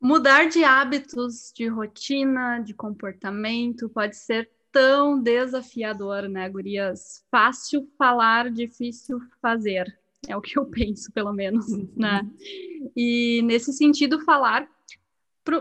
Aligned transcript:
Mudar 0.00 0.48
de 0.48 0.64
hábitos, 0.64 1.52
de 1.54 1.66
rotina, 1.68 2.58
de 2.58 2.72
comportamento 2.72 3.88
pode 3.90 4.16
ser 4.16 4.50
tão 4.72 5.22
desafiador, 5.22 6.28
né, 6.28 6.48
gurias? 6.48 7.22
Fácil 7.30 7.86
falar, 7.98 8.50
difícil 8.50 9.20
fazer. 9.42 9.94
É 10.26 10.34
o 10.34 10.40
que 10.40 10.58
eu 10.58 10.64
penso, 10.70 11.12
pelo 11.12 11.32
menos, 11.34 11.66
né? 11.94 12.22
E 12.96 13.42
nesse 13.42 13.74
sentido, 13.74 14.24
falar 14.24 14.66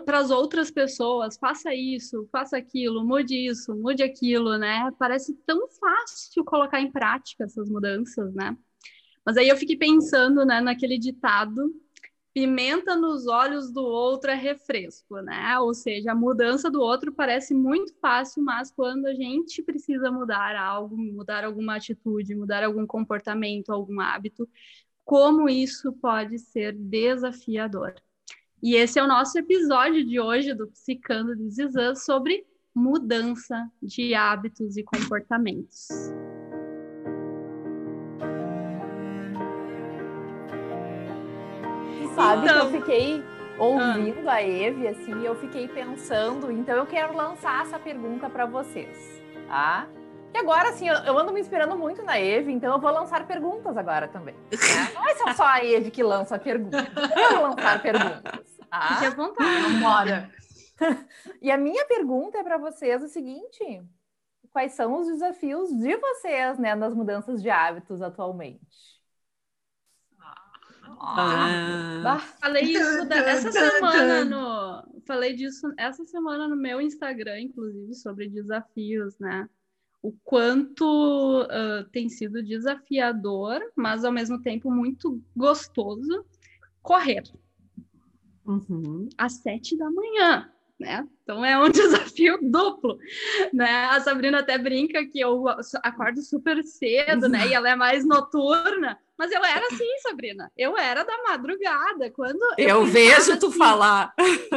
para 0.05 0.19
as 0.19 0.29
outras 0.29 0.71
pessoas, 0.71 1.37
faça 1.37 1.73
isso, 1.73 2.27
faça 2.31 2.57
aquilo, 2.57 3.03
mude 3.03 3.35
isso, 3.35 3.75
mude 3.75 4.03
aquilo, 4.03 4.57
né? 4.57 4.89
Parece 4.97 5.33
tão 5.45 5.67
fácil 5.67 6.45
colocar 6.45 6.79
em 6.79 6.91
prática 6.91 7.43
essas 7.43 7.69
mudanças, 7.69 8.33
né? 8.33 8.55
Mas 9.25 9.35
aí 9.35 9.49
eu 9.49 9.57
fiquei 9.57 9.75
pensando, 9.75 10.45
né, 10.45 10.61
naquele 10.61 10.97
ditado 10.97 11.73
pimenta 12.39 12.95
nos 12.95 13.27
olhos 13.27 13.69
do 13.69 13.83
outro 13.83 14.31
é 14.31 14.33
refresco, 14.33 15.19
né? 15.19 15.59
Ou 15.59 15.73
seja, 15.73 16.13
a 16.13 16.15
mudança 16.15 16.71
do 16.71 16.79
outro 16.79 17.11
parece 17.11 17.53
muito 17.53 17.93
fácil, 17.99 18.41
mas 18.41 18.71
quando 18.71 19.07
a 19.07 19.13
gente 19.13 19.61
precisa 19.61 20.09
mudar 20.09 20.55
algo, 20.55 20.95
mudar 20.95 21.43
alguma 21.43 21.75
atitude, 21.75 22.33
mudar 22.33 22.63
algum 22.63 22.87
comportamento, 22.87 23.73
algum 23.73 23.99
hábito, 23.99 24.47
como 25.03 25.49
isso 25.49 25.91
pode 25.91 26.39
ser 26.39 26.73
desafiador. 26.73 27.93
E 28.63 28.75
esse 28.75 28.97
é 28.97 29.03
o 29.03 29.07
nosso 29.07 29.37
episódio 29.37 30.05
de 30.05 30.17
hoje 30.17 30.53
do 30.53 30.67
Psicando 30.67 31.35
de 31.35 31.49
sobre 31.97 32.45
mudança 32.73 33.69
de 33.83 34.13
hábitos 34.13 34.77
e 34.77 34.83
comportamentos. 34.83 35.89
Sabe 42.15 42.43
então... 42.43 42.43
que 42.43 42.49
eu 42.49 42.69
então. 42.69 42.81
fiquei 42.81 43.23
ouvindo 43.57 44.29
ah. 44.29 44.33
a 44.33 44.43
Eve, 44.43 44.87
assim, 44.87 45.23
eu 45.23 45.35
fiquei 45.35 45.67
pensando, 45.67 46.51
então 46.51 46.75
eu 46.75 46.85
quero 46.85 47.15
lançar 47.15 47.63
essa 47.63 47.77
pergunta 47.77 48.29
para 48.29 48.45
vocês, 48.45 49.21
tá? 49.47 49.87
E 50.33 50.37
agora, 50.37 50.69
assim, 50.69 50.87
eu, 50.87 50.95
eu, 50.95 51.17
ando 51.17 51.33
me 51.33 51.41
inspirando 51.41 51.75
muito 51.75 52.03
na 52.03 52.19
Eve, 52.19 52.51
então 52.51 52.73
eu 52.73 52.79
vou 52.79 52.91
lançar 52.91 53.25
perguntas 53.25 53.75
agora 53.75 54.07
também. 54.07 54.35
Né? 54.35 54.91
Não 54.93 55.03
ser 55.15 55.35
só 55.35 55.43
a 55.43 55.65
Eve 55.65 55.91
que 55.91 56.03
lança 56.03 56.37
perguntas, 56.37 56.85
eu 56.95 57.31
vou 57.31 57.49
lançar 57.49 57.81
perguntas. 57.81 58.57
Tá? 58.69 58.81
Fique 58.93 59.05
à 59.05 59.09
vontade, 59.09 59.61
vambora. 59.61 60.29
e 61.41 61.51
a 61.51 61.57
minha 61.57 61.85
pergunta 61.85 62.37
é 62.37 62.43
para 62.43 62.57
vocês 62.57 63.01
o 63.03 63.07
seguinte: 63.07 63.83
quais 64.51 64.73
são 64.73 64.93
os 64.99 65.07
desafios 65.07 65.69
de 65.69 65.97
vocês, 65.97 66.59
né, 66.59 66.75
nas 66.75 66.93
mudanças 66.93 67.41
de 67.41 67.49
hábitos 67.49 68.01
atualmente? 68.01 68.98
Ah. 70.99 72.19
Falei 72.39 72.63
isso 72.63 73.05
da, 73.07 73.15
essa 73.17 73.51
semana 73.51 74.25
no. 74.25 75.01
Falei 75.05 75.33
disso 75.33 75.71
essa 75.77 76.05
semana 76.05 76.47
no 76.47 76.55
meu 76.55 76.79
Instagram, 76.79 77.41
inclusive, 77.41 77.93
sobre 77.95 78.29
desafios, 78.29 79.17
né? 79.19 79.49
O 80.01 80.13
quanto 80.23 81.43
uh, 81.43 81.83
tem 81.91 82.07
sido 82.07 82.43
desafiador, 82.43 83.59
mas 83.75 84.05
ao 84.05 84.11
mesmo 84.11 84.41
tempo 84.41 84.71
muito 84.71 85.21
gostoso 85.35 86.25
correr. 86.81 87.23
Uhum. 88.45 89.09
Às 89.17 89.33
sete 89.33 89.77
da 89.77 89.89
manhã 89.91 90.49
né? 90.79 91.07
Então 91.23 91.43
é 91.43 91.57
um 91.61 91.69
desafio 91.69 92.39
duplo, 92.41 92.97
né? 93.53 93.85
A 93.85 93.99
Sabrina 93.99 94.39
até 94.39 94.57
brinca 94.57 95.05
que 95.05 95.19
eu 95.19 95.45
acordo 95.83 96.21
super 96.21 96.63
cedo, 96.63 97.27
né? 97.27 97.47
E 97.47 97.53
ela 97.53 97.69
é 97.69 97.75
mais 97.75 98.05
noturna, 98.05 98.97
mas 99.17 99.31
eu 99.31 99.43
era 99.43 99.65
assim, 99.67 99.97
Sabrina. 99.99 100.49
Eu 100.57 100.77
era 100.77 101.03
da 101.03 101.23
madrugada. 101.23 102.09
Quando 102.11 102.41
eu, 102.57 102.69
eu 102.69 102.85
vejo 102.85 103.37
tu 103.37 103.47
assim, 103.47 103.57
falar. 103.57 104.13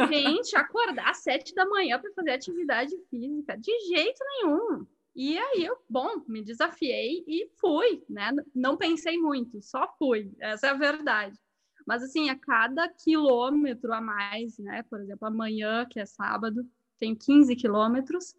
Gente, 0.09 0.55
acordar 0.55 1.09
às 1.09 1.17
sete 1.17 1.53
da 1.53 1.65
manhã 1.65 1.99
para 1.99 2.13
fazer 2.13 2.31
atividade 2.31 2.95
física, 3.09 3.57
de 3.57 3.77
jeito 3.89 4.19
nenhum. 4.23 4.87
E 5.15 5.37
aí 5.37 5.63
eu, 5.63 5.77
bom, 5.87 6.23
me 6.27 6.41
desafiei 6.41 7.23
e 7.27 7.47
fui, 7.59 8.03
né? 8.09 8.31
Não 8.55 8.77
pensei 8.77 9.17
muito, 9.17 9.61
só 9.61 9.93
fui. 9.99 10.31
Essa 10.39 10.67
é 10.67 10.69
a 10.71 10.75
verdade. 10.75 11.37
Mas, 11.85 12.03
assim, 12.03 12.29
a 12.29 12.35
cada 12.37 12.87
quilômetro 12.87 13.93
a 13.93 14.01
mais, 14.01 14.57
né? 14.57 14.83
Por 14.89 14.99
exemplo, 14.99 15.27
amanhã, 15.27 15.85
que 15.89 15.99
é 15.99 16.05
sábado, 16.05 16.65
tenho 16.99 17.15
15 17.15 17.55
quilômetros. 17.55 18.35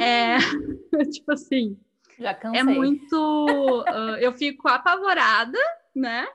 É, 0.00 0.36
tipo 1.10 1.32
assim, 1.32 1.78
Já 2.18 2.34
cansei. 2.34 2.60
é 2.60 2.64
muito. 2.64 3.46
Uh, 3.82 4.16
eu 4.20 4.32
fico 4.32 4.68
apavorada, 4.68 5.58
né? 5.94 6.26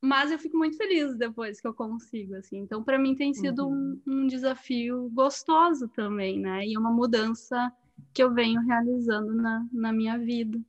Mas 0.00 0.32
eu 0.32 0.38
fico 0.38 0.58
muito 0.58 0.76
feliz 0.76 1.16
depois 1.16 1.60
que 1.60 1.66
eu 1.66 1.72
consigo, 1.72 2.34
assim. 2.34 2.58
Então, 2.58 2.82
para 2.82 2.98
mim 2.98 3.14
tem 3.14 3.32
sido 3.32 3.68
uhum. 3.68 4.00
um, 4.04 4.24
um 4.24 4.26
desafio 4.26 5.08
gostoso 5.14 5.86
também, 5.88 6.40
né? 6.40 6.66
E 6.66 6.76
uma 6.76 6.90
mudança 6.90 7.72
que 8.12 8.22
eu 8.22 8.32
venho 8.32 8.60
realizando 8.62 9.32
na, 9.34 9.64
na 9.72 9.92
minha 9.92 10.18
vida. 10.18 10.60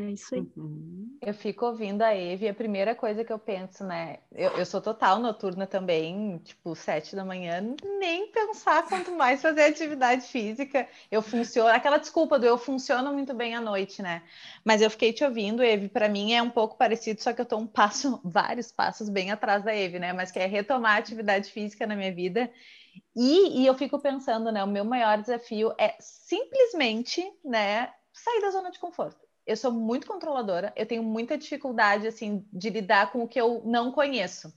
É 0.00 0.12
isso 0.12 0.34
aí. 0.34 0.40
Uhum. 0.56 1.18
Eu 1.20 1.34
fico 1.34 1.66
ouvindo 1.66 2.00
a 2.00 2.16
Eve 2.16 2.46
e 2.46 2.48
a 2.48 2.54
primeira 2.54 2.94
coisa 2.94 3.22
que 3.22 3.32
eu 3.32 3.38
penso, 3.38 3.84
né? 3.84 4.20
Eu, 4.32 4.52
eu 4.52 4.64
sou 4.64 4.80
total 4.80 5.18
noturna 5.18 5.66
também, 5.66 6.38
tipo, 6.38 6.74
sete 6.74 7.14
da 7.14 7.22
manhã, 7.22 7.74
nem 7.98 8.32
pensar 8.32 8.88
quanto 8.88 9.12
mais 9.12 9.42
fazer 9.42 9.64
atividade 9.64 10.26
física. 10.26 10.88
Eu 11.10 11.20
funciono, 11.20 11.68
aquela 11.68 11.98
desculpa 11.98 12.38
do 12.38 12.46
eu 12.46 12.56
funciono 12.56 13.12
muito 13.12 13.34
bem 13.34 13.54
à 13.54 13.60
noite, 13.60 14.00
né? 14.00 14.22
Mas 14.64 14.80
eu 14.80 14.90
fiquei 14.90 15.12
te 15.12 15.22
ouvindo, 15.22 15.62
Eve, 15.62 15.88
para 15.88 16.08
mim 16.08 16.32
é 16.32 16.42
um 16.42 16.50
pouco 16.50 16.78
parecido, 16.78 17.20
só 17.20 17.34
que 17.34 17.40
eu 17.42 17.46
tô 17.46 17.58
um 17.58 17.66
passo, 17.66 18.18
vários 18.24 18.72
passos 18.72 19.10
bem 19.10 19.30
atrás 19.30 19.62
da 19.62 19.74
Eve, 19.76 19.98
né? 19.98 20.14
Mas 20.14 20.30
que 20.30 20.38
é 20.38 20.46
retomar 20.46 20.96
a 20.96 20.98
atividade 20.98 21.50
física 21.50 21.86
na 21.86 21.94
minha 21.94 22.14
vida. 22.14 22.50
E, 23.14 23.60
e 23.60 23.66
eu 23.66 23.74
fico 23.74 23.98
pensando, 23.98 24.50
né? 24.50 24.64
O 24.64 24.66
meu 24.66 24.84
maior 24.84 25.20
desafio 25.20 25.74
é 25.78 25.94
simplesmente, 26.00 27.22
né? 27.44 27.92
Sair 28.12 28.40
da 28.40 28.50
zona 28.50 28.70
de 28.70 28.78
conforto 28.78 29.29
eu 29.46 29.56
sou 29.56 29.72
muito 29.72 30.06
controladora, 30.06 30.72
eu 30.76 30.86
tenho 30.86 31.02
muita 31.02 31.36
dificuldade, 31.36 32.06
assim, 32.06 32.46
de 32.52 32.70
lidar 32.70 33.12
com 33.12 33.22
o 33.22 33.28
que 33.28 33.40
eu 33.40 33.62
não 33.64 33.92
conheço. 33.92 34.52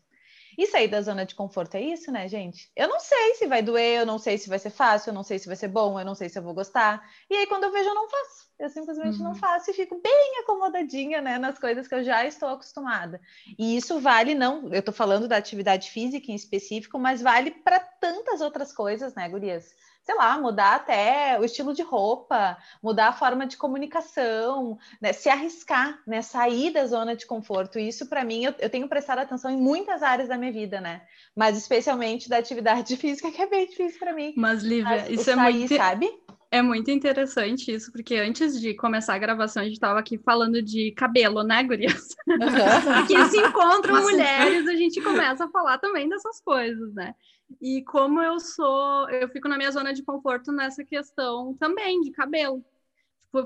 E 0.58 0.68
sair 0.68 0.88
da 0.88 1.02
zona 1.02 1.26
de 1.26 1.36
conforto 1.36 1.76
é 1.76 1.82
isso, 1.82 2.12
né, 2.12 2.28
gente? 2.28 2.72
Eu 2.76 2.88
não 2.88 3.00
sei 3.00 3.36
se 3.36 3.48
vai 3.48 3.62
doer, 3.62 4.00
eu 4.00 4.06
não 4.06 4.20
sei 4.20 4.38
se 4.38 4.50
vai 4.50 4.60
ser 4.60 4.70
fácil, 4.70 5.10
eu 5.10 5.14
não 5.14 5.24
sei 5.24 5.40
se 5.40 5.48
vai 5.48 5.56
ser 5.56 5.68
bom, 5.68 6.00
eu 6.00 6.06
não 6.06 6.16
sei 6.16 6.30
se 6.30 6.38
eu 6.38 6.44
vou 6.44 6.54
gostar. 6.54 7.02
E 7.30 7.36
aí, 7.36 7.48
quando 7.48 7.64
eu 7.64 7.72
vejo, 7.72 7.90
eu 7.90 7.96
não 7.96 8.08
faço. 8.08 8.44
Eu 8.60 8.70
simplesmente 8.70 9.18
uhum. 9.18 9.24
não 9.24 9.36
faço 9.36 9.72
e 9.72 9.74
fico 9.74 10.00
bem 10.00 10.40
acomodadinha, 10.42 11.22
né, 11.22 11.40
nas 11.40 11.58
coisas 11.58 11.88
que 11.88 11.96
eu 11.96 12.04
já 12.04 12.26
estou 12.26 12.50
acostumada. 12.50 13.20
E 13.58 13.76
isso 13.76 14.00
vale, 14.00 14.36
não, 14.36 14.72
eu 14.72 14.80
estou 14.80 14.94
falando 14.94 15.28
da 15.28 15.38
atividade 15.38 15.90
física 15.90 16.32
em 16.32 16.36
específico, 16.36 17.00
mas 17.00 17.22
vale 17.22 17.50
para 17.50 17.80
tantas 17.80 18.40
outras 18.42 18.72
coisas, 18.72 19.16
né, 19.16 19.28
gurias? 19.28 19.74
Sei 20.04 20.16
lá, 20.16 20.38
mudar 20.38 20.76
até 20.76 21.40
o 21.40 21.46
estilo 21.46 21.74
de 21.74 21.82
roupa, 21.82 22.58
mudar 22.82 23.08
a 23.08 23.14
forma 23.14 23.46
de 23.48 23.56
comunicação, 23.56 24.78
né? 25.02 25.14
se 25.14 25.30
arriscar, 25.30 25.98
né? 26.06 26.22
sair 26.22 26.72
da 26.72 26.86
zona 26.86 27.16
de 27.16 27.26
conforto. 27.26 27.80
Isso, 27.80 28.08
para 28.08 28.24
mim, 28.24 28.44
eu, 28.44 28.54
eu, 28.60 28.70
tenho 28.70 28.88
prestado 28.88 29.20
atenção 29.20 29.50
em 29.50 29.58
muitas 29.58 30.04
áreas 30.04 30.28
da 30.28 30.38
minha 30.38 30.52
vida, 30.52 30.82
né? 30.82 31.02
Mas 31.34 31.58
especialmente 31.58 32.28
da 32.28 32.38
atividade 32.38 32.96
física, 32.98 33.32
que 33.32 33.42
é 33.42 33.48
bem 33.48 33.66
difícil 33.66 33.98
para 33.98 34.14
mim. 34.14 34.34
Mas, 34.36 34.62
Lívia, 34.62 34.84
Mas, 34.84 35.10
isso 35.10 35.32
é 35.32 35.36
sair, 35.36 35.54
muito. 35.54 35.76
Sabe? 35.76 36.23
É 36.54 36.62
muito 36.62 36.92
interessante 36.92 37.74
isso, 37.74 37.92
porque 37.92 38.14
antes 38.14 38.62
de 38.62 38.76
começar 38.76 39.16
a 39.16 39.18
gravação, 39.18 39.64
a 39.64 39.66
gente 39.66 39.74
estava 39.74 39.98
aqui 39.98 40.20
falando 40.20 40.62
de 40.62 40.92
cabelo, 40.92 41.42
né, 41.42 41.64
gurias? 41.64 42.10
Uhum. 42.28 42.94
aqui 42.94 43.26
se 43.32 43.38
encontram 43.40 44.00
mulheres, 44.04 44.68
a 44.68 44.76
gente 44.76 45.02
começa 45.02 45.46
a 45.46 45.50
falar 45.50 45.80
também 45.80 46.08
dessas 46.08 46.40
coisas, 46.42 46.94
né? 46.94 47.16
E 47.60 47.84
como 47.86 48.22
eu 48.22 48.40
sou, 48.40 49.10
eu 49.10 49.28
fico 49.30 49.48
na 49.48 49.58
minha 49.58 49.72
zona 49.72 49.96
de 49.96 50.04
conforto 50.04 50.52
nessa 50.52 50.84
questão 50.84 51.56
também 51.56 52.02
de 52.02 52.12
cabelo. 52.12 52.64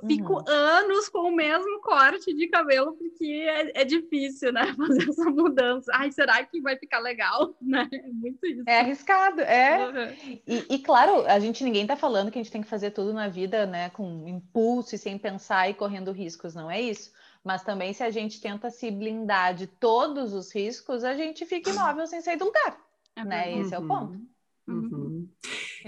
Fico 0.05 0.33
uhum. 0.33 0.43
anos 0.47 1.07
com 1.07 1.29
o 1.29 1.35
mesmo 1.35 1.79
corte 1.79 2.33
de 2.33 2.47
cabelo, 2.47 2.91
porque 2.93 3.25
é, 3.25 3.81
é, 3.81 3.85
difícil, 3.85 4.51
né? 4.51 4.73
Fazer 4.75 5.09
essa 5.09 5.29
mudança. 5.29 5.89
Ai, 5.95 6.11
será 6.11 6.43
que 6.43 6.59
vai 6.59 6.77
ficar 6.77 6.99
legal? 6.99 7.55
Né? 7.67 7.87
É 7.91 8.07
muito 8.07 8.45
isso. 8.45 8.63
É 8.65 8.79
arriscado, 8.79 9.41
é. 9.41 9.87
Uhum. 9.87 10.39
E, 10.47 10.75
e, 10.75 10.79
claro, 10.79 11.25
a 11.25 11.37
gente 11.39 11.63
ninguém 11.63 11.85
tá 11.85 11.97
falando 11.97 12.31
que 12.31 12.39
a 12.39 12.41
gente 12.41 12.51
tem 12.51 12.61
que 12.61 12.67
fazer 12.67 12.91
tudo 12.91 13.13
na 13.13 13.27
vida, 13.27 13.65
né? 13.65 13.89
Com 13.89 14.25
impulso 14.27 14.95
e 14.95 14.97
sem 14.97 15.17
pensar 15.17 15.69
e 15.69 15.73
correndo 15.73 16.11
riscos, 16.11 16.55
não 16.55 16.71
é 16.71 16.79
isso? 16.79 17.11
Mas 17.43 17.63
também 17.63 17.93
se 17.93 18.03
a 18.03 18.09
gente 18.09 18.39
tenta 18.39 18.69
se 18.69 18.89
blindar 18.89 19.53
de 19.53 19.67
todos 19.67 20.33
os 20.33 20.53
riscos, 20.53 21.03
a 21.03 21.13
gente 21.13 21.45
fica 21.45 21.69
imóvel 21.69 22.07
sem 22.07 22.21
sair 22.21 22.37
do 22.37 22.45
lugar. 22.45 22.77
É 23.15 23.25
né? 23.25 23.57
Esse 23.59 23.73
é 23.73 23.79
o 23.79 23.87
ponto. 23.87 24.19
Uhum. 24.67 25.16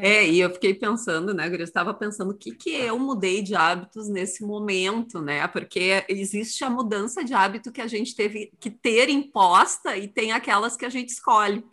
É. 0.01 0.17
é, 0.17 0.29
e 0.29 0.39
eu 0.39 0.49
fiquei 0.51 0.73
pensando, 0.73 1.33
né, 1.33 1.47
eu 1.47 1.63
estava 1.63 1.93
pensando 1.93 2.31
o 2.31 2.37
que, 2.37 2.53
que 2.55 2.71
eu 2.71 2.97
mudei 2.97 3.41
de 3.41 3.55
hábitos 3.55 4.09
nesse 4.09 4.43
momento, 4.43 5.21
né? 5.21 5.47
Porque 5.47 6.05
existe 6.07 6.63
a 6.63 6.69
mudança 6.69 7.23
de 7.23 7.33
hábito 7.33 7.71
que 7.71 7.81
a 7.81 7.87
gente 7.87 8.15
teve 8.15 8.51
que 8.59 8.69
ter 8.69 9.09
imposta 9.09 9.97
e 9.97 10.07
tem 10.07 10.31
aquelas 10.31 10.75
que 10.75 10.85
a 10.85 10.89
gente 10.89 11.09
escolhe. 11.09 11.63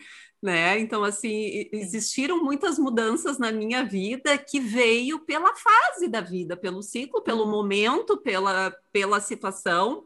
Né? 0.43 0.79
Então, 0.79 1.03
assim, 1.03 1.67
existiram 1.73 2.45
muitas 2.45 2.79
mudanças 2.79 3.39
na 3.39 3.51
minha 3.51 3.83
vida 3.83 4.37
que 4.37 4.61
veio 4.61 5.19
pela 5.21 5.53
fase 5.57 6.09
da 6.09 6.21
vida, 6.21 6.57
pelo 6.57 6.83
ciclo, 6.83 7.23
pelo 7.23 7.47
momento, 7.47 8.19
pela, 8.19 8.71
pela 8.93 9.19
situação. 9.19 10.05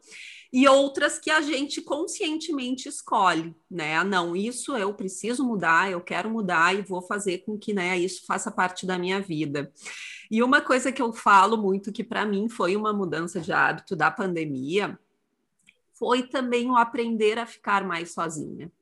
E 0.52 0.66
outras 0.66 1.18
que 1.18 1.30
a 1.30 1.40
gente 1.40 1.80
conscientemente 1.80 2.88
escolhe, 2.88 3.54
né? 3.70 4.02
Não, 4.02 4.34
isso 4.34 4.76
eu 4.76 4.92
preciso 4.92 5.44
mudar, 5.44 5.90
eu 5.90 6.00
quero 6.00 6.28
mudar 6.28 6.74
e 6.74 6.82
vou 6.82 7.02
fazer 7.02 7.38
com 7.38 7.56
que, 7.56 7.72
né, 7.72 7.96
isso 7.98 8.26
faça 8.26 8.50
parte 8.50 8.84
da 8.84 8.98
minha 8.98 9.20
vida. 9.20 9.72
E 10.30 10.42
uma 10.42 10.60
coisa 10.60 10.90
que 10.90 11.00
eu 11.00 11.12
falo 11.12 11.56
muito 11.56 11.92
que 11.92 12.02
para 12.02 12.26
mim 12.26 12.48
foi 12.48 12.76
uma 12.76 12.92
mudança 12.92 13.40
de 13.40 13.52
hábito 13.52 13.94
da 13.94 14.10
pandemia 14.10 14.98
foi 15.92 16.22
também 16.22 16.70
o 16.70 16.76
aprender 16.76 17.38
a 17.38 17.44
ficar 17.44 17.84
mais 17.84 18.12
sozinha. 18.14 18.72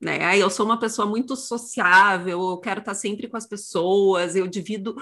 Né? 0.00 0.36
Eu 0.36 0.50
sou 0.50 0.66
uma 0.66 0.78
pessoa 0.78 1.06
muito 1.06 1.36
sociável, 1.36 2.50
eu 2.50 2.58
quero 2.58 2.80
estar 2.80 2.94
sempre 2.94 3.28
com 3.28 3.36
as 3.36 3.46
pessoas, 3.46 4.34
eu 4.34 4.46
divido 4.46 4.96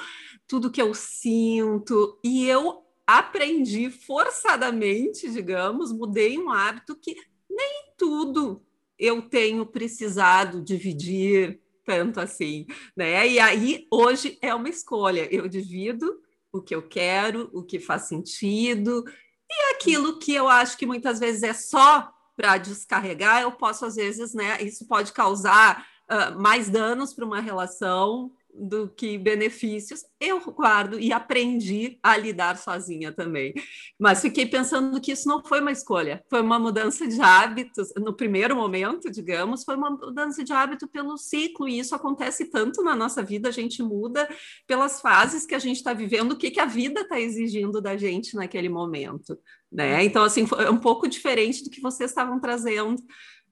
tudo 0.46 0.70
que 0.70 0.80
eu 0.80 0.94
sinto, 0.94 2.18
e 2.22 2.46
eu 2.46 2.81
aprendi 3.06 3.90
forçadamente, 3.90 5.30
digamos, 5.30 5.92
mudei 5.92 6.38
um 6.38 6.50
hábito 6.50 6.96
que 6.96 7.16
nem 7.50 7.92
tudo 7.96 8.64
eu 8.98 9.22
tenho 9.22 9.66
precisado 9.66 10.62
dividir 10.62 11.60
tanto 11.84 12.20
assim, 12.20 12.66
né? 12.96 13.28
E 13.28 13.40
aí 13.40 13.86
hoje 13.90 14.38
é 14.40 14.54
uma 14.54 14.68
escolha, 14.68 15.28
eu 15.34 15.48
divido 15.48 16.20
o 16.52 16.62
que 16.62 16.74
eu 16.74 16.82
quero, 16.82 17.50
o 17.52 17.62
que 17.62 17.80
faz 17.80 18.02
sentido, 18.02 19.04
e 19.50 19.74
aquilo 19.74 20.18
que 20.18 20.32
eu 20.32 20.48
acho 20.48 20.78
que 20.78 20.86
muitas 20.86 21.18
vezes 21.18 21.42
é 21.42 21.52
só 21.52 22.12
para 22.36 22.56
descarregar, 22.56 23.42
eu 23.42 23.52
posso, 23.52 23.84
às 23.84 23.96
vezes, 23.96 24.32
né? 24.32 24.62
Isso 24.62 24.86
pode 24.86 25.12
causar 25.12 25.86
uh, 26.10 26.40
mais 26.40 26.70
danos 26.70 27.12
para 27.12 27.24
uma 27.24 27.40
relação 27.40 28.32
do 28.54 28.88
que 28.88 29.16
benefícios, 29.16 30.04
eu 30.20 30.40
guardo 30.52 31.00
e 31.00 31.12
aprendi 31.12 31.98
a 32.02 32.16
lidar 32.16 32.56
sozinha 32.58 33.10
também. 33.10 33.54
Mas 33.98 34.20
fiquei 34.20 34.46
pensando 34.46 35.00
que 35.00 35.12
isso 35.12 35.26
não 35.26 35.42
foi 35.42 35.60
uma 35.60 35.72
escolha, 35.72 36.22
foi 36.28 36.42
uma 36.42 36.58
mudança 36.58 37.06
de 37.06 37.20
hábitos. 37.20 37.92
No 37.96 38.14
primeiro 38.14 38.54
momento, 38.54 39.10
digamos, 39.10 39.64
foi 39.64 39.74
uma 39.74 39.90
mudança 39.90 40.44
de 40.44 40.52
hábito 40.52 40.86
pelo 40.86 41.16
ciclo, 41.16 41.68
e 41.68 41.78
isso 41.78 41.94
acontece 41.94 42.50
tanto 42.50 42.82
na 42.82 42.94
nossa 42.94 43.22
vida, 43.22 43.48
a 43.48 43.52
gente 43.52 43.82
muda 43.82 44.28
pelas 44.66 45.00
fases 45.00 45.46
que 45.46 45.54
a 45.54 45.58
gente 45.58 45.76
está 45.76 45.92
vivendo, 45.92 46.32
o 46.32 46.36
que, 46.36 46.50
que 46.50 46.60
a 46.60 46.66
vida 46.66 47.00
está 47.00 47.18
exigindo 47.18 47.80
da 47.80 47.96
gente 47.96 48.36
naquele 48.36 48.68
momento. 48.68 49.38
Né? 49.70 50.04
Então, 50.04 50.22
assim, 50.22 50.46
foi 50.46 50.68
um 50.70 50.78
pouco 50.78 51.08
diferente 51.08 51.64
do 51.64 51.70
que 51.70 51.80
vocês 51.80 52.10
estavam 52.10 52.38
trazendo, 52.38 53.02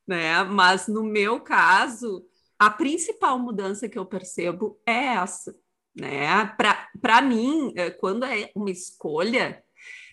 né? 0.07 0.43
Mas 0.45 0.87
no 0.87 1.03
meu 1.03 1.41
caso, 1.41 2.25
a 2.61 2.69
principal 2.69 3.39
mudança 3.39 3.89
que 3.89 3.99
eu 3.99 4.05
percebo 4.05 4.79
é 4.87 5.15
essa, 5.15 5.57
né? 5.97 6.45
Para 7.01 7.23
mim, 7.23 7.73
é, 7.75 7.91
quando 7.91 8.27
é 8.27 8.51
uma 8.55 8.71
escolha, 8.71 9.65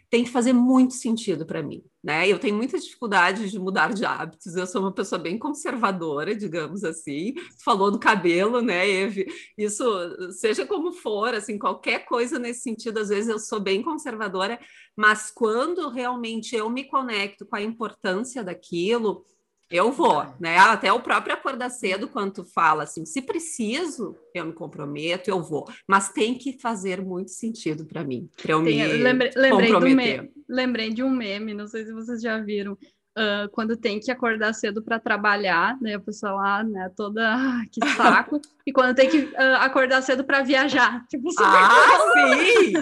tem 0.10 0.24
que 0.24 0.30
fazer 0.30 0.54
muito 0.54 0.94
sentido 0.94 1.46
para 1.46 1.62
mim, 1.62 1.84
né? 2.02 2.26
Eu 2.26 2.40
tenho 2.40 2.56
muita 2.56 2.80
dificuldade 2.80 3.50
de 3.52 3.60
mudar 3.60 3.94
de 3.94 4.06
hábitos. 4.06 4.56
Eu 4.56 4.66
sou 4.66 4.80
uma 4.80 4.94
pessoa 4.94 5.20
bem 5.20 5.38
conservadora, 5.38 6.34
digamos 6.34 6.86
assim. 6.86 7.34
Falou 7.66 7.92
do 7.92 8.00
cabelo, 8.00 8.62
né, 8.62 8.90
Eve? 8.90 9.28
Isso, 9.58 9.84
seja 10.32 10.66
como 10.66 10.94
for, 10.94 11.34
assim, 11.34 11.60
qualquer 11.60 12.06
coisa 12.06 12.40
nesse 12.40 12.62
sentido, 12.62 13.00
às 13.00 13.10
vezes 13.10 13.28
eu 13.30 13.40
sou 13.40 13.60
bem 13.60 13.82
conservadora, 13.82 14.58
mas 14.96 15.30
quando 15.30 15.90
realmente 15.90 16.56
eu 16.56 16.70
me 16.70 16.86
conecto 16.86 17.46
com 17.46 17.58
a 17.58 17.62
importância 17.62 18.42
daquilo, 18.42 19.26
eu 19.70 19.92
vou, 19.92 20.26
né? 20.40 20.58
Até 20.58 20.92
o 20.92 21.00
próprio 21.00 21.34
acordar 21.34 21.70
cedo, 21.70 22.08
quando 22.08 22.34
tu 22.34 22.44
fala 22.44 22.84
assim, 22.84 23.06
se 23.06 23.22
preciso, 23.22 24.16
eu 24.34 24.46
me 24.46 24.54
comprometo, 24.54 25.30
eu 25.30 25.42
vou. 25.42 25.68
Mas 25.88 26.10
tem 26.10 26.36
que 26.36 26.60
fazer 26.60 27.02
muito 27.02 27.32
sentido 27.32 27.86
para 27.86 28.04
mim, 28.04 28.30
para 28.42 28.54
eu 28.54 28.64
tem, 28.64 28.78
me 28.78 28.88
lembrei, 28.94 29.32
lembrei 29.36 29.72
comprometer. 29.72 30.32
lembrei 30.48 30.94
de 30.94 31.04
um 31.04 31.10
meme, 31.10 31.54
não 31.54 31.68
sei 31.68 31.86
se 31.86 31.94
vocês 31.94 32.22
já 32.22 32.40
viram, 32.40 32.78
uh, 33.18 33.50
quando 33.52 33.76
tem 33.76 34.00
que 34.00 34.12
acordar 34.12 34.54
cedo 34.54 34.82
para 34.82 35.00
trabalhar, 35.00 35.76
né? 35.82 35.96
A 35.96 36.00
pessoa 36.00 36.34
lá, 36.34 36.64
né, 36.64 36.92
toda 36.96 37.34
ah, 37.34 37.64
que 37.72 37.84
saco. 37.90 38.40
e 38.66 38.72
quando 38.72 38.96
tem 38.96 39.10
que 39.10 39.18
uh, 39.18 39.56
acordar 39.60 40.02
cedo 40.02 40.24
para 40.24 40.44
viajar. 40.44 41.06
Tipo, 41.10 41.30
ah, 41.40 41.98
sim! 42.14 42.74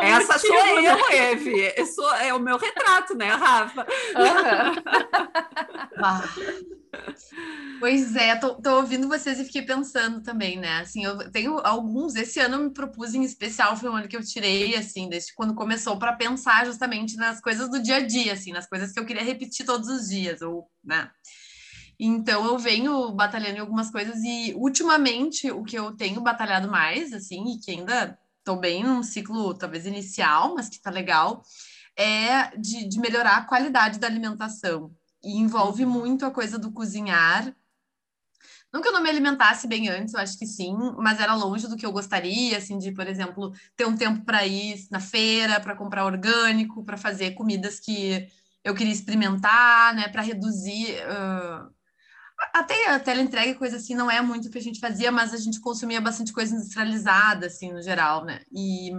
É 0.00 0.10
Essa 0.10 0.34
motivo, 0.34 0.54
sou 0.54 0.66
eu, 0.68 0.82
né? 0.82 1.00
Eve. 1.32 1.74
Eu 1.76 1.86
sou, 1.86 2.14
é 2.14 2.32
o 2.32 2.38
meu 2.38 2.56
retrato, 2.56 3.16
né, 3.16 3.30
Rafa? 3.30 3.86
Uhum. 4.16 4.74
Pois 7.78 8.14
é, 8.16 8.36
tô, 8.36 8.56
tô, 8.56 8.76
ouvindo 8.76 9.08
vocês 9.08 9.38
e 9.38 9.44
fiquei 9.44 9.62
pensando 9.62 10.22
também, 10.22 10.58
né? 10.58 10.80
Assim, 10.80 11.04
eu 11.04 11.30
tenho 11.30 11.58
alguns, 11.60 12.14
esse 12.14 12.38
ano 12.40 12.56
eu 12.56 12.64
me 12.64 12.70
propus 12.70 13.14
em 13.14 13.22
especial, 13.22 13.76
foi 13.76 13.88
um 13.88 13.96
ano 13.96 14.08
que 14.08 14.16
eu 14.16 14.24
tirei, 14.24 14.76
assim, 14.76 15.08
desde 15.08 15.32
quando 15.34 15.54
começou, 15.54 15.98
para 15.98 16.12
pensar 16.12 16.66
justamente 16.66 17.16
nas 17.16 17.40
coisas 17.40 17.70
do 17.70 17.80
dia 17.80 17.96
a 17.96 18.06
dia, 18.06 18.32
assim, 18.32 18.52
nas 18.52 18.68
coisas 18.68 18.92
que 18.92 19.00
eu 19.00 19.06
queria 19.06 19.24
repetir 19.24 19.64
todos 19.64 19.88
os 19.88 20.08
dias, 20.08 20.42
ou, 20.42 20.68
né? 20.84 21.10
Então 21.98 22.44
eu 22.46 22.58
venho 22.58 23.12
batalhando 23.12 23.56
em 23.56 23.60
algumas 23.60 23.90
coisas 23.90 24.22
e 24.22 24.54
ultimamente 24.56 25.50
o 25.50 25.62
que 25.62 25.78
eu 25.78 25.92
tenho 25.92 26.20
batalhado 26.20 26.70
mais, 26.70 27.12
assim, 27.12 27.54
e 27.54 27.60
que 27.60 27.70
ainda 27.70 28.18
tô 28.44 28.56
bem 28.56 28.82
num 28.82 29.02
ciclo 29.02 29.54
talvez 29.54 29.86
inicial, 29.86 30.54
mas 30.54 30.68
que 30.68 30.80
tá 30.80 30.90
legal, 30.90 31.42
é 31.96 32.56
de, 32.58 32.88
de 32.88 32.98
melhorar 32.98 33.36
a 33.36 33.44
qualidade 33.44 33.98
da 33.98 34.06
alimentação 34.06 34.94
e 35.22 35.38
envolve 35.38 35.84
uhum. 35.84 35.90
muito 35.90 36.24
a 36.24 36.30
coisa 36.30 36.58
do 36.58 36.72
cozinhar. 36.72 37.54
Não 38.72 38.80
que 38.80 38.86
eu 38.86 38.92
não 38.92 39.02
me 39.02 39.10
alimentasse 39.10 39.66
bem 39.66 39.88
antes, 39.88 40.14
eu 40.14 40.20
acho 40.20 40.38
que 40.38 40.46
sim, 40.46 40.76
mas 40.98 41.18
era 41.18 41.34
longe 41.34 41.66
do 41.66 41.76
que 41.76 41.84
eu 41.84 41.90
gostaria, 41.90 42.56
assim, 42.56 42.78
de, 42.78 42.92
por 42.92 43.06
exemplo, 43.06 43.52
ter 43.76 43.84
um 43.84 43.96
tempo 43.96 44.24
para 44.24 44.46
ir 44.46 44.86
na 44.90 45.00
feira, 45.00 45.58
para 45.58 45.74
comprar 45.74 46.04
orgânico, 46.04 46.84
para 46.84 46.96
fazer 46.96 47.32
comidas 47.32 47.80
que 47.80 48.28
eu 48.62 48.74
queria 48.74 48.92
experimentar, 48.92 49.94
né, 49.94 50.08
para 50.08 50.22
reduzir. 50.22 50.96
Uh... 51.02 51.70
Até 52.54 52.90
a 52.90 53.00
teleentrega 53.00 53.58
coisa 53.58 53.76
assim 53.76 53.94
não 53.94 54.10
é 54.10 54.22
muito 54.22 54.48
o 54.48 54.50
que 54.50 54.58
a 54.58 54.62
gente 54.62 54.80
fazia, 54.80 55.12
mas 55.12 55.34
a 55.34 55.36
gente 55.36 55.60
consumia 55.60 56.00
bastante 56.00 56.32
coisa 56.32 56.54
industrializada, 56.54 57.46
assim, 57.46 57.72
no 57.72 57.82
geral, 57.82 58.24
né? 58.24 58.40
E, 58.50 58.92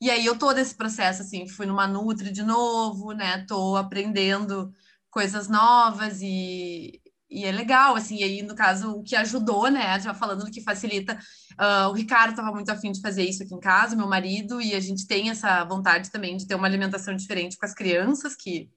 e 0.00 0.10
aí 0.10 0.24
eu 0.24 0.38
tô 0.38 0.52
nesse 0.52 0.74
processo, 0.74 1.22
assim, 1.22 1.48
fui 1.48 1.66
numa 1.66 1.86
Nutri 1.86 2.30
de 2.30 2.42
novo, 2.42 3.12
né? 3.12 3.44
Tô 3.48 3.76
aprendendo 3.76 4.72
coisas 5.10 5.48
novas 5.48 6.20
e, 6.22 7.00
e 7.30 7.44
é 7.44 7.52
legal, 7.52 7.94
assim, 7.94 8.16
e 8.16 8.24
aí, 8.24 8.42
no 8.42 8.56
caso, 8.56 8.90
o 8.90 9.02
que 9.04 9.14
ajudou, 9.14 9.70
né, 9.70 10.00
já 10.00 10.12
falando 10.12 10.44
do 10.44 10.50
que 10.50 10.60
facilita, 10.60 11.16
uh, 11.52 11.88
o 11.88 11.92
Ricardo 11.92 12.30
estava 12.30 12.50
muito 12.50 12.70
afim 12.70 12.90
de 12.90 13.00
fazer 13.00 13.22
isso 13.22 13.44
aqui 13.44 13.54
em 13.54 13.60
casa, 13.60 13.94
meu 13.94 14.08
marido, 14.08 14.60
e 14.60 14.74
a 14.74 14.80
gente 14.80 15.06
tem 15.06 15.30
essa 15.30 15.64
vontade 15.64 16.10
também 16.10 16.36
de 16.36 16.46
ter 16.46 16.56
uma 16.56 16.66
alimentação 16.66 17.14
diferente 17.14 17.56
com 17.56 17.64
as 17.64 17.72
crianças, 17.72 18.34
que 18.34 18.68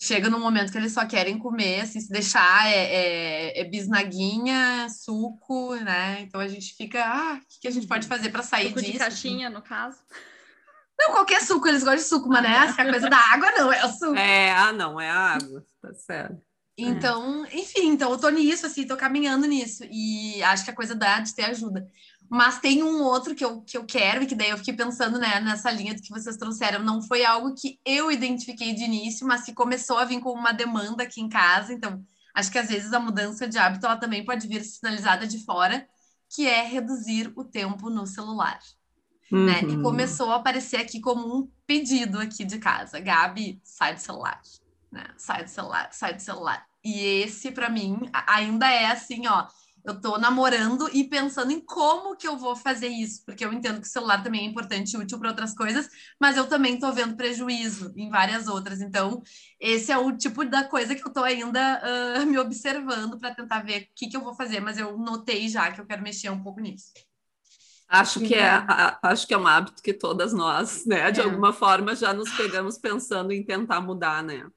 chega 0.00 0.30
num 0.30 0.40
momento 0.40 0.72
que 0.72 0.78
eles 0.78 0.92
só 0.92 1.04
querem 1.04 1.38
comer, 1.38 1.82
assim, 1.82 2.00
se 2.00 2.10
deixar 2.10 2.66
é, 2.66 2.78
é, 2.78 3.60
é 3.60 3.64
bisnaguinha, 3.64 4.88
suco, 4.88 5.74
né, 5.76 6.22
então 6.22 6.40
a 6.40 6.48
gente 6.48 6.74
fica, 6.74 7.04
ah, 7.04 7.34
o 7.34 7.60
que, 7.60 7.68
a 7.68 7.70
gente 7.70 7.86
pode 7.86 8.06
fazer 8.06 8.30
para 8.30 8.42
sair 8.42 8.68
suco 8.68 8.80
disso? 8.80 8.92
de 8.92 8.98
caixinha, 8.98 9.48
assim? 9.48 9.54
no 9.54 9.62
caso. 9.62 9.98
Não, 11.02 11.12
qualquer 11.12 11.42
suco, 11.42 11.66
eles 11.66 11.82
gostam 11.82 11.96
de 11.96 12.02
suco, 12.02 12.28
mas 12.28 12.42
né? 12.42 12.56
A 12.56 12.90
coisa 12.90 13.10
da 13.10 13.18
água, 13.18 13.50
não, 13.52 13.72
é 13.72 13.84
o 13.84 13.88
suco. 13.88 14.14
É, 14.14 14.52
ah, 14.52 14.72
não, 14.72 15.00
é 15.00 15.10
a 15.10 15.34
água, 15.34 15.64
tá 15.80 15.92
certo. 15.94 16.40
Então, 16.78 17.44
é. 17.46 17.56
enfim, 17.58 17.88
então 17.88 18.10
eu 18.12 18.18
tô 18.18 18.28
nisso, 18.30 18.66
assim, 18.66 18.86
tô 18.86 18.96
caminhando 18.96 19.46
nisso. 19.46 19.84
E 19.90 20.42
acho 20.44 20.64
que 20.64 20.70
a 20.70 20.74
coisa 20.74 20.94
da 20.94 21.18
de 21.18 21.34
ter 21.34 21.44
ajuda. 21.44 21.88
Mas 22.30 22.60
tem 22.60 22.82
um 22.82 23.02
outro 23.02 23.34
que 23.34 23.44
eu, 23.44 23.62
que 23.62 23.76
eu 23.76 23.84
quero, 23.84 24.22
e 24.22 24.26
que 24.26 24.34
daí 24.34 24.50
eu 24.50 24.58
fiquei 24.58 24.74
pensando 24.74 25.18
né, 25.18 25.40
nessa 25.40 25.70
linha 25.70 25.94
do 25.94 26.00
que 26.00 26.10
vocês 26.10 26.36
trouxeram. 26.36 26.82
Não 26.84 27.02
foi 27.02 27.24
algo 27.24 27.54
que 27.54 27.78
eu 27.84 28.10
identifiquei 28.10 28.72
de 28.72 28.84
início, 28.84 29.26
mas 29.26 29.42
que 29.42 29.52
começou 29.52 29.98
a 29.98 30.04
vir 30.04 30.20
com 30.20 30.30
uma 30.30 30.52
demanda 30.52 31.02
aqui 31.02 31.20
em 31.20 31.28
casa. 31.28 31.72
Então, 31.72 32.02
acho 32.34 32.50
que 32.50 32.58
às 32.58 32.68
vezes 32.68 32.92
a 32.92 33.00
mudança 33.00 33.46
de 33.48 33.58
hábito 33.58 33.86
ela 33.86 33.96
também 33.96 34.24
pode 34.24 34.46
vir 34.46 34.64
sinalizada 34.64 35.26
de 35.26 35.44
fora, 35.44 35.86
que 36.30 36.46
é 36.46 36.62
reduzir 36.62 37.32
o 37.36 37.44
tempo 37.44 37.90
no 37.90 38.06
celular 38.06 38.60
uhum. 39.32 39.46
né? 39.46 39.62
E 39.62 39.76
uhum. 39.76 39.82
começou 39.82 40.30
a 40.30 40.36
aparecer 40.36 40.76
aqui 40.76 41.00
como 41.00 41.38
um 41.38 41.50
pedido 41.66 42.18
aqui 42.18 42.44
de 42.44 42.58
casa. 42.58 43.00
Gabi, 43.00 43.60
sai 43.64 43.94
do 43.94 44.00
celular, 44.00 44.40
né? 44.90 45.06
Sai 45.16 45.44
do 45.44 45.50
celular, 45.50 45.88
sai 45.92 46.14
do 46.14 46.22
celular. 46.22 46.66
E 46.84 47.22
esse, 47.22 47.50
para 47.50 47.70
mim, 47.70 47.98
ainda 48.26 48.70
é 48.70 48.86
assim, 48.86 49.26
ó. 49.26 49.46
Eu 49.84 50.00
tô 50.00 50.16
namorando 50.16 50.88
e 50.92 51.02
pensando 51.02 51.50
em 51.50 51.60
como 51.60 52.16
que 52.16 52.28
eu 52.28 52.36
vou 52.36 52.54
fazer 52.54 52.86
isso, 52.86 53.24
porque 53.26 53.44
eu 53.44 53.52
entendo 53.52 53.80
que 53.80 53.86
o 53.88 53.90
celular 53.90 54.22
também 54.22 54.42
é 54.42 54.48
importante 54.48 54.92
e 54.92 54.96
útil 54.96 55.18
para 55.18 55.30
outras 55.30 55.56
coisas, 55.56 55.88
mas 56.20 56.36
eu 56.36 56.46
também 56.46 56.78
tô 56.78 56.92
vendo 56.92 57.16
prejuízo 57.16 57.92
em 57.96 58.08
várias 58.08 58.46
outras. 58.46 58.80
Então, 58.80 59.20
esse 59.58 59.90
é 59.90 59.98
o 59.98 60.16
tipo 60.16 60.44
da 60.44 60.62
coisa 60.62 60.94
que 60.94 61.04
eu 61.04 61.12
tô 61.12 61.24
ainda 61.24 61.82
uh, 61.82 62.26
me 62.30 62.38
observando 62.38 63.18
para 63.18 63.34
tentar 63.34 63.64
ver 63.64 63.82
o 63.82 63.86
que, 63.92 64.08
que 64.08 64.16
eu 64.16 64.22
vou 64.22 64.36
fazer, 64.36 64.60
mas 64.60 64.78
eu 64.78 64.96
notei 64.96 65.48
já 65.48 65.72
que 65.72 65.80
eu 65.80 65.86
quero 65.86 66.00
mexer 66.00 66.30
um 66.30 66.40
pouco 66.40 66.60
nisso. 66.60 66.92
Acho 67.92 68.20
que, 68.20 68.34
é, 68.34 68.48
acho 69.02 69.26
que 69.26 69.34
é 69.34 69.38
um 69.38 69.46
hábito 69.46 69.82
que 69.82 69.92
todas 69.92 70.32
nós, 70.32 70.86
né, 70.86 71.10
de 71.10 71.20
é. 71.20 71.24
alguma 71.24 71.52
forma, 71.52 71.94
já 71.94 72.14
nos 72.14 72.32
pegamos 72.32 72.78
pensando 72.78 73.32
em 73.32 73.42
tentar 73.42 73.82
mudar, 73.82 74.22
né? 74.22 74.50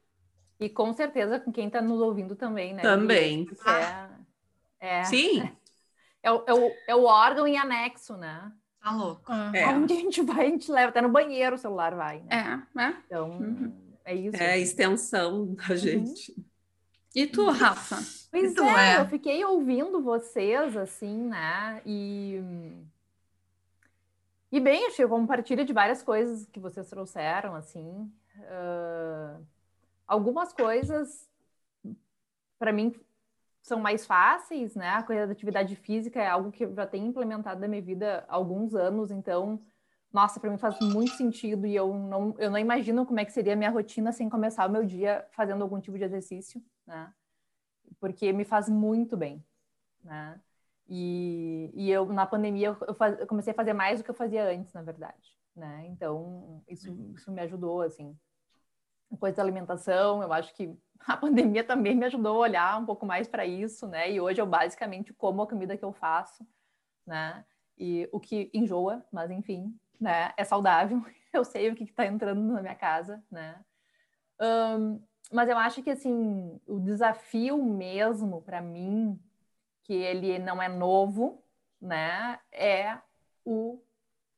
E 0.57 0.69
com 0.69 0.93
certeza 0.93 1.37
com 1.37 1.51
quem 1.51 1.67
está 1.67 1.81
nos 1.81 1.99
ouvindo 1.99 2.33
também, 2.33 2.73
né? 2.73 2.81
Também. 2.81 3.45
É, 4.79 4.99
é, 4.99 5.03
Sim. 5.03 5.51
É 6.23 6.31
o, 6.31 6.43
é, 6.47 6.53
o, 6.55 6.71
é 6.87 6.95
o 6.95 7.03
órgão 7.03 7.45
em 7.45 7.55
anexo, 7.55 8.17
né? 8.17 8.51
Tá 8.81 8.91
louco. 8.91 9.31
É. 9.53 9.67
Onde 9.67 9.93
a 9.93 9.97
gente 9.97 10.23
vai, 10.23 10.47
a 10.47 10.49
gente 10.49 10.71
leva, 10.71 10.89
até 10.89 10.99
no 10.99 11.09
banheiro 11.09 11.55
o 11.55 11.59
celular 11.59 11.93
vai, 11.93 12.19
né? 12.21 12.63
É, 12.75 12.93
Então, 13.05 13.29
uhum. 13.29 13.71
É 14.05 14.15
isso. 14.15 14.35
É 14.35 14.53
a 14.53 14.57
extensão 14.57 15.53
da 15.53 15.69
uhum. 15.69 15.75
gente. 15.77 16.35
E 17.13 17.25
tu, 17.25 17.49
Rafa? 17.49 17.97
Pois 18.31 18.53
tu 18.53 18.63
é, 18.63 18.95
é, 18.95 19.01
eu 19.01 19.05
fiquei 19.05 19.45
ouvindo 19.45 20.01
vocês, 20.01 20.75
assim, 20.75 21.27
né? 21.27 21.81
E. 21.85 22.41
E 24.55 24.59
bem, 24.61 24.89
eu 24.97 25.09
compartilho 25.09 25.65
de 25.65 25.73
várias 25.73 26.01
coisas 26.01 26.45
que 26.45 26.61
vocês 26.61 26.89
trouxeram, 26.89 27.55
assim. 27.55 28.09
Uh... 28.37 29.45
Algumas 30.07 30.53
coisas, 30.53 31.29
para 32.57 32.71
mim, 32.71 32.95
são 33.61 33.81
mais 33.81 34.05
fáceis, 34.05 34.73
né? 34.73 34.91
A 34.91 35.03
coisa 35.03 35.27
da 35.27 35.33
atividade 35.33 35.75
física 35.75 36.21
é 36.21 36.27
algo 36.29 36.53
que 36.53 36.63
eu 36.63 36.73
já 36.73 36.87
tenho 36.87 37.05
implementado 37.05 37.59
na 37.59 37.67
minha 37.67 37.81
vida 37.81 38.23
há 38.29 38.35
alguns 38.35 38.73
anos, 38.73 39.11
então 39.11 39.61
nossa, 40.13 40.39
para 40.39 40.49
mim 40.49 40.57
faz 40.57 40.79
muito 40.79 41.11
sentido 41.17 41.67
e 41.67 41.75
eu 41.75 41.93
não, 41.93 42.33
eu 42.37 42.49
não 42.49 42.57
imagino 42.57 43.05
como 43.05 43.19
é 43.19 43.25
que 43.25 43.33
seria 43.33 43.51
a 43.51 43.57
minha 43.57 43.69
rotina 43.69 44.13
sem 44.13 44.29
começar 44.29 44.69
o 44.69 44.71
meu 44.71 44.85
dia 44.85 45.27
fazendo 45.31 45.63
algum 45.63 45.81
tipo 45.81 45.97
de 45.97 46.05
exercício, 46.05 46.63
né? 46.87 47.13
Porque 47.99 48.31
me 48.31 48.45
faz 48.45 48.69
muito 48.69 49.17
bem, 49.17 49.43
né? 50.01 50.39
E, 50.87 51.71
e 51.73 51.89
eu, 51.89 52.05
na 52.05 52.25
pandemia, 52.25 52.75
eu, 52.87 52.93
faz, 52.93 53.19
eu, 53.19 53.27
comecei 53.27 53.51
a 53.51 53.55
fazer 53.55 53.73
mais 53.73 53.99
do 53.99 54.03
que 54.03 54.11
eu 54.11 54.15
fazia 54.15 54.47
antes, 54.49 54.71
na 54.73 54.83
verdade, 54.83 55.35
né? 55.55 55.85
Então, 55.87 56.63
isso, 56.67 56.91
isso 57.15 57.31
me 57.31 57.41
ajudou, 57.41 57.81
assim. 57.81 58.15
Coisa 59.19 59.37
da 59.37 59.43
alimentação, 59.43 60.21
eu 60.21 60.31
acho 60.31 60.53
que 60.53 60.77
a 61.07 61.17
pandemia 61.17 61.63
também 61.63 61.95
me 61.95 62.05
ajudou 62.05 62.37
a 62.37 62.39
olhar 62.39 62.79
um 62.79 62.85
pouco 62.85 63.05
mais 63.05 63.27
para 63.27 63.45
isso, 63.45 63.87
né? 63.87 64.11
E 64.11 64.21
hoje 64.21 64.41
eu 64.41 64.45
basicamente 64.45 65.13
como 65.13 65.41
a 65.41 65.47
comida 65.47 65.77
que 65.77 65.85
eu 65.85 65.93
faço, 65.93 66.45
né? 67.05 67.43
E 67.77 68.07
o 68.11 68.19
que 68.19 68.51
enjoa, 68.53 69.03
mas 69.11 69.31
enfim, 69.31 69.77
né? 69.99 70.33
É 70.37 70.43
saudável, 70.43 71.03
eu 71.33 71.43
sei 71.43 71.69
o 71.69 71.75
que 71.75 71.83
está 71.83 72.05
entrando 72.05 72.41
na 72.41 72.61
minha 72.61 72.75
casa, 72.75 73.23
né? 73.31 73.59
Um, 74.39 75.01
mas 75.31 75.49
eu 75.49 75.57
acho 75.57 75.81
que 75.81 75.89
assim 75.89 76.59
o 76.67 76.79
desafio 76.79 77.63
mesmo 77.63 78.41
para 78.41 78.61
mim, 78.61 79.19
que 79.85 79.93
ele 79.93 80.39
não 80.39 80.61
é 80.61 80.67
novo, 80.67 81.41
né? 81.79 82.39
É 82.51 82.97
o 83.45 83.79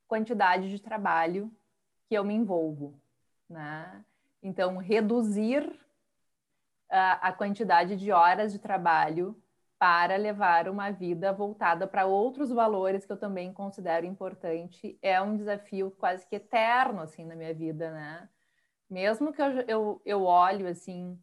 quantidade 0.08 0.70
de 0.70 0.80
trabalho 0.80 1.52
que 2.08 2.16
eu 2.16 2.24
me 2.24 2.34
envolvo, 2.34 3.00
né? 3.50 4.04
Então 4.44 4.78
reduzir 4.78 5.68
a, 6.90 7.30
a 7.30 7.34
quantidade 7.34 7.96
de 7.96 8.12
horas 8.12 8.52
de 8.52 8.60
trabalho 8.60 9.42
para 9.80 10.18
levar 10.18 10.68
uma 10.68 10.92
vida 10.92 11.32
voltada 11.32 11.88
para 11.88 12.06
outros 12.06 12.50
valores 12.52 13.06
que 13.06 13.12
eu 13.12 13.18
também 13.18 13.54
considero 13.54 14.06
importante. 14.06 14.98
É 15.02 15.22
um 15.22 15.38
desafio 15.38 15.92
quase 15.92 16.26
que 16.28 16.36
eterno, 16.36 17.02
assim, 17.02 17.26
na 17.26 17.36
minha 17.36 17.54
vida, 17.54 17.92
né? 17.92 18.30
Mesmo 18.90 19.32
que 19.32 19.42
eu, 19.42 19.52
eu, 19.68 20.02
eu 20.06 20.24
olho, 20.24 20.68
assim, 20.68 21.20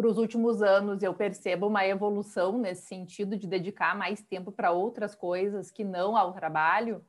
para 0.00 0.08
os 0.08 0.16
últimos 0.16 0.62
anos, 0.62 1.02
eu 1.02 1.12
percebo 1.12 1.66
uma 1.66 1.86
evolução 1.86 2.56
nesse 2.56 2.86
sentido 2.86 3.36
de 3.36 3.46
dedicar 3.46 3.94
mais 3.94 4.22
tempo 4.22 4.50
para 4.50 4.70
outras 4.70 5.14
coisas 5.14 5.70
que 5.70 5.84
não 5.84 6.16
ao 6.16 6.32
trabalho. 6.32 7.04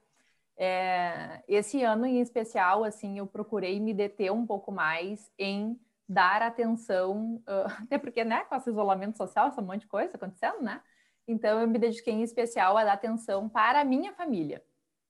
É, 0.57 1.41
esse 1.47 1.81
ano 1.83 2.05
em 2.05 2.19
especial, 2.19 2.83
assim, 2.83 3.17
eu 3.17 3.25
procurei 3.25 3.79
me 3.79 3.93
deter 3.93 4.29
um 4.29 4.45
pouco 4.45 4.73
mais 4.73 5.31
em 5.39 5.79
dar 6.05 6.41
atenção, 6.41 7.41
até 7.81 7.97
porque, 7.97 8.25
né, 8.25 8.43
com 8.43 8.55
esse 8.55 8.69
isolamento 8.69 9.15
social, 9.15 9.47
essa 9.47 9.61
monte 9.61 9.81
de 9.81 9.87
coisa 9.87 10.17
acontecendo, 10.17 10.61
né? 10.61 10.81
Então, 11.25 11.61
eu 11.61 11.67
me 11.69 11.79
dediquei 11.79 12.13
em 12.13 12.23
especial 12.23 12.77
a 12.77 12.83
dar 12.83 12.91
atenção 12.91 13.47
para 13.47 13.79
a 13.79 13.85
minha 13.85 14.11
família, 14.11 14.61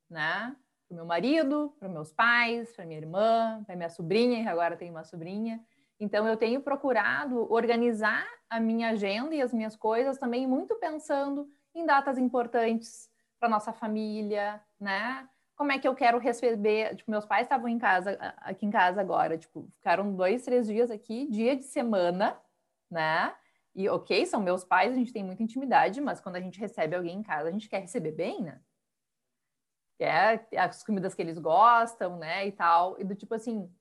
né? 0.08 0.56
Para 0.88 0.94
o 0.94 0.96
meu 0.98 1.06
marido, 1.06 1.76
para 1.80 1.90
meus 1.90 2.14
pais, 2.14 2.72
para 2.76 2.86
minha 2.86 3.00
irmã, 3.00 3.64
para 3.66 3.76
minha 3.76 3.90
sobrinha, 3.90 4.44
que 4.44 4.50
agora 4.50 4.78
tem 4.78 4.92
uma 4.92 5.04
sobrinha. 5.04 5.60
Então, 6.02 6.28
eu 6.28 6.36
tenho 6.36 6.62
procurado 6.62 7.50
organizar 7.50 8.28
a 8.50 8.60
minha 8.60 8.90
agenda 8.90 9.34
e 9.34 9.42
as 9.42 9.54
minhas 9.54 9.78
coisas 9.78 10.18
também 10.18 10.46
muito 10.46 10.76
pensando 10.76 11.48
em 11.74 11.86
datas 11.86 12.18
importantes 12.18 13.10
para 13.40 13.48
nossa 13.48 13.72
família, 13.72 14.62
né? 14.78 15.30
como 15.62 15.72
é 15.72 15.78
que 15.78 15.88
eu 15.88 15.94
quero 15.94 16.18
receber. 16.18 16.96
Tipo, 16.96 17.12
meus 17.12 17.24
pais 17.24 17.44
estavam 17.44 17.68
em 17.68 17.78
casa, 17.78 18.18
aqui 18.38 18.66
em 18.66 18.72
casa 18.72 19.00
agora, 19.00 19.38
tipo, 19.38 19.70
ficaram 19.76 20.16
dois, 20.16 20.44
três 20.44 20.66
dias 20.66 20.90
aqui, 20.90 21.28
dia 21.30 21.56
de 21.56 21.66
semana, 21.66 22.36
né? 22.90 23.32
E 23.76 23.88
ok, 23.88 24.26
são 24.26 24.42
meus 24.42 24.64
pais, 24.64 24.92
a 24.92 24.96
gente 24.96 25.14
tem 25.14 25.24
muita 25.24 25.44
intimidade, 25.44 26.02
mas 26.02 26.20
quando 26.20 26.38
a 26.38 26.42
gente 26.42 26.60
recebe 26.60 26.96
alguém 26.96 27.20
em 27.20 27.22
casa, 27.22 27.50
a 27.50 27.52
gente 27.52 27.70
quer 27.70 27.80
receber 27.80 28.12
bem, 28.12 28.42
né? 28.42 28.60
Quer 30.00 30.48
as 30.58 30.84
comidas 30.84 31.14
que 31.14 31.22
eles 31.22 31.38
gostam, 31.38 32.18
né? 32.18 32.48
E 32.48 32.52
tal. 32.52 33.00
E 33.00 33.04
do 33.04 33.14
tipo 33.14 33.36
assim, 33.36 33.72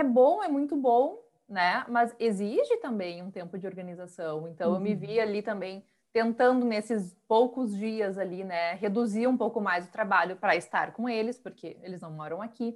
é 0.00 0.04
bom, 0.04 0.42
é 0.42 0.48
muito 0.48 0.76
bom, 0.76 1.22
né? 1.48 1.84
Mas 1.88 2.14
exige 2.18 2.76
também 2.78 3.22
um 3.22 3.30
tempo 3.30 3.58
de 3.58 3.66
organização. 3.66 4.48
Então, 4.48 4.70
uhum. 4.70 4.76
eu 4.76 4.80
me 4.80 4.94
vi 4.94 5.16
uhum. 5.16 5.22
ali 5.22 5.42
também 5.42 5.84
tentando 6.16 6.64
nesses 6.64 7.14
poucos 7.28 7.76
dias 7.76 8.16
ali, 8.16 8.42
né, 8.42 8.72
reduzir 8.76 9.26
um 9.26 9.36
pouco 9.36 9.60
mais 9.60 9.86
o 9.86 9.92
trabalho 9.92 10.34
para 10.36 10.56
estar 10.56 10.94
com 10.94 11.06
eles, 11.06 11.38
porque 11.38 11.76
eles 11.82 12.00
não 12.00 12.10
moram 12.10 12.40
aqui. 12.40 12.74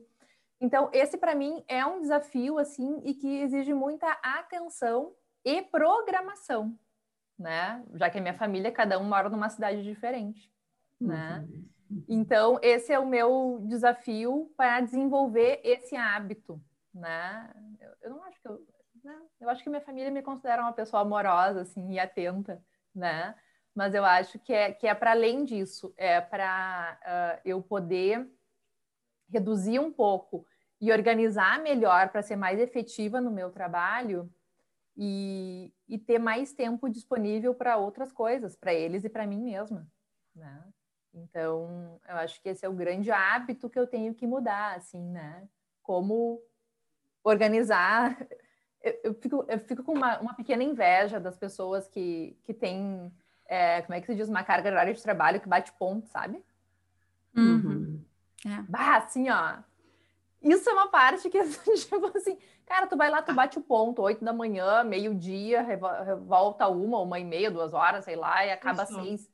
Então, 0.60 0.90
esse 0.92 1.16
para 1.16 1.34
mim 1.34 1.64
é 1.66 1.82
um 1.86 2.02
desafio 2.02 2.58
assim 2.58 3.00
e 3.02 3.14
que 3.14 3.40
exige 3.40 3.72
muita 3.72 4.06
atenção 4.22 5.14
e 5.42 5.62
programação, 5.62 6.78
né? 7.38 7.82
Já 7.94 8.10
que 8.10 8.18
a 8.18 8.20
minha 8.20 8.34
família 8.34 8.70
cada 8.70 8.98
um 8.98 9.04
mora 9.04 9.30
numa 9.30 9.48
cidade 9.48 9.82
diferente, 9.82 10.52
né? 11.00 11.42
Uhum. 11.90 12.04
Então, 12.06 12.58
esse 12.60 12.92
é 12.92 12.98
o 12.98 13.06
meu 13.06 13.64
desafio 13.66 14.52
para 14.54 14.82
desenvolver 14.82 15.62
esse 15.64 15.96
hábito, 15.96 16.60
né? 16.92 17.50
Eu, 17.80 17.90
eu 18.02 18.11
não 18.11 18.25
acho 18.25 18.40
que 18.40 18.49
eu, 18.49 18.66
né? 19.02 19.23
eu 19.40 19.49
acho 19.49 19.62
que 19.62 19.70
minha 19.70 19.80
família 19.80 20.11
me 20.11 20.23
considera 20.23 20.62
uma 20.62 20.73
pessoa 20.73 21.02
amorosa 21.02 21.62
assim 21.62 21.92
e 21.92 21.99
atenta 21.99 22.62
né? 22.94 23.35
Mas 23.75 23.94
eu 23.94 24.04
acho 24.04 24.38
que 24.38 24.52
é, 24.52 24.73
que 24.73 24.87
é 24.87 24.94
para 24.94 25.12
além 25.12 25.44
disso, 25.44 25.94
é 25.97 26.20
para 26.20 26.99
uh, 27.02 27.40
eu 27.44 27.62
poder 27.62 28.28
reduzir 29.28 29.78
um 29.78 29.92
pouco 29.92 30.44
e 30.80 30.90
organizar 30.90 31.61
melhor 31.61 32.09
para 32.09 32.23
ser 32.23 32.37
mais 32.37 32.59
efetiva 32.59 33.20
no 33.20 33.30
meu 33.30 33.50
trabalho 33.50 34.32
e, 34.97 35.73
e 35.88 35.99
ter 35.99 36.18
mais 36.18 36.52
tempo 36.52 36.88
disponível 36.88 37.54
para 37.54 37.76
outras 37.76 38.12
coisas, 38.12 38.56
para 38.56 38.75
eles 38.75 39.04
e 39.04 39.09
para 39.09 39.26
mim 39.26 39.40
mesma, 39.40 39.87
né? 40.35 40.64
Então, 41.12 42.00
eu 42.09 42.16
acho 42.16 42.40
que 42.40 42.49
esse 42.49 42.64
é 42.64 42.68
o 42.68 42.75
grande 42.75 43.11
hábito 43.11 43.68
que 43.68 43.78
eu 43.78 43.87
tenho 43.87 44.14
que 44.14 44.26
mudar, 44.26 44.76
assim, 44.76 45.11
né? 45.11 45.49
Como 45.82 46.40
organizar 47.22 48.16
eu, 48.82 49.00
eu, 49.04 49.14
fico, 49.14 49.44
eu 49.46 49.58
fico 49.58 49.82
com 49.82 49.92
uma, 49.92 50.18
uma 50.20 50.34
pequena 50.34 50.62
inveja 50.62 51.20
das 51.20 51.36
pessoas 51.36 51.86
que, 51.88 52.36
que 52.44 52.54
têm, 52.54 53.12
é, 53.46 53.82
como 53.82 53.94
é 53.94 54.00
que 54.00 54.06
se 54.06 54.14
diz, 54.14 54.28
uma 54.28 54.42
carga 54.42 54.70
horária 54.70 54.94
de 54.94 55.02
trabalho 55.02 55.40
que 55.40 55.48
bate 55.48 55.72
ponto, 55.72 56.06
sabe? 56.08 56.42
Uhum. 57.36 58.02
É. 58.46 58.62
Bah, 58.62 58.96
assim, 58.96 59.28
ó. 59.28 59.58
Isso 60.42 60.68
é 60.68 60.72
uma 60.72 60.88
parte 60.88 61.28
que, 61.28 61.38
tipo 61.76 62.16
assim, 62.16 62.38
cara, 62.64 62.86
tu 62.86 62.96
vai 62.96 63.10
lá, 63.10 63.20
tu 63.20 63.34
bate 63.34 63.58
o 63.58 63.62
ponto, 63.62 64.00
oito 64.00 64.24
da 64.24 64.32
manhã, 64.32 64.82
meio-dia, 64.82 65.66
volta 66.26 66.66
uma, 66.68 66.98
uma 67.00 67.20
e 67.20 67.24
meia, 67.24 67.50
duas 67.50 67.74
horas, 67.74 68.06
sei 68.06 68.16
lá, 68.16 68.46
e 68.46 68.50
acaba 68.50 68.84
Isso. 68.84 68.94
seis. 68.94 69.30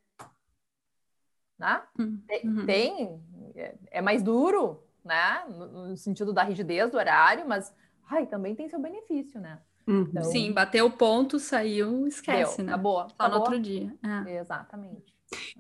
Né? 1.56 1.82
Uhum. 1.98 2.66
Tem, 2.66 3.22
é, 3.54 3.74
é 3.92 4.02
mais 4.02 4.22
duro, 4.24 4.82
né? 5.06 5.44
No, 5.48 5.96
sentido 5.96 6.32
da 6.32 6.42
rigidez 6.42 6.90
do 6.90 6.98
horário, 6.98 7.48
mas 7.48 7.72
ai, 8.10 8.26
também 8.26 8.54
tem 8.54 8.68
seu 8.68 8.80
benefício, 8.80 9.40
né? 9.40 9.58
Uhum. 9.86 10.06
Então, 10.10 10.24
Sim, 10.24 10.52
bateu 10.52 10.86
o 10.86 10.90
ponto, 10.90 11.38
saiu, 11.38 12.06
esquece, 12.06 12.58
deu, 12.58 12.66
né? 12.66 12.72
Acabou. 12.72 13.06
Só 13.16 13.28
no 13.28 13.36
outro 13.36 13.60
dia. 13.60 13.94
É. 14.26 14.38
Exatamente. 14.40 15.16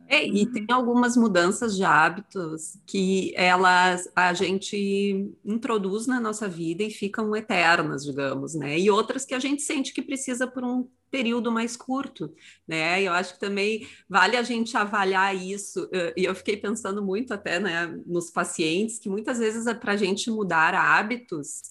É, 0.08 0.24
e 0.24 0.46
tem 0.46 0.66
algumas 0.70 1.16
mudanças 1.16 1.76
de 1.76 1.84
hábitos 1.84 2.78
que 2.86 3.32
elas 3.34 4.08
a 4.14 4.32
gente 4.32 5.34
introduz 5.44 6.06
na 6.06 6.20
nossa 6.20 6.48
vida 6.48 6.84
e 6.84 6.90
ficam 6.90 7.34
eternas, 7.34 8.04
digamos, 8.04 8.54
né? 8.54 8.78
E 8.78 8.88
outras 8.90 9.24
que 9.24 9.34
a 9.34 9.40
gente 9.40 9.62
sente 9.62 9.92
que 9.92 10.02
precisa 10.02 10.46
por 10.46 10.64
um 10.64 10.88
período 11.16 11.50
mais 11.50 11.78
curto, 11.78 12.30
né? 12.68 13.02
Eu 13.02 13.12
acho 13.12 13.34
que 13.34 13.40
também 13.40 13.88
vale 14.06 14.36
a 14.36 14.42
gente 14.42 14.76
avaliar 14.76 15.34
isso. 15.34 15.88
E 16.14 16.24
eu 16.24 16.34
fiquei 16.34 16.58
pensando 16.58 17.02
muito 17.02 17.32
até, 17.32 17.58
né, 17.58 17.86
nos 18.04 18.30
pacientes 18.30 18.98
que 18.98 19.08
muitas 19.08 19.38
vezes 19.38 19.66
é 19.66 19.72
para 19.72 19.92
a 19.92 19.96
gente 19.96 20.30
mudar 20.30 20.74
hábitos 20.74 21.62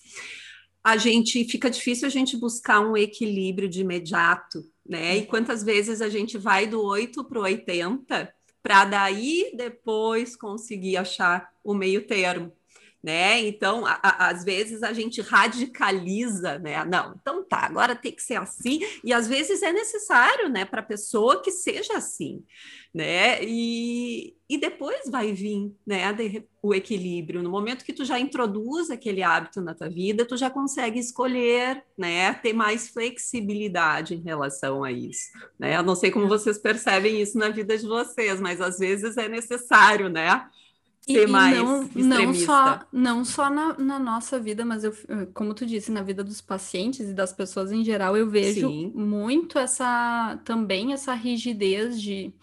a 0.83 0.97
gente 0.97 1.43
fica 1.45 1.67
difícil 1.67 2.05
a 2.05 2.11
gente 2.11 2.37
buscar 2.37 2.79
um 2.79 2.95
equilíbrio 2.95 3.67
de 3.67 3.81
imediato, 3.81 4.63
né? 4.87 5.17
E 5.17 5.21
uhum. 5.21 5.25
quantas 5.25 5.63
vezes 5.63 5.99
a 5.99 6.09
gente 6.09 6.37
vai 6.37 6.67
do 6.67 6.79
8 6.79 7.23
para 7.23 7.39
o 7.39 7.41
80 7.41 8.31
para 8.61 8.85
daí 8.85 9.51
depois 9.55 10.35
conseguir 10.35 10.97
achar 10.97 11.49
o 11.63 11.73
meio 11.73 12.05
termo. 12.05 12.51
Né? 13.05 13.39
Então, 13.39 13.85
a, 13.85 13.99
a, 14.01 14.29
às 14.29 14.43
vezes 14.43 14.81
a 14.81 14.91
gente 14.91 15.21
radicaliza, 15.21 16.57
né? 16.57 16.83
Não, 16.85 17.13
então 17.21 17.43
tá, 17.43 17.59
agora 17.59 17.95
tem 17.95 18.11
que 18.11 18.23
ser 18.23 18.33
assim, 18.33 18.79
e 19.03 19.13
às 19.13 19.27
vezes 19.27 19.61
é 19.61 19.71
necessário, 19.71 20.49
né, 20.49 20.65
para 20.65 20.79
a 20.79 20.83
pessoa 20.83 21.39
que 21.39 21.51
seja 21.51 21.97
assim, 21.97 22.43
né? 22.91 23.43
E, 23.43 24.35
e 24.49 24.57
depois 24.57 25.07
vai 25.07 25.31
vir, 25.33 25.71
né, 25.85 26.01
o 26.63 26.73
equilíbrio. 26.73 27.43
No 27.43 27.51
momento 27.51 27.85
que 27.85 27.93
tu 27.93 28.03
já 28.03 28.19
introduz 28.19 28.89
aquele 28.89 29.21
hábito 29.21 29.61
na 29.61 29.75
tua 29.75 29.87
vida, 29.87 30.25
tu 30.25 30.35
já 30.35 30.49
consegue 30.49 30.97
escolher, 30.97 31.83
né, 31.95 32.33
ter 32.33 32.53
mais 32.53 32.87
flexibilidade 32.87 34.15
em 34.15 34.23
relação 34.23 34.83
a 34.83 34.91
isso, 34.91 35.29
né? 35.59 35.77
Eu 35.77 35.83
não 35.83 35.93
sei 35.95 36.09
como 36.09 36.27
vocês 36.27 36.57
percebem 36.57 37.21
isso 37.21 37.37
na 37.37 37.49
vida 37.49 37.77
de 37.77 37.85
vocês, 37.85 38.41
mas 38.41 38.59
às 38.59 38.79
vezes 38.79 39.15
é 39.15 39.29
necessário, 39.29 40.09
né? 40.09 40.49
Ser 41.05 41.27
e, 41.27 41.31
mais 41.31 41.57
não, 41.57 41.83
extremista. 41.83 42.15
Não 42.17 42.33
só, 42.33 42.79
não 42.91 43.25
só 43.25 43.49
na, 43.49 43.77
na, 43.77 43.99
nossa 43.99 44.39
vida, 44.39 44.65
mas 44.65 44.83
eu, 44.83 44.93
como 45.33 45.53
tu 45.53 45.65
disse, 45.65 45.91
na 45.91 46.01
vida 46.01 46.23
dos 46.23 46.41
pacientes 46.41 47.09
e 47.09 47.13
das 47.13 47.31
pessoas 47.31 47.71
em 47.71 47.83
geral, 47.83 48.17
eu 48.17 48.29
vejo 48.29 48.67
Sim. 48.67 48.91
muito 48.95 49.59
essa 49.59 50.39
também 50.43 50.93
essa 50.93 51.13
rigidez 51.13 52.01
de, 52.01 52.33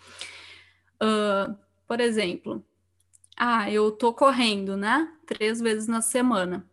uh, 1.03 1.55
por 1.89 2.01
exemplo, 2.01 2.65
ah, 3.37 3.71
eu 3.71 3.91
tô 3.91 4.13
correndo, 4.13 4.77
né? 4.77 5.13
Três 5.27 5.61
vezes 5.61 5.89
na 5.89 6.01
semana. 6.01 6.65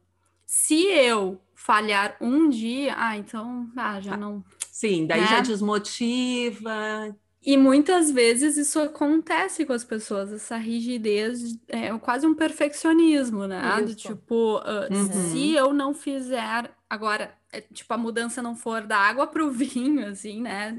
Se 0.45 0.85
eu 0.85 1.41
falhar 1.55 2.15
um 2.21 2.49
dia, 2.49 2.93
ah, 2.97 3.17
então 3.17 3.67
ah, 3.75 3.99
já 3.99 4.15
não. 4.15 4.43
Sim, 4.71 5.07
daí 5.07 5.21
né? 5.21 5.27
já 5.27 5.41
desmotiva. 5.41 7.15
E 7.41 7.55
muitas 7.55 8.11
vezes 8.11 8.57
isso 8.57 8.79
acontece 8.79 9.65
com 9.65 9.71
as 9.71 9.83
pessoas, 9.83 10.33
essa 10.33 10.57
rigidez, 10.57 11.57
é 11.69 11.97
quase 11.97 12.27
um 12.27 12.35
perfeccionismo, 12.35 13.47
né? 13.47 13.81
Do 13.81 13.95
tipo, 13.95 14.57
uh, 14.57 14.93
uhum. 14.93 15.31
se 15.31 15.53
eu 15.53 15.73
não 15.73 15.93
fizer 15.93 16.69
agora, 16.89 17.33
é, 17.51 17.61
tipo, 17.61 17.93
a 17.93 17.97
mudança 17.97 18.41
não 18.41 18.55
for 18.55 18.85
da 18.85 18.97
água 18.97 19.25
para 19.25 19.43
o 19.43 19.51
vinho, 19.51 20.05
assim, 20.07 20.41
né? 20.41 20.77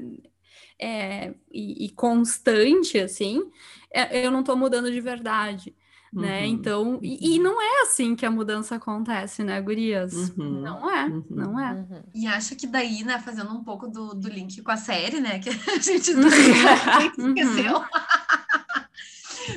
É, 0.79 1.33
e, 1.51 1.85
e 1.85 1.89
constante, 1.89 2.99
assim, 2.99 3.51
é, 3.91 4.25
eu 4.25 4.31
não 4.31 4.41
estou 4.41 4.55
mudando 4.55 4.91
de 4.91 5.01
verdade 5.01 5.75
né? 6.13 6.41
Uhum. 6.41 6.45
Então, 6.45 6.99
e, 7.01 7.35
e, 7.35 7.37
uhum. 7.37 7.43
não 7.43 7.61
é 7.61 7.81
assim 7.83 8.15
que 8.15 8.25
a 8.25 8.31
mudança 8.31 8.75
acontece, 8.75 9.43
né, 9.43 9.61
gurias? 9.61 10.13
Uhum. 10.37 10.61
Não 10.61 10.89
é, 10.89 11.05
uhum. 11.05 11.25
não 11.29 11.59
é. 11.59 11.73
Uhum. 11.73 12.03
E 12.13 12.27
acho 12.27 12.55
que 12.55 12.67
daí, 12.67 13.03
né, 13.03 13.17
fazendo 13.19 13.51
um 13.51 13.63
pouco 13.63 13.87
do, 13.87 14.13
do 14.13 14.27
link 14.27 14.61
com 14.61 14.71
a 14.71 14.77
série, 14.77 15.21
né, 15.21 15.39
que 15.39 15.49
a 15.49 15.53
gente 15.79 16.11
uhum. 16.15 16.27
esqueceu. 17.29 17.81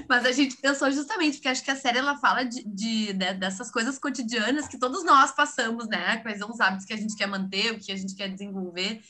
Mas 0.08 0.24
a 0.24 0.32
gente 0.32 0.56
pensou 0.56 0.90
justamente, 0.90 1.34
porque 1.34 1.48
acho 1.48 1.64
que 1.64 1.70
a 1.70 1.76
série 1.76 1.98
ela 1.98 2.16
fala 2.16 2.44
de, 2.44 2.62
de, 2.64 3.06
de, 3.06 3.14
né, 3.14 3.34
dessas 3.34 3.70
coisas 3.70 3.98
cotidianas 3.98 4.68
que 4.68 4.78
todos 4.78 5.04
nós 5.04 5.32
passamos, 5.32 5.86
né? 5.88 6.18
Quais 6.18 6.38
são 6.38 6.50
os 6.50 6.60
hábitos 6.60 6.86
que 6.86 6.92
a 6.92 6.96
gente 6.96 7.16
quer 7.16 7.26
manter, 7.26 7.72
o 7.72 7.78
que 7.78 7.92
a 7.92 7.96
gente 7.96 8.14
quer 8.14 8.28
desenvolver. 8.28 9.02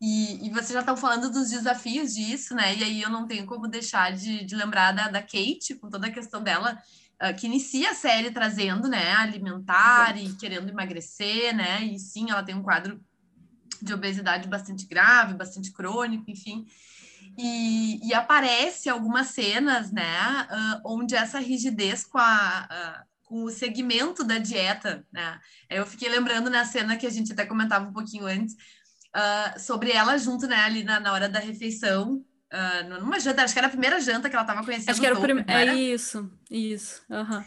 E, 0.00 0.46
e 0.46 0.50
vocês 0.50 0.72
já 0.72 0.80
estão 0.80 0.96
falando 0.96 1.30
dos 1.30 1.50
desafios 1.50 2.14
disso, 2.14 2.54
né? 2.54 2.76
E 2.76 2.84
aí 2.84 3.02
eu 3.02 3.10
não 3.10 3.26
tenho 3.26 3.44
como 3.46 3.66
deixar 3.66 4.12
de, 4.12 4.44
de 4.44 4.54
lembrar 4.54 4.92
da, 4.92 5.08
da 5.08 5.20
Kate, 5.20 5.74
com 5.80 5.90
toda 5.90 6.06
a 6.06 6.12
questão 6.12 6.42
dela, 6.42 6.80
uh, 7.20 7.34
que 7.36 7.46
inicia 7.46 7.90
a 7.90 7.94
série 7.94 8.30
trazendo, 8.30 8.88
né, 8.88 9.12
alimentar 9.14 10.16
Exato. 10.16 10.34
e 10.34 10.36
querendo 10.36 10.68
emagrecer, 10.68 11.54
né? 11.54 11.82
E 11.82 11.98
sim, 11.98 12.30
ela 12.30 12.44
tem 12.44 12.54
um 12.54 12.62
quadro 12.62 13.00
de 13.82 13.92
obesidade 13.92 14.48
bastante 14.48 14.86
grave, 14.86 15.34
bastante 15.34 15.72
crônico, 15.72 16.30
enfim. 16.30 16.64
E, 17.36 18.00
e 18.06 18.14
aparece 18.14 18.88
algumas 18.88 19.28
cenas, 19.28 19.90
né, 19.90 20.46
uh, 20.50 20.80
onde 20.84 21.16
essa 21.16 21.40
rigidez 21.40 22.04
com 22.04 22.18
a, 22.18 22.68
uh, 22.70 23.08
com 23.28 23.44
o 23.44 23.50
segmento 23.50 24.24
da 24.24 24.38
dieta, 24.38 25.06
né? 25.12 25.38
Eu 25.68 25.84
fiquei 25.84 26.08
lembrando 26.08 26.48
na 26.48 26.64
cena 26.64 26.96
que 26.96 27.06
a 27.06 27.10
gente 27.10 27.32
até 27.32 27.44
comentava 27.44 27.86
um 27.86 27.92
pouquinho 27.92 28.26
antes, 28.26 28.56
uh, 29.18 29.60
sobre 29.60 29.90
ela 29.90 30.16
junto, 30.16 30.46
né, 30.46 30.56
ali 30.56 30.84
na, 30.84 31.00
na 31.00 31.12
hora 31.12 31.28
da 31.28 31.40
refeição. 31.40 32.24
Uh, 32.52 33.00
numa 33.00 33.20
janta, 33.20 33.42
acho 33.42 33.52
que 33.52 33.58
era 33.58 33.66
a 33.66 33.70
primeira 33.70 34.00
janta 34.00 34.30
que 34.30 34.36
ela 34.36 34.44
estava 34.44 34.64
conhecendo. 34.64 34.90
Acho 34.90 35.00
que 35.00 35.06
era 35.06 35.18
o 35.18 35.20
primeiro. 35.20 35.50
É 35.50 35.74
isso, 35.74 36.30
isso. 36.50 37.02
Uhum. 37.10 37.44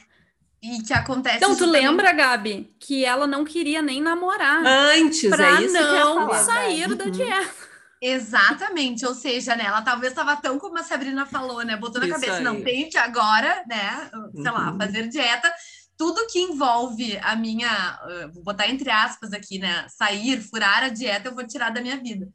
E 0.62 0.84
que 0.84 0.94
acontece. 0.94 1.38
Então, 1.38 1.56
tu 1.56 1.66
lembra, 1.66 2.12
Gabi, 2.12 2.72
que 2.80 3.04
ela 3.04 3.25
não 3.25 3.44
queria 3.44 3.82
nem 3.82 4.00
namorar. 4.00 4.63
Antes, 4.63 5.28
pra 5.30 5.60
é 5.60 5.63
isso 5.63 5.74
não 5.74 6.34
sair 6.36 6.88
uhum. 6.88 6.96
da 6.96 7.06
dieta. 7.06 7.72
Exatamente, 8.04 9.06
ou 9.06 9.13
seja, 9.13 9.56
né, 9.56 9.66
ela 9.66 9.84
talvez 9.84 10.12
estava 10.12 10.36
tão 10.36 10.58
como 10.58 10.75
a 10.80 10.84
Sabrina 10.84 11.24
falou, 11.24 11.63
né, 11.63 11.78
botou 11.78 12.01
na 12.01 12.08
Isso 12.08 12.16
cabeça, 12.16 12.38
aí. 12.40 12.44
não, 12.44 12.60
tem 12.63 12.90
que 12.90 12.98
agora, 12.98 13.63
né, 13.68 14.10
sei 14.34 14.42
uhum. 14.42 14.54
lá, 14.54 14.75
fazer 14.75 15.08
dieta, 15.08 15.54
tudo 16.01 16.26
que 16.26 16.39
envolve 16.39 17.15
a 17.21 17.36
minha, 17.36 17.99
vou 18.34 18.41
botar 18.41 18.67
entre 18.67 18.89
aspas 18.89 19.34
aqui, 19.34 19.60
né? 19.60 19.86
Sair, 19.88 20.41
furar 20.41 20.82
a 20.82 20.89
dieta, 20.89 21.30
eu 21.30 21.36
vou 21.36 21.45
tirar 21.45 21.69
da 21.69 21.80
minha 21.80 21.95
vida. 21.95 22.28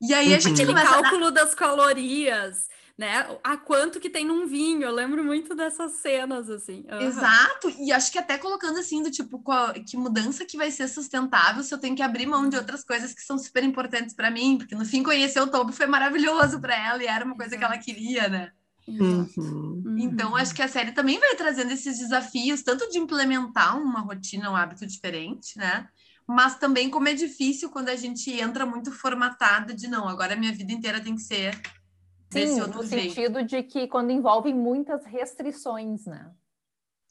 E 0.00 0.14
aí 0.14 0.28
a 0.32 0.36
uhum. 0.36 0.40
gente 0.40 0.62
Aquele 0.62 0.80
cálculo 0.80 1.26
a... 1.26 1.30
das 1.30 1.52
calorias, 1.52 2.68
né? 2.96 3.26
A 3.42 3.56
quanto 3.56 3.98
que 3.98 4.08
tem 4.08 4.24
num 4.24 4.46
vinho, 4.46 4.84
eu 4.84 4.92
lembro 4.92 5.24
muito 5.24 5.52
dessas 5.52 5.94
cenas, 5.94 6.48
assim. 6.48 6.86
Uhum. 6.88 7.00
Exato, 7.00 7.74
e 7.76 7.90
acho 7.90 8.12
que 8.12 8.20
até 8.20 8.38
colocando 8.38 8.78
assim, 8.78 9.02
do 9.02 9.10
tipo, 9.10 9.40
qual, 9.40 9.72
que 9.72 9.96
mudança 9.96 10.44
que 10.44 10.56
vai 10.56 10.70
ser 10.70 10.86
sustentável 10.86 11.64
se 11.64 11.74
eu 11.74 11.78
tenho 11.78 11.96
que 11.96 12.02
abrir 12.02 12.26
mão 12.26 12.48
de 12.48 12.56
outras 12.56 12.84
coisas 12.84 13.12
que 13.12 13.22
são 13.22 13.36
super 13.36 13.64
importantes 13.64 14.14
para 14.14 14.30
mim, 14.30 14.58
porque 14.58 14.76
no 14.76 14.84
fim 14.84 15.02
conhecer 15.02 15.40
o 15.40 15.48
topo 15.48 15.72
foi 15.72 15.86
maravilhoso 15.86 16.60
para 16.60 16.76
ela 16.76 17.02
e 17.02 17.08
era 17.08 17.24
uma 17.24 17.36
coisa 17.36 17.58
que 17.58 17.64
ela 17.64 17.78
queria, 17.78 18.28
né? 18.28 18.52
Uhum. 18.88 19.82
Então, 19.98 20.36
acho 20.36 20.54
que 20.54 20.62
a 20.62 20.68
série 20.68 20.92
também 20.92 21.18
vai 21.18 21.34
trazendo 21.36 21.72
esses 21.72 21.98
desafios, 21.98 22.62
tanto 22.62 22.88
de 22.90 22.98
implementar 22.98 23.78
uma 23.78 24.00
rotina, 24.00 24.50
um 24.50 24.56
hábito 24.56 24.86
diferente, 24.86 25.56
né? 25.56 25.88
Mas 26.26 26.58
também 26.58 26.90
como 26.90 27.08
é 27.08 27.14
difícil 27.14 27.70
quando 27.70 27.88
a 27.88 27.96
gente 27.96 28.30
entra 28.30 28.64
muito 28.64 28.92
formatado 28.92 29.74
de 29.74 29.88
não, 29.88 30.08
agora 30.08 30.34
a 30.34 30.36
minha 30.36 30.52
vida 30.52 30.72
inteira 30.72 31.00
tem 31.00 31.14
que 31.14 31.22
ser 31.22 31.54
Sim, 31.54 31.60
desse 32.30 32.60
outro 32.60 32.82
no 32.82 32.86
jeito. 32.86 33.14
sentido 33.14 33.42
de 33.42 33.62
que 33.62 33.88
quando 33.88 34.10
envolve 34.10 34.54
muitas 34.54 35.04
restrições, 35.04 36.06
né? 36.06 36.30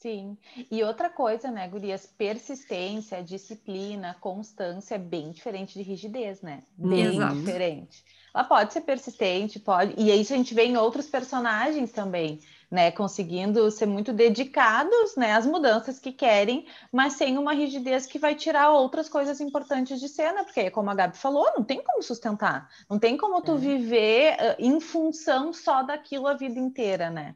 Sim. 0.00 0.38
E 0.70 0.82
outra 0.82 1.10
coisa, 1.10 1.50
né, 1.50 1.68
Gurias? 1.68 2.06
Persistência, 2.06 3.22
disciplina, 3.22 4.16
constância 4.18 4.94
é 4.94 4.98
bem 4.98 5.30
diferente 5.30 5.74
de 5.74 5.82
rigidez, 5.82 6.40
né? 6.40 6.62
Bem 6.76 7.16
Exato. 7.16 7.36
diferente. 7.36 8.02
Ela 8.34 8.44
pode 8.44 8.72
ser 8.72 8.80
persistente, 8.80 9.60
pode. 9.60 9.94
E 9.98 10.10
isso 10.18 10.32
a 10.32 10.36
gente 10.36 10.54
vê 10.54 10.64
em 10.64 10.76
outros 10.78 11.06
personagens 11.06 11.92
também, 11.92 12.40
né? 12.70 12.90
Conseguindo 12.90 13.70
ser 13.70 13.84
muito 13.84 14.10
dedicados, 14.10 15.16
né, 15.16 15.32
às 15.32 15.44
mudanças 15.44 15.98
que 15.98 16.12
querem, 16.12 16.66
mas 16.90 17.14
sem 17.14 17.36
uma 17.36 17.52
rigidez 17.52 18.06
que 18.06 18.18
vai 18.18 18.34
tirar 18.34 18.70
outras 18.70 19.06
coisas 19.06 19.38
importantes 19.38 20.00
de 20.00 20.08
cena, 20.08 20.44
porque 20.44 20.70
como 20.70 20.88
a 20.88 20.94
Gabi 20.94 21.16
falou, 21.18 21.46
não 21.54 21.64
tem 21.64 21.82
como 21.82 22.02
sustentar, 22.02 22.70
não 22.88 22.98
tem 22.98 23.18
como 23.18 23.42
tu 23.42 23.56
é. 23.56 23.58
viver 23.58 24.32
uh, 24.34 24.56
em 24.58 24.80
função 24.80 25.52
só 25.52 25.82
daquilo 25.82 26.26
a 26.26 26.34
vida 26.34 26.58
inteira, 26.58 27.10
né? 27.10 27.34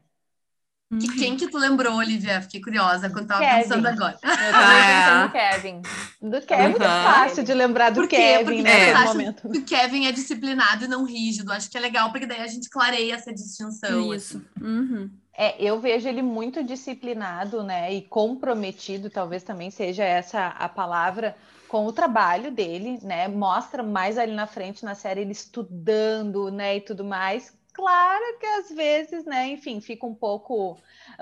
E 0.91 1.07
quem 1.17 1.35
que 1.35 1.47
tu 1.47 1.57
lembrou, 1.57 1.95
Olivia? 1.95 2.41
Fiquei 2.41 2.61
curiosa 2.61 3.09
quando 3.09 3.27
tava 3.27 3.41
Kevin. 3.41 3.61
pensando 3.63 3.87
agora. 3.87 4.19
Eu 4.21 4.51
tava 4.51 4.73
é. 4.73 4.93
pensando 4.93 5.23
no 5.23 5.31
Kevin. 5.31 5.81
Do 6.21 6.41
Kevin 6.45 6.61
é 6.61 6.69
muito 6.69 6.83
fácil 6.83 7.43
de 7.43 7.53
lembrar 7.53 7.89
do 7.89 8.07
Kevin 8.07 8.45
porque 8.45 8.61
nesse 8.61 8.89
é. 8.89 9.03
momento. 9.03 9.49
Que 9.49 9.57
o 9.57 9.65
Kevin 9.65 10.05
é 10.05 10.11
disciplinado 10.11 10.85
e 10.85 10.87
não 10.87 11.03
rígido. 11.03 11.51
Acho 11.51 11.71
que 11.71 11.77
é 11.77 11.81
legal, 11.81 12.11
porque 12.11 12.27
daí 12.27 12.41
a 12.41 12.47
gente 12.47 12.69
clareia 12.69 13.15
essa 13.15 13.33
distinção. 13.33 14.13
Isso. 14.13 14.37
Assim. 14.37 14.65
Uhum. 14.65 15.09
É, 15.35 15.61
eu 15.61 15.81
vejo 15.81 16.07
ele 16.07 16.21
muito 16.21 16.63
disciplinado, 16.63 17.63
né? 17.63 17.91
E 17.91 18.03
comprometido, 18.03 19.09
talvez 19.09 19.41
também 19.41 19.71
seja 19.71 20.03
essa 20.03 20.49
a 20.49 20.69
palavra, 20.69 21.35
com 21.67 21.85
o 21.87 21.91
trabalho 21.91 22.51
dele, 22.51 22.99
né? 23.01 23.27
Mostra 23.27 23.81
mais 23.81 24.19
ali 24.19 24.33
na 24.33 24.45
frente 24.45 24.85
na 24.85 24.93
série 24.93 25.21
ele 25.21 25.31
estudando, 25.31 26.51
né? 26.51 26.77
E 26.77 26.81
tudo 26.81 27.03
mais 27.03 27.51
Claro 27.75 28.39
que 28.39 28.45
às 28.45 28.69
vezes, 28.69 29.25
né, 29.25 29.49
enfim, 29.49 29.81
fica 29.81 30.05
um 30.05 30.15
pouco. 30.15 30.77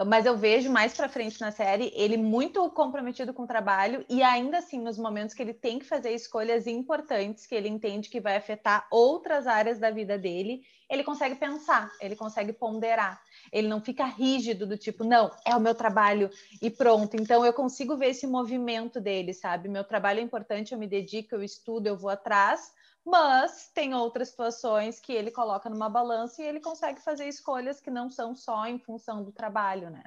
Mas 0.06 0.24
eu 0.24 0.38
vejo 0.38 0.70
mais 0.70 0.94
para 0.94 1.10
frente 1.10 1.42
na 1.42 1.50
série 1.52 1.92
ele 1.96 2.16
muito 2.16 2.70
comprometido 2.70 3.34
com 3.34 3.42
o 3.42 3.48
trabalho 3.48 4.06
e 4.08 4.22
ainda 4.22 4.60
assim, 4.60 4.80
nos 4.80 4.96
momentos 4.96 5.34
que 5.34 5.42
ele 5.42 5.56
tem 5.56 5.80
que 5.80 5.86
fazer 5.86 6.12
escolhas 6.12 6.68
importantes, 6.68 7.48
que 7.48 7.56
ele 7.56 7.68
entende 7.68 8.08
que 8.08 8.22
vai 8.22 8.36
afetar 8.36 8.88
outras 8.92 9.48
áreas 9.48 9.80
da 9.80 9.89
vida 9.89 10.16
dele, 10.16 10.62
ele 10.88 11.04
consegue 11.04 11.34
pensar, 11.34 11.92
ele 12.00 12.16
consegue 12.16 12.54
ponderar. 12.54 13.20
Ele 13.52 13.68
não 13.68 13.82
fica 13.82 14.06
rígido 14.06 14.68
do 14.68 14.78
tipo, 14.78 15.04
não, 15.04 15.32
é 15.44 15.56
o 15.56 15.60
meu 15.60 15.74
trabalho 15.74 16.30
e 16.62 16.70
pronto. 16.70 17.16
Então 17.20 17.44
eu 17.44 17.52
consigo 17.52 17.98
ver 17.98 18.10
esse 18.10 18.28
movimento 18.28 19.02
dele, 19.02 19.34
sabe? 19.34 19.68
Meu 19.68 19.84
trabalho 19.84 20.20
é 20.20 20.22
importante, 20.22 20.72
eu 20.72 20.78
me 20.78 20.86
dedico, 20.86 21.34
eu 21.34 21.42
estudo, 21.42 21.88
eu 21.88 21.98
vou 21.98 22.12
atrás 22.12 22.72
mas 23.06 23.70
tem 23.74 23.94
outras 23.94 24.30
situações 24.30 25.00
que 25.00 25.12
ele 25.12 25.32
coloca 25.32 25.70
numa 25.70 25.89
balança 25.89 26.42
e 26.42 26.46
ele 26.46 26.60
consegue 26.60 27.02
fazer 27.02 27.28
escolhas 27.28 27.82
que 27.82 27.92
não 27.92 28.10
são 28.10 28.36
só 28.36 28.66
em 28.66 28.80
função 28.80 29.24
do 29.24 29.32
trabalho, 29.32 29.89
né? 29.89 30.04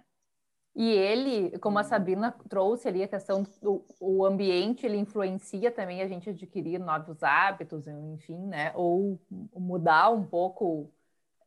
E 0.75 0.91
ele, 0.91 1.59
como 1.59 1.79
a 1.79 1.83
uhum. 1.83 1.89
Sabrina 1.89 2.33
trouxe 2.51 2.87
ali 2.87 3.03
a 3.03 3.09
questão 3.09 3.43
do 3.63 3.83
o 3.99 4.27
ambiente, 4.27 4.85
ele 4.85 4.99
influencia 4.99 5.71
também 5.71 6.03
a 6.03 6.07
gente 6.07 6.29
adquirir 6.29 6.79
novos 6.79 7.23
hábitos, 7.23 7.87
enfim, 7.87 8.47
né? 8.47 8.73
Ou 8.75 9.19
mudar 9.55 10.11
um 10.11 10.23
pouco. 10.27 10.93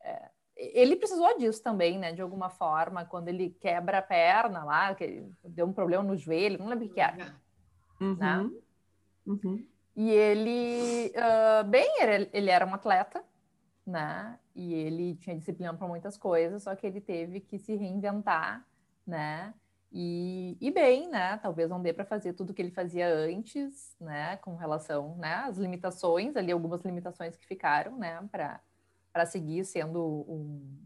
É, 0.01 0.31
ele 0.55 0.95
precisou 0.95 1.37
disso 1.37 1.61
também, 1.61 1.99
né? 1.99 2.11
De 2.11 2.23
alguma 2.23 2.49
forma, 2.49 3.05
quando 3.05 3.27
ele 3.27 3.51
quebra 3.61 3.99
a 3.99 4.01
perna 4.01 4.63
lá, 4.63 4.95
que 4.95 5.23
deu 5.43 5.67
um 5.67 5.73
problema 5.73 6.03
no 6.03 6.17
joelho, 6.17 6.57
não 6.57 6.67
lembro 6.67 6.87
o 6.87 6.89
que 6.89 6.99
era. 6.99 7.35
Uhum. 8.01 8.15
Né? 8.15 8.49
Uhum. 9.27 9.67
E 9.99 10.09
ele, 10.11 11.11
uh, 11.13 11.63
bem, 11.65 12.01
ele, 12.01 12.29
ele, 12.31 12.49
era 12.49 12.65
um 12.65 12.73
atleta, 12.73 13.21
né? 13.85 14.39
E 14.55 14.73
ele 14.73 15.15
tinha 15.15 15.37
disciplina 15.37 15.73
para 15.73 15.89
muitas 15.89 16.15
coisas, 16.15 16.63
só 16.63 16.73
que 16.73 16.87
ele 16.87 17.01
teve 17.01 17.41
que 17.41 17.59
se 17.59 17.75
reinventar, 17.75 18.65
né? 19.05 19.53
E, 19.91 20.55
e 20.61 20.71
bem, 20.71 21.09
né? 21.09 21.35
Talvez 21.39 21.69
não 21.69 21.81
dê 21.81 21.91
para 21.91 22.05
fazer 22.05 22.31
tudo 22.31 22.53
que 22.53 22.61
ele 22.61 22.71
fazia 22.71 23.13
antes, 23.13 23.93
né? 23.99 24.37
Com 24.37 24.55
relação, 24.55 25.17
né? 25.17 25.33
As 25.33 25.57
limitações 25.57 26.37
ali, 26.37 26.53
algumas 26.53 26.81
limitações 26.85 27.35
que 27.35 27.45
ficaram, 27.45 27.97
né? 27.97 28.25
Para 28.31 28.61
para 29.11 29.25
seguir 29.25 29.65
sendo 29.65 30.01
um 30.29 30.79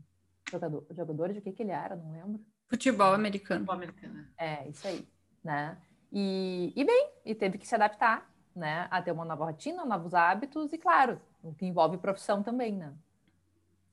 jogador, 0.49 0.87
jogador 0.89 1.33
de 1.33 1.41
que 1.41 1.51
que 1.51 1.61
ele 1.61 1.71
era, 1.71 1.95
não 1.95 2.13
lembro. 2.13 2.43
Futebol 2.67 3.13
americano. 3.13 3.59
Futebol 3.59 3.75
americano. 3.75 4.25
É, 4.39 4.67
isso 4.69 4.87
aí, 4.87 5.07
né? 5.43 5.77
E, 6.11 6.73
e 6.75 6.83
bem, 6.83 7.11
e 7.23 7.35
teve 7.35 7.59
que 7.59 7.67
se 7.67 7.75
adaptar, 7.75 8.32
né? 8.55 8.87
A 8.91 9.01
ter 9.01 9.11
uma 9.11 9.25
nova 9.25 9.45
rotina, 9.45 9.85
novos 9.85 10.13
hábitos 10.13 10.71
e, 10.73 10.77
claro, 10.77 11.19
o 11.43 11.53
que 11.53 11.65
envolve 11.65 11.97
profissão 11.97 12.43
também, 12.43 12.73
né? 12.73 12.93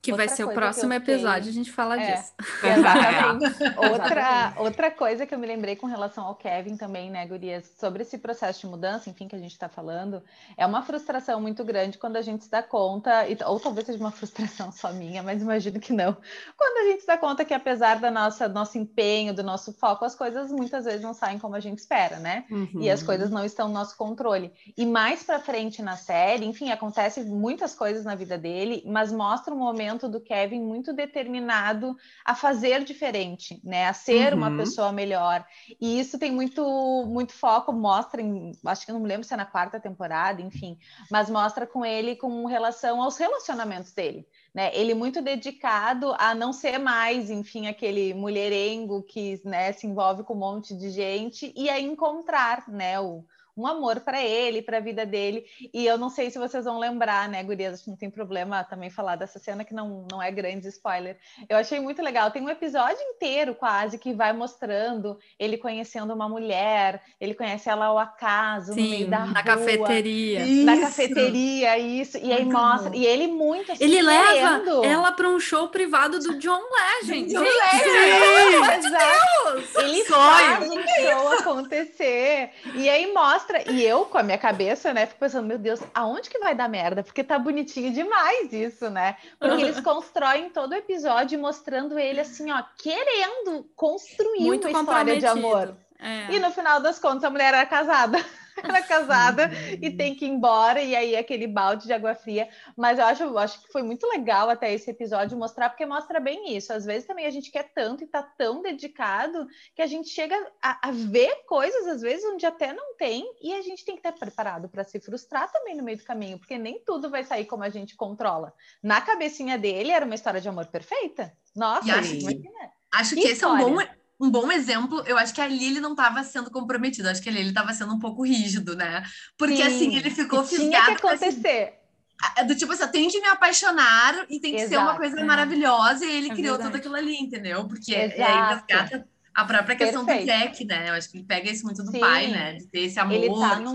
Que 0.01 0.11
outra 0.11 0.25
vai 0.25 0.35
ser 0.35 0.43
o 0.45 0.51
próximo 0.51 0.91
episódio, 0.93 1.49
a 1.49 1.53
gente 1.53 1.71
fala 1.71 2.01
é, 2.01 2.15
disso. 2.15 2.33
Exatamente. 2.65 3.63
outra, 3.77 4.53
outra 4.57 4.89
coisa 4.89 5.27
que 5.27 5.35
eu 5.35 5.37
me 5.37 5.45
lembrei 5.45 5.75
com 5.75 5.85
relação 5.85 6.25
ao 6.25 6.33
Kevin 6.33 6.75
também, 6.75 7.11
né, 7.11 7.23
Gurias, 7.27 7.71
sobre 7.79 8.01
esse 8.01 8.17
processo 8.17 8.61
de 8.61 8.65
mudança, 8.65 9.11
enfim, 9.11 9.27
que 9.27 9.35
a 9.35 9.39
gente 9.39 9.51
está 9.51 9.69
falando, 9.69 10.23
é 10.57 10.65
uma 10.65 10.81
frustração 10.81 11.39
muito 11.39 11.63
grande 11.63 11.99
quando 11.99 12.15
a 12.15 12.21
gente 12.23 12.45
se 12.45 12.49
dá 12.49 12.63
conta, 12.63 13.27
ou 13.45 13.59
talvez 13.59 13.85
seja 13.85 13.99
uma 13.99 14.09
frustração 14.11 14.71
só 14.71 14.91
minha, 14.91 15.21
mas 15.21 15.39
imagino 15.39 15.79
que 15.79 15.93
não. 15.93 16.17
Quando 16.57 16.77
a 16.77 16.91
gente 16.91 17.01
se 17.01 17.07
dá 17.07 17.17
conta 17.17 17.45
que 17.45 17.53
apesar 17.53 17.99
da 17.99 18.09
nossa 18.09 18.47
nosso 18.47 18.79
empenho, 18.79 19.35
do 19.35 19.43
nosso 19.43 19.71
foco, 19.71 20.03
as 20.03 20.15
coisas 20.15 20.51
muitas 20.51 20.85
vezes 20.85 21.01
não 21.01 21.13
saem 21.13 21.37
como 21.37 21.55
a 21.55 21.59
gente 21.59 21.77
espera, 21.77 22.17
né? 22.17 22.45
Uhum. 22.49 22.81
E 22.81 22.89
as 22.89 23.03
coisas 23.03 23.29
não 23.29 23.45
estão 23.45 23.67
no 23.67 23.75
nosso 23.75 23.95
controle. 23.95 24.51
E 24.75 24.83
mais 24.83 25.21
para 25.21 25.39
frente 25.39 25.83
na 25.83 25.95
série, 25.95 26.43
enfim, 26.43 26.71
acontece 26.71 27.21
muitas 27.23 27.75
coisas 27.75 28.03
na 28.03 28.15
vida 28.15 28.35
dele, 28.35 28.83
mas 28.87 29.11
mostra 29.11 29.53
um 29.53 29.57
momento 29.57 29.90
momento 29.91 30.09
do 30.09 30.21
Kevin 30.21 30.61
muito 30.61 30.93
determinado 30.93 31.95
a 32.25 32.33
fazer 32.33 32.83
diferente, 32.83 33.59
né? 33.63 33.87
A 33.87 33.93
ser 33.93 34.33
uhum. 34.33 34.39
uma 34.39 34.57
pessoa 34.57 34.91
melhor. 34.91 35.45
E 35.79 35.99
isso 35.99 36.17
tem 36.17 36.31
muito, 36.31 36.63
muito 37.07 37.33
foco, 37.33 37.71
mostra, 37.73 38.21
em, 38.21 38.51
acho 38.65 38.85
que 38.85 38.91
não 38.91 38.99
me 38.99 39.07
lembro 39.07 39.23
se 39.23 39.33
é 39.33 39.37
na 39.37 39.45
quarta 39.45 39.79
temporada, 39.79 40.41
enfim, 40.41 40.77
mas 41.09 41.29
mostra 41.29 41.67
com 41.67 41.85
ele 41.85 42.15
com 42.15 42.45
relação 42.45 43.01
aos 43.01 43.17
relacionamentos 43.17 43.91
dele. 43.91 44.27
Né, 44.53 44.69
ele 44.73 44.93
muito 44.93 45.21
dedicado 45.21 46.13
a 46.19 46.35
não 46.35 46.51
ser 46.51 46.77
mais, 46.77 47.29
enfim, 47.29 47.67
aquele 47.67 48.13
mulherengo 48.13 49.01
que 49.01 49.41
né, 49.45 49.71
se 49.71 49.87
envolve 49.87 50.23
com 50.23 50.33
um 50.33 50.39
monte 50.39 50.75
de 50.75 50.89
gente 50.89 51.53
e 51.55 51.69
a 51.69 51.79
encontrar 51.79 52.67
né, 52.67 52.99
o, 52.99 53.23
um 53.61 53.67
amor 53.67 53.99
para 53.99 54.21
ele, 54.23 54.61
para 54.61 54.77
a 54.77 54.81
vida 54.81 55.05
dele. 55.05 55.45
E 55.73 55.85
eu 55.85 55.97
não 55.97 56.09
sei 56.09 56.31
se 56.31 56.39
vocês 56.39 56.65
vão 56.65 56.79
lembrar, 56.79 57.29
né, 57.29 57.43
gurias? 57.43 57.75
Acho 57.75 57.83
que 57.83 57.89
não 57.89 57.97
tem 57.97 58.09
problema 58.09 58.63
também 58.63 58.89
falar 58.89 59.15
dessa 59.15 59.39
cena 59.39 59.63
que 59.63 59.73
não, 59.73 60.07
não 60.11 60.21
é 60.21 60.31
grande 60.31 60.67
spoiler. 60.67 61.17
Eu 61.47 61.57
achei 61.57 61.79
muito 61.79 62.01
legal. 62.01 62.31
Tem 62.31 62.41
um 62.41 62.49
episódio 62.49 63.01
inteiro 63.01 63.55
quase 63.55 63.97
que 63.97 64.13
vai 64.13 64.33
mostrando 64.33 65.17
ele 65.39 65.57
conhecendo 65.57 66.13
uma 66.13 66.27
mulher, 66.27 67.01
ele 67.19 67.33
conhece 67.33 67.69
ela 67.69 67.85
ao 67.85 67.99
acaso, 67.99 68.73
Sim, 68.73 68.81
no 68.81 68.89
meio 68.89 69.07
da 69.09 69.19
na 69.19 69.41
rua, 69.41 69.43
cafeteria. 69.43 70.45
Na 70.65 70.79
cafeteria, 70.79 71.77
isso. 71.77 72.17
E 72.17 72.31
aí 72.31 72.45
mostra. 72.45 72.95
E 72.95 73.05
ele 73.05 73.27
muito 73.27 73.71
assim, 73.71 73.83
Ele 73.83 74.01
leva 74.01 74.63
ela 74.83 75.11
para 75.11 75.27
um 75.27 75.39
show 75.39 75.67
privado 75.67 76.19
do 76.19 76.39
John 76.39 76.61
Legend. 77.01 77.33
John 77.33 77.41
Legend! 77.41 78.85
Exato. 78.85 79.79
Ele 79.79 80.03
Sonho. 80.05 80.21
faz 80.21 80.69
um 80.69 80.81
show 80.81 81.31
acontecer. 81.33 82.49
E 82.75 82.89
aí 82.89 83.11
mostra 83.13 83.50
mostra, 83.51 83.71
e 83.71 83.83
eu, 83.83 84.05
com 84.05 84.17
a 84.17 84.23
minha 84.23 84.37
cabeça, 84.37 84.93
né, 84.93 85.05
fico 85.05 85.19
pensando, 85.19 85.47
meu 85.47 85.57
Deus, 85.57 85.79
aonde 85.93 86.29
que 86.29 86.39
vai 86.39 86.55
dar 86.55 86.69
merda? 86.69 87.03
Porque 87.03 87.23
tá 87.23 87.37
bonitinho 87.37 87.91
demais 87.91 88.51
isso, 88.51 88.89
né? 88.89 89.17
Porque 89.37 89.61
eles 89.61 89.79
constroem 89.81 90.49
todo 90.49 90.71
o 90.71 90.75
episódio 90.75 91.39
mostrando 91.39 91.99
ele 91.99 92.21
assim, 92.21 92.51
ó, 92.51 92.63
querendo 92.77 93.65
construir 93.75 94.45
Muito 94.45 94.67
uma 94.67 94.79
história 94.79 95.19
de 95.19 95.25
amor. 95.25 95.75
É. 95.99 96.33
E 96.33 96.39
no 96.39 96.51
final 96.51 96.79
das 96.79 96.97
contas, 96.97 97.23
a 97.23 97.29
mulher 97.29 97.53
era 97.53 97.65
casada. 97.65 98.23
era 98.63 98.81
casada 98.81 99.49
e 99.81 99.89
tem 99.89 100.15
que 100.15 100.25
ir 100.25 100.29
embora, 100.29 100.81
e 100.81 100.95
aí 100.95 101.15
aquele 101.15 101.47
balde 101.47 101.85
de 101.85 101.93
água 101.93 102.15
fria. 102.15 102.49
Mas 102.75 102.99
eu 102.99 103.05
acho, 103.05 103.23
eu 103.23 103.37
acho 103.37 103.61
que 103.61 103.71
foi 103.71 103.83
muito 103.83 104.07
legal 104.07 104.49
até 104.49 104.73
esse 104.73 104.89
episódio 104.89 105.37
mostrar, 105.37 105.69
porque 105.69 105.85
mostra 105.85 106.19
bem 106.19 106.55
isso. 106.55 106.73
Às 106.73 106.85
vezes 106.85 107.07
também 107.07 107.25
a 107.25 107.31
gente 107.31 107.51
quer 107.51 107.71
tanto 107.73 108.03
e 108.03 108.07
tá 108.07 108.21
tão 108.23 108.61
dedicado 108.61 109.47
que 109.75 109.81
a 109.81 109.87
gente 109.87 110.09
chega 110.09 110.35
a, 110.61 110.89
a 110.89 110.91
ver 110.91 111.43
coisas, 111.45 111.87
às 111.87 112.01
vezes, 112.01 112.25
onde 112.25 112.45
até 112.45 112.73
não 112.73 112.95
tem, 112.95 113.25
e 113.41 113.53
a 113.53 113.61
gente 113.61 113.85
tem 113.85 113.95
que 113.95 113.99
estar 113.99 114.13
preparado 114.13 114.69
para 114.69 114.83
se 114.83 114.99
frustrar 114.99 115.51
também 115.51 115.75
no 115.75 115.83
meio 115.83 115.97
do 115.97 116.03
caminho, 116.03 116.37
porque 116.37 116.57
nem 116.57 116.83
tudo 116.83 117.09
vai 117.09 117.23
sair 117.23 117.45
como 117.45 117.63
a 117.63 117.69
gente 117.69 117.95
controla. 117.95 118.53
Na 118.81 119.01
cabecinha 119.01 119.57
dele 119.57 119.91
era 119.91 120.05
uma 120.05 120.15
história 120.15 120.41
de 120.41 120.49
amor 120.49 120.67
perfeita. 120.67 121.33
Nossa, 121.55 121.93
acho, 121.95 122.15
imagina. 122.15 122.71
Acho 122.91 123.15
que, 123.15 123.21
que 123.21 123.27
esse 123.29 123.43
é 123.43 123.47
um 123.47 123.57
bom 123.57 124.00
um 124.21 124.29
bom 124.29 124.51
exemplo, 124.51 125.03
eu 125.07 125.17
acho 125.17 125.33
que 125.33 125.41
ali 125.41 125.65
ele 125.65 125.79
não 125.79 125.91
estava 125.91 126.23
sendo 126.23 126.51
comprometido, 126.51 127.09
acho 127.09 127.21
que 127.21 127.27
ali 127.29 127.39
ele 127.39 127.49
estava 127.49 127.73
sendo 127.73 127.93
um 127.93 127.99
pouco 127.99 128.23
rígido, 128.23 128.75
né? 128.75 129.03
Porque 129.35 129.57
Sim, 129.57 129.63
assim, 129.63 129.95
ele 129.95 130.11
ficou 130.11 130.43
fisgado. 130.43 130.69
Tinha 130.69 130.85
que 130.85 130.91
acontecer. 131.07 131.73
Assim, 132.21 132.47
do 132.47 132.55
tipo 132.55 132.71
assim, 132.71 132.87
tem 132.89 133.07
de 133.07 133.19
me 133.19 133.27
apaixonar 133.27 134.27
e 134.29 134.39
tem 134.39 134.51
que 134.51 134.61
Exato, 134.61 134.69
ser 134.69 134.77
uma 134.77 134.95
coisa 134.95 135.19
é. 135.19 135.23
maravilhosa, 135.23 136.05
e 136.05 136.11
ele 136.11 136.29
é 136.29 136.35
criou 136.35 136.55
verdade. 136.55 136.69
tudo 136.69 136.79
aquilo 136.79 136.95
ali, 136.95 137.17
entendeu? 137.17 137.67
Porque 137.67 137.95
Exato. 137.95 138.21
aí 138.21 138.53
resgata 138.53 139.07
a 139.33 139.45
própria 139.45 139.75
questão 139.75 140.05
Perfeito. 140.05 140.27
do 140.27 140.39
Jack, 140.39 140.65
né? 140.65 140.89
Eu 140.89 140.93
acho 140.93 141.09
que 141.09 141.17
ele 141.17 141.25
pega 141.25 141.49
isso 141.49 141.65
muito 141.65 141.83
do 141.83 141.91
Sim. 141.91 141.99
pai, 141.99 142.27
né? 142.27 142.53
De 142.53 142.67
ter 142.67 142.81
esse 142.81 142.99
amor. 142.99 143.15
Ele 143.15 143.29
tá 143.29 143.59
num, 143.59 143.73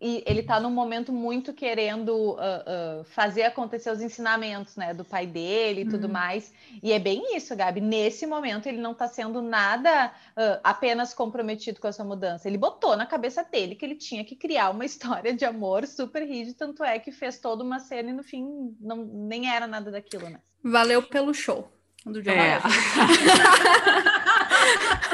e 0.00 0.24
ele 0.26 0.40
está 0.40 0.58
num 0.58 0.70
momento 0.70 1.12
muito 1.12 1.52
querendo 1.52 2.30
uh, 2.30 2.36
uh, 2.36 3.04
fazer 3.04 3.42
acontecer 3.42 3.90
os 3.90 4.00
ensinamentos, 4.00 4.74
né, 4.74 4.94
do 4.94 5.04
pai 5.04 5.26
dele 5.26 5.82
e 5.82 5.84
tudo 5.84 6.06
uhum. 6.06 6.12
mais. 6.12 6.54
E 6.82 6.90
é 6.90 6.98
bem 6.98 7.36
isso, 7.36 7.54
Gabi. 7.54 7.82
Nesse 7.82 8.26
momento 8.26 8.66
ele 8.66 8.78
não 8.78 8.92
está 8.92 9.06
sendo 9.06 9.42
nada 9.42 10.06
uh, 10.06 10.60
apenas 10.64 11.12
comprometido 11.12 11.78
com 11.78 11.86
essa 11.86 12.02
mudança. 12.02 12.48
Ele 12.48 12.56
botou 12.56 12.96
na 12.96 13.04
cabeça 13.04 13.44
dele 13.44 13.74
que 13.74 13.84
ele 13.84 13.94
tinha 13.94 14.24
que 14.24 14.34
criar 14.34 14.70
uma 14.70 14.86
história 14.86 15.34
de 15.34 15.44
amor 15.44 15.86
super 15.86 16.22
rígida, 16.22 16.56
tanto 16.58 16.82
é 16.82 16.98
que 16.98 17.12
fez 17.12 17.38
toda 17.38 17.62
uma 17.62 17.78
cena 17.78 18.08
e 18.08 18.14
no 18.14 18.22
fim 18.22 18.74
não, 18.80 19.04
nem 19.04 19.50
era 19.54 19.66
nada 19.66 19.90
daquilo, 19.90 20.30
né? 20.30 20.40
Valeu 20.64 21.02
pelo 21.02 21.34
show 21.34 21.70
do 22.06 22.22
John. 22.22 22.30
É. 22.30 22.58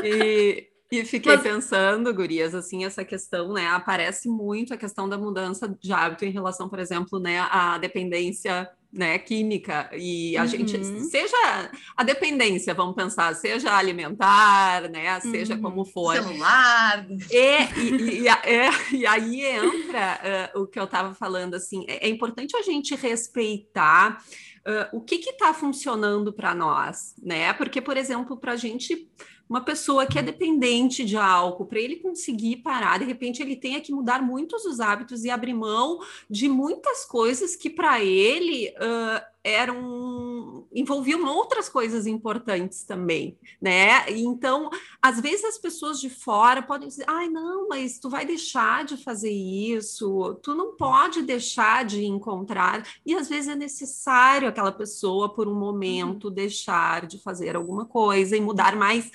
e 0.07 0.75
e 0.90 1.05
fiquei 1.05 1.35
Mas... 1.35 1.42
pensando, 1.42 2.14
gurias, 2.14 2.55
assim, 2.55 2.85
essa 2.85 3.05
questão, 3.05 3.53
né, 3.53 3.66
aparece 3.66 4.29
muito 4.29 4.72
a 4.72 4.77
questão 4.77 5.09
da 5.09 5.18
mudança 5.18 5.68
de 5.68 5.92
hábito 5.92 6.25
em 6.25 6.31
relação, 6.31 6.68
por 6.68 6.79
exemplo, 6.79 7.18
né, 7.18 7.40
à 7.40 7.77
dependência, 7.77 8.70
né, 8.92 9.18
química, 9.18 9.90
e 9.92 10.37
a 10.37 10.42
uhum. 10.42 10.49
gente, 10.49 10.94
seja 11.11 11.70
a 11.96 12.05
dependência, 12.05 12.72
vamos 12.72 12.94
pensar, 12.94 13.35
seja 13.35 13.77
alimentar, 13.77 14.88
né, 14.88 15.18
seja 15.20 15.55
uhum. 15.55 15.62
como 15.62 15.85
for. 15.85 16.14
Celular. 16.14 17.05
E, 17.31 17.81
e, 17.81 18.20
e, 18.22 18.29
é, 18.46 18.70
e 18.92 19.07
aí 19.07 19.44
entra 19.44 20.53
uh, 20.55 20.62
o 20.62 20.66
que 20.68 20.79
eu 20.79 20.85
estava 20.85 21.14
falando, 21.14 21.55
assim, 21.55 21.85
é, 21.88 22.07
é 22.07 22.09
importante 22.09 22.57
a 22.57 22.62
gente 22.62 22.94
respeitar 22.94 24.22
uh, 24.66 24.96
o 24.96 25.01
que 25.01 25.16
está 25.16 25.53
funcionando 25.53 26.33
para 26.33 26.55
nós, 26.55 27.14
né, 27.20 27.53
porque, 27.55 27.81
por 27.81 27.96
exemplo, 27.96 28.37
para 28.37 28.53
a 28.53 28.57
gente 28.57 29.11
uma 29.48 29.61
pessoa 29.61 30.06
que 30.06 30.18
é 30.18 30.22
dependente 30.22 31.04
de 31.04 31.16
álcool, 31.16 31.66
para 31.66 31.78
ele 31.78 31.96
conseguir 31.96 32.56
parar, 32.56 32.98
de 32.98 33.04
repente 33.04 33.42
ele 33.42 33.56
tenha 33.56 33.80
que 33.80 33.92
mudar 33.92 34.22
muitos 34.22 34.64
os 34.64 34.80
hábitos 34.80 35.24
e 35.24 35.30
abrir 35.30 35.54
mão 35.54 36.00
de 36.28 36.48
muitas 36.48 37.04
coisas 37.04 37.54
que 37.54 37.70
para 37.70 38.02
ele 38.02 38.68
uh, 38.70 39.36
eram 39.46 40.66
envolviam 40.74 41.24
outras 41.24 41.68
coisas 41.68 42.06
importantes 42.06 42.82
também, 42.82 43.38
né? 43.61 44.11
Então, 44.11 44.68
às 45.00 45.20
vezes 45.20 45.44
as 45.44 45.59
pessoas 45.59 46.00
de 46.00 46.11
fora 46.11 46.61
podem 46.61 46.88
dizer: 46.88 47.04
"Ai, 47.06 47.28
não, 47.28 47.68
mas 47.68 47.98
tu 47.98 48.11
vai 48.11 48.26
deixar 48.26 48.85
de 48.85 48.96
fazer 48.96 49.30
isso, 49.30 50.35
tu 50.42 50.54
não 50.54 50.76
pode 50.76 51.22
deixar 51.22 51.85
de 51.85 52.04
encontrar". 52.04 52.87
E 53.06 53.14
às 53.14 53.28
vezes 53.28 53.48
é 53.48 53.56
necessário 53.56 54.48
aquela 54.48 54.72
pessoa 54.72 55.32
por 55.32 55.48
um 55.48 55.54
momento 55.54 56.28
uhum. 56.28 56.35
deixar 56.35 57.06
de 57.06 57.18
fazer 57.22 57.56
alguma 57.56 57.87
coisa 57.87 58.37
e 58.37 58.40
mudar 58.40 58.76
mais 58.76 59.11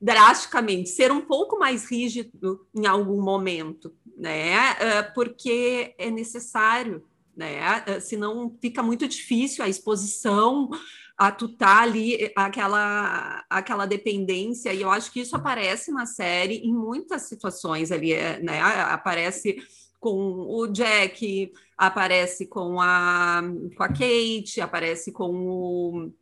drasticamente, 0.00 0.88
ser 0.88 1.12
um 1.12 1.20
pouco 1.20 1.58
mais 1.58 1.84
rígido 1.88 2.66
em 2.74 2.86
algum 2.86 3.22
momento, 3.22 3.92
né? 4.16 4.56
Ah, 4.58 5.12
porque 5.14 5.94
é 5.98 6.10
necessário 6.10 7.04
né? 7.36 7.82
Eh, 7.86 8.00
senão 8.00 8.56
fica 8.60 8.82
muito 8.82 9.06
difícil 9.08 9.64
a 9.64 9.68
exposição, 9.68 10.70
a 11.16 11.30
tu 11.30 11.48
tá 11.48 11.82
ali, 11.82 12.32
aquela, 12.34 13.44
aquela 13.48 13.86
dependência, 13.86 14.72
e 14.72 14.82
eu 14.82 14.90
acho 14.90 15.12
que 15.12 15.20
isso 15.20 15.36
aparece 15.36 15.90
na 15.92 16.06
série 16.06 16.56
em 16.58 16.72
muitas 16.72 17.22
situações 17.22 17.92
ali, 17.92 18.12
eh, 18.12 18.40
né? 18.40 18.60
Aparece 18.60 19.56
com 20.00 20.46
o 20.48 20.66
Jack, 20.66 21.52
aparece 21.76 22.46
com 22.46 22.80
a, 22.80 23.42
com 23.76 23.82
a 23.82 23.88
Kate, 23.88 24.60
aparece 24.60 25.12
com 25.12 25.48
o 25.48 26.12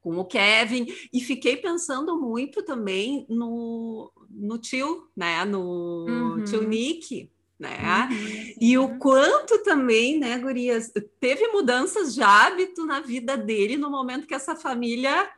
com 0.00 0.16
o 0.16 0.24
Kevin, 0.24 0.86
e 1.12 1.20
fiquei 1.20 1.56
pensando 1.56 2.18
muito 2.18 2.62
também 2.62 3.26
no, 3.28 4.10
no 4.30 4.56
tio, 4.56 5.08
né? 5.14 5.44
No 5.44 6.06
uhum. 6.08 6.44
tio 6.44 6.66
Nick, 6.66 7.28
né? 7.58 8.08
Uhum. 8.10 8.54
E 8.60 8.78
o 8.78 8.98
quanto 8.98 9.62
também, 9.62 10.18
né, 10.18 10.38
Gurias, 10.38 10.92
teve 11.18 11.48
mudanças 11.48 12.14
de 12.14 12.22
hábito 12.22 12.86
na 12.86 13.00
vida 13.00 13.36
dele 13.36 13.76
no 13.76 13.90
momento 13.90 14.26
que 14.26 14.34
essa 14.34 14.54
família 14.54 15.28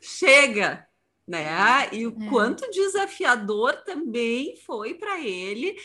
chega, 0.00 0.86
né? 1.26 1.88
E 1.92 2.06
o 2.06 2.16
é. 2.20 2.28
quanto 2.28 2.70
desafiador 2.70 3.76
também 3.84 4.56
foi 4.56 4.94
para 4.94 5.20
ele 5.20 5.76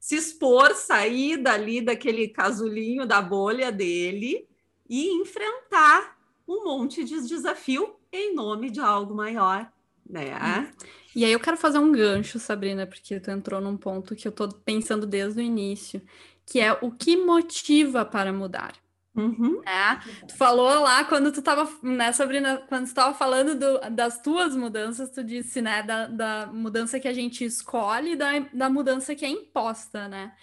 se 0.00 0.16
expor, 0.16 0.74
sair 0.74 1.36
dali 1.36 1.80
daquele 1.80 2.28
casulinho 2.28 3.06
da 3.06 3.20
bolha 3.20 3.72
dele 3.72 4.48
e 4.88 5.10
enfrentar 5.20 6.16
um 6.46 6.64
monte 6.64 7.02
de 7.02 7.26
desafio 7.26 7.96
em 8.12 8.32
nome 8.34 8.70
de 8.70 8.78
algo 8.78 9.14
maior, 9.14 9.70
né? 10.08 10.72
E 11.14 11.24
aí 11.24 11.32
eu 11.32 11.40
quero 11.40 11.56
fazer 11.56 11.78
um 11.78 11.90
gancho, 11.90 12.38
Sabrina, 12.38 12.86
porque 12.86 13.18
tu 13.18 13.30
entrou 13.30 13.60
num 13.60 13.76
ponto 13.76 14.14
que 14.14 14.28
eu 14.28 14.32
tô 14.32 14.48
pensando 14.48 15.06
desde 15.06 15.40
o 15.40 15.42
início, 15.42 16.02
que 16.44 16.60
é 16.60 16.72
o 16.72 16.90
que 16.90 17.16
motiva 17.16 18.04
para 18.04 18.32
mudar. 18.32 18.74
Uhum. 19.16 19.62
É, 19.64 19.98
tu 20.26 20.36
falou 20.36 20.82
lá 20.82 21.02
quando 21.04 21.32
tu 21.32 21.38
estava, 21.38 21.66
né, 21.82 22.12
Sabrina, 22.12 22.58
quando 22.68 22.84
tu 22.84 22.88
estava 22.88 23.14
falando 23.14 23.54
do, 23.58 23.90
das 23.90 24.20
tuas 24.20 24.54
mudanças, 24.54 25.10
tu 25.10 25.24
disse, 25.24 25.62
né, 25.62 25.82
da, 25.82 26.06
da 26.06 26.46
mudança 26.52 27.00
que 27.00 27.08
a 27.08 27.14
gente 27.14 27.42
escolhe 27.42 28.12
e 28.12 28.16
da, 28.16 28.38
da 28.52 28.68
mudança 28.68 29.14
que 29.14 29.24
é 29.24 29.28
imposta, 29.28 30.06
né? 30.06 30.34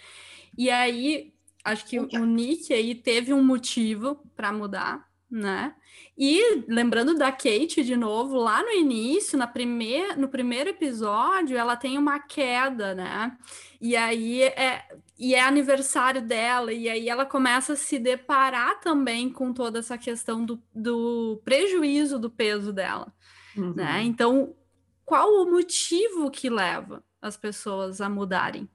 E 0.57 0.71
aí, 0.71 1.33
acho 1.63 1.85
que 1.85 1.99
o 1.99 2.25
Nick 2.25 2.73
aí 2.73 2.95
teve 2.95 3.31
um 3.31 3.43
motivo 3.43 4.19
para 4.35 4.51
mudar, 4.51 5.07
né? 5.33 5.73
E 6.15 6.63
lembrando 6.67 7.15
da 7.15 7.31
Kate 7.31 7.83
de 7.83 7.97
novo, 7.97 8.37
lá 8.37 8.61
no 8.61 8.69
início, 8.69 9.35
na 9.35 9.47
primeir, 9.47 10.15
no 10.15 10.29
primeiro 10.29 10.69
episódio, 10.69 11.57
ela 11.57 11.75
tem 11.75 11.97
uma 11.97 12.19
queda, 12.19 12.93
né? 12.93 13.35
E 13.81 13.95
aí 13.95 14.43
é, 14.43 14.85
e 15.17 15.33
é 15.33 15.41
aniversário 15.41 16.21
dela, 16.21 16.71
e 16.71 16.87
aí 16.87 17.09
ela 17.09 17.25
começa 17.25 17.73
a 17.73 17.75
se 17.75 17.97
deparar 17.97 18.79
também 18.79 19.27
com 19.27 19.51
toda 19.51 19.79
essa 19.79 19.97
questão 19.97 20.45
do, 20.45 20.61
do 20.73 21.41
prejuízo 21.43 22.19
do 22.19 22.29
peso 22.29 22.71
dela. 22.71 23.11
Uhum. 23.57 23.73
Né? 23.73 24.03
Então, 24.03 24.55
qual 25.03 25.29
o 25.29 25.49
motivo 25.49 26.29
que 26.29 26.47
leva 26.47 27.03
as 27.19 27.35
pessoas 27.35 28.01
a 28.01 28.07
mudarem? 28.07 28.69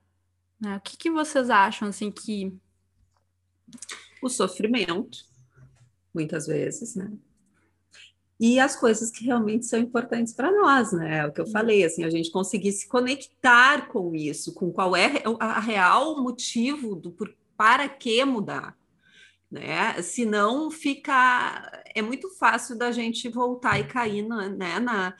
Né? 0.61 0.77
O 0.77 0.81
que, 0.81 0.97
que 0.97 1.11
vocês 1.11 1.51
acham 1.51 1.89
assim 1.89 2.11
que. 2.11 2.53
O 4.21 4.29
sofrimento, 4.29 5.28
muitas 6.19 6.47
vezes, 6.47 6.95
né? 6.95 7.11
e 8.41 8.61
as 8.61 8.77
coisas 8.77 9.11
que 9.11 9.25
realmente 9.25 9.67
são 9.67 9.79
importantes 9.79 10.33
para 10.33 10.53
nós, 10.53 10.93
né? 10.93 11.19
É 11.19 11.27
o 11.27 11.33
que 11.33 11.41
eu 11.41 11.47
falei, 11.47 11.85
assim, 11.85 12.05
a 12.05 12.11
gente 12.11 12.31
conseguir 12.31 12.71
se 12.71 12.87
conectar 12.87 13.89
com 13.89 14.15
isso, 14.15 14.55
com 14.55 14.71
qual 14.71 14.95
é 14.95 15.23
a 15.41 15.59
real 15.59 16.23
motivo 16.23 16.95
do 16.95 17.11
por, 17.11 17.35
para 17.57 17.89
que 17.89 18.25
mudar, 18.25 18.77
né? 19.51 20.01
Senão 20.03 20.71
fica 20.71 21.83
é 21.95 22.01
muito 22.01 22.31
fácil 22.31 22.79
da 22.79 22.93
gente 22.93 23.29
voltar 23.29 23.81
e 23.81 23.89
cair 23.89 24.23
na, 24.23 24.49
né, 24.49 24.79
na, 24.79 25.17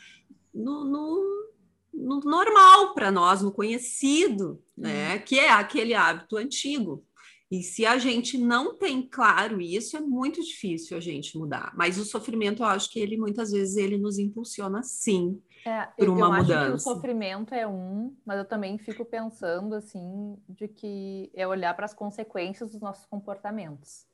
no, 0.55 0.85
no, 0.85 1.51
no 1.93 2.21
normal 2.21 2.95
para 2.95 3.11
nós, 3.11 3.43
no 3.43 3.51
conhecido, 3.51 4.63
né? 4.77 5.15
Uhum. 5.15 5.23
Que 5.23 5.41
é 5.41 5.51
aquele 5.51 5.93
hábito 5.93 6.37
antigo, 6.37 7.05
e 7.51 7.63
se 7.63 7.87
a 7.87 7.97
gente 7.97 8.37
não 8.37 8.77
tem 8.77 9.01
claro 9.01 9.59
isso, 9.59 9.97
é 9.97 10.01
muito 10.01 10.43
difícil 10.43 10.97
a 10.97 11.01
gente 11.01 11.37
mudar. 11.39 11.73
Mas 11.75 11.97
o 11.97 12.05
sofrimento, 12.05 12.63
eu 12.63 12.67
acho 12.67 12.91
que 12.91 13.01
ele 13.01 13.17
muitas 13.17 13.53
vezes 13.53 13.77
ele 13.77 13.97
nos 13.97 14.19
impulsiona 14.19 14.83
sim 14.83 15.43
é, 15.65 15.87
por 15.87 16.11
uma 16.11 16.27
eu 16.27 16.33
mudança. 16.33 16.59
Acho 16.59 16.71
que 16.71 16.91
o 16.91 16.95
sofrimento 16.95 17.55
é 17.55 17.67
um, 17.67 18.15
mas 18.25 18.39
eu 18.39 18.45
também 18.45 18.77
fico 18.77 19.03
pensando 19.03 19.75
assim 19.75 20.37
de 20.47 20.69
que 20.69 21.31
é 21.35 21.47
olhar 21.47 21.75
para 21.75 21.87
as 21.87 21.95
consequências 21.95 22.73
dos 22.73 22.83
nossos 22.83 23.07
comportamentos, 23.07 24.07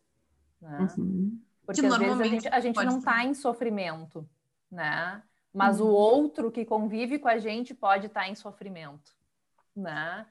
né? 0.61 0.89
Uhum. 0.97 1.41
Porque 1.67 1.81
que 1.81 1.87
às 1.87 1.99
vezes 1.99 2.21
a 2.21 2.25
gente, 2.25 2.49
a 2.49 2.61
gente 2.61 2.85
não 2.85 2.99
está 2.99 3.25
em 3.25 3.35
sofrimento, 3.35 4.29
né? 4.71 5.23
Mas 5.53 5.81
uhum. 5.81 5.89
o 5.89 5.91
outro 5.91 6.53
que 6.53 6.65
convive 6.65 7.19
com 7.19 7.29
a 7.29 7.39
gente 7.39 7.75
pode 7.75 8.07
estar 8.07 8.23
tá 8.23 8.29
em 8.29 8.35
sofrimento, 8.37 9.13
né? 9.75 10.25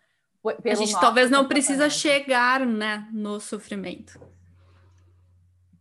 A 0.45 0.75
gente 0.75 0.99
talvez 0.99 1.29
não 1.29 1.47
precisa 1.47 1.89
chegar 1.89 2.65
né, 2.65 3.08
no 3.12 3.39
sofrimento. 3.39 4.19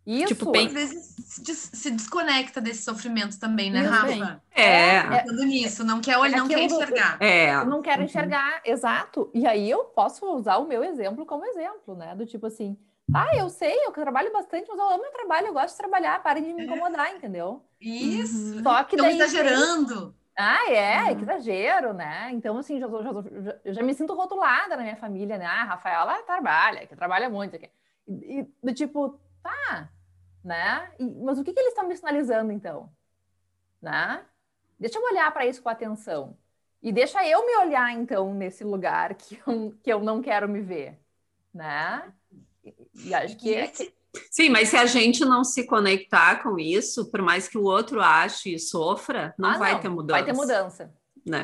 Isso, 0.05 0.35
tipo, 0.35 0.51
bem... 0.51 0.67
às 0.67 0.73
vezes 0.73 1.15
se 1.17 1.91
desconecta 1.93 2.61
desse 2.61 2.83
sofrimento 2.83 3.39
também, 3.39 3.71
né, 3.71 3.83
Rafa? 3.83 4.43
É. 4.51 4.97
é. 4.97 5.03
Pensando 5.03 5.45
nisso, 5.45 5.85
não 5.85 6.01
quer 6.01 6.19
olhar, 6.19 6.39
não 6.39 6.49
quer 6.49 6.61
enxergar. 6.61 7.17
É. 7.21 7.55
Eu 7.55 7.67
não 7.67 7.81
quero 7.81 8.01
uhum. 8.01 8.05
enxergar, 8.07 8.61
exato. 8.65 9.31
E 9.33 9.47
aí 9.47 9.71
eu 9.71 9.85
posso 9.85 10.27
usar 10.35 10.57
o 10.59 10.67
meu 10.67 10.83
exemplo 10.83 11.25
como 11.25 11.45
exemplo, 11.47 11.95
né? 11.95 12.17
Do 12.17 12.27
tipo 12.27 12.47
assim, 12.47 12.77
ah, 13.15 13.37
eu 13.37 13.49
sei, 13.49 13.75
eu 13.87 13.93
trabalho 13.93 14.33
bastante, 14.33 14.67
mas 14.69 14.79
eu 14.79 14.91
amo 14.91 15.03
meu 15.03 15.13
trabalho, 15.13 15.47
eu 15.49 15.53
gosto 15.53 15.71
de 15.71 15.77
trabalhar, 15.77 16.23
parem 16.23 16.43
de 16.43 16.53
me 16.53 16.63
é. 16.63 16.65
incomodar, 16.65 17.07
é. 17.07 17.17
entendeu? 17.17 17.63
Isso. 17.81 18.61
Só 18.63 18.83
que 18.85 18.97
Estão 18.97 19.09
daí 19.09 19.21
exagerando. 19.21 20.15
Ah, 20.37 20.71
é, 20.71 21.11
uhum. 21.11 21.17
que 21.17 21.23
exagero, 21.23 21.93
né? 21.93 22.31
Então, 22.33 22.57
assim, 22.57 22.81
já, 22.81 22.89
já, 22.89 23.03
já, 23.43 23.61
eu 23.65 23.75
já 23.75 23.83
me 23.83 23.93
sinto 23.95 24.15
rotulada 24.15 24.77
na 24.77 24.83
minha 24.83 24.97
família, 24.97 25.37
né? 25.37 25.45
Ah, 25.45 25.63
a 25.63 25.65
Rafaela 25.65 26.23
trabalha, 26.23 26.87
que 26.87 26.97
trabalha 26.97 27.29
muito. 27.29 27.57
Aqui. 27.57 27.71
E, 28.09 28.41
e 28.41 28.43
do 28.63 28.73
tipo, 28.75 29.21
tá, 29.43 29.91
né? 30.43 30.91
E, 30.99 31.05
mas 31.05 31.39
o 31.39 31.45
que, 31.45 31.53
que 31.53 31.61
eles 31.61 31.73
estão 31.73 31.87
me 31.87 31.97
sinalizando, 31.97 32.51
então? 32.51 32.91
Né? 33.81 34.25
Deixa 34.79 34.99
eu 34.99 35.05
olhar 35.05 35.31
para 35.33 35.47
isso 35.47 35.63
com 35.63 35.69
atenção. 35.69 36.37
E 36.83 36.91
deixa 36.93 37.25
eu 37.27 37.47
me 37.47 37.57
olhar, 37.59 37.93
então, 37.93 38.35
nesse 38.35 38.65
lugar 38.65 39.15
que 39.15 39.41
eu, 39.47 39.79
que 39.83 39.93
eu 39.93 40.01
não 40.01 40.23
quero 40.23 40.49
me 40.49 40.61
ver, 40.61 40.99
né? 41.53 42.13
E, 42.65 42.75
e 43.07 43.15
acho 43.15 43.37
que... 43.37 43.55
É 43.55 43.69
que 43.69 43.95
Sim, 44.31 44.51
mas 44.51 44.69
se 44.69 44.77
a 44.77 44.87
gente 44.87 45.25
não 45.25 45.43
se 45.43 45.67
conectar 45.67 46.43
com 46.43 46.59
isso, 46.59 47.11
por 47.11 47.23
mais 47.23 47.49
que 47.49 47.57
o 47.57 47.65
outro 47.65 48.01
ache 48.01 48.55
e 48.55 48.59
sofra, 48.59 49.35
não 49.39 49.51
ah, 49.51 49.59
vai 49.59 49.73
não. 49.73 49.81
ter 49.81 49.89
mudança. 49.89 50.21
Vai 50.21 50.25
ter 50.25 50.39
mudança. 50.39 50.93
Né? 51.25 51.41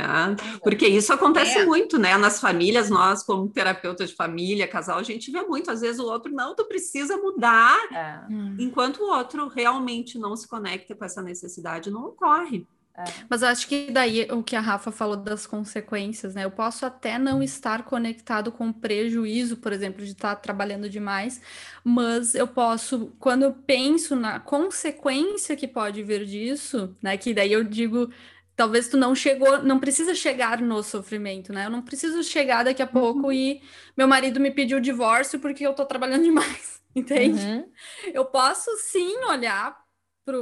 Porque 0.63 0.87
isso 0.87 1.13
acontece 1.13 1.59
é. 1.59 1.65
muito, 1.65 1.99
né? 1.99 2.17
Nas 2.17 2.41
famílias, 2.41 2.91
nós, 2.91 3.23
como 3.23 3.49
terapeutas 3.49 4.11
de 4.11 4.17
família, 4.17 4.67
casal, 4.67 4.99
a 4.99 5.05
gente 5.05 5.31
vê 5.31 5.43
muito. 5.43 5.71
Às 5.71 5.81
vezes 5.81 6.01
o 6.01 6.07
outro, 6.07 6.33
não, 6.33 6.55
tu 6.55 6.65
precisa 6.65 7.17
mudar, 7.17 7.79
é. 7.93 8.21
enquanto 8.59 8.99
o 8.99 9.11
outro 9.11 9.47
realmente 9.47 10.19
não 10.19 10.35
se 10.35 10.49
conecta 10.49 10.95
com 10.97 11.05
essa 11.05 11.23
necessidade, 11.23 11.91
não 11.91 12.07
ocorre. 12.07 12.67
É. 12.99 13.05
Mas 13.31 13.43
eu 13.43 13.49
acho 13.49 13.69
que 13.69 13.93
daí 13.93 14.27
o 14.33 14.43
que 14.43 14.57
a 14.57 14.61
Rafa 14.61 14.91
falou 14.91 15.17
das 15.17 15.47
consequências, 15.47 16.35
né? 16.35 16.45
Eu 16.45 16.51
posso 16.51 16.85
até 16.85 17.17
não 17.17 17.41
estar 17.41 17.85
conectado 17.85 18.51
com 18.51 18.73
prejuízo, 18.73 19.59
por 19.59 19.73
exemplo, 19.73 20.05
de 20.05 20.11
estar 20.11 20.35
trabalhando 20.35 20.91
demais, 20.91 21.41
mas 21.85 22.35
eu 22.35 22.49
posso, 22.49 23.15
quando 23.21 23.45
eu 23.45 23.53
penso 23.53 24.17
na 24.17 24.41
consequência 24.41 25.55
que 25.55 25.69
pode 25.69 26.03
vir 26.03 26.27
disso, 26.27 26.93
né? 27.01 27.17
Que 27.17 27.33
daí 27.33 27.53
eu 27.53 27.63
digo, 27.63 28.13
talvez 28.57 28.89
tu 28.89 28.97
não 28.97 29.15
chegou, 29.15 29.63
não 29.63 29.79
precisa 29.79 30.13
chegar 30.13 30.61
no 30.61 30.83
sofrimento, 30.83 31.53
né? 31.53 31.67
Eu 31.67 31.71
não 31.71 31.83
preciso 31.83 32.25
chegar 32.25 32.65
daqui 32.65 32.83
a 32.83 32.87
pouco 32.87 33.27
uhum. 33.27 33.33
e 33.33 33.63
meu 33.97 34.09
marido 34.09 34.41
me 34.41 34.51
pediu 34.51 34.79
o 34.79 34.81
divórcio 34.81 35.39
porque 35.39 35.65
eu 35.65 35.73
tô 35.73 35.87
trabalhando 35.87 36.25
demais, 36.27 36.83
entende? 36.97 37.47
Uhum. 37.47 37.71
Eu 38.13 38.25
posso 38.25 38.69
sim 38.79 39.19
olhar 39.27 39.79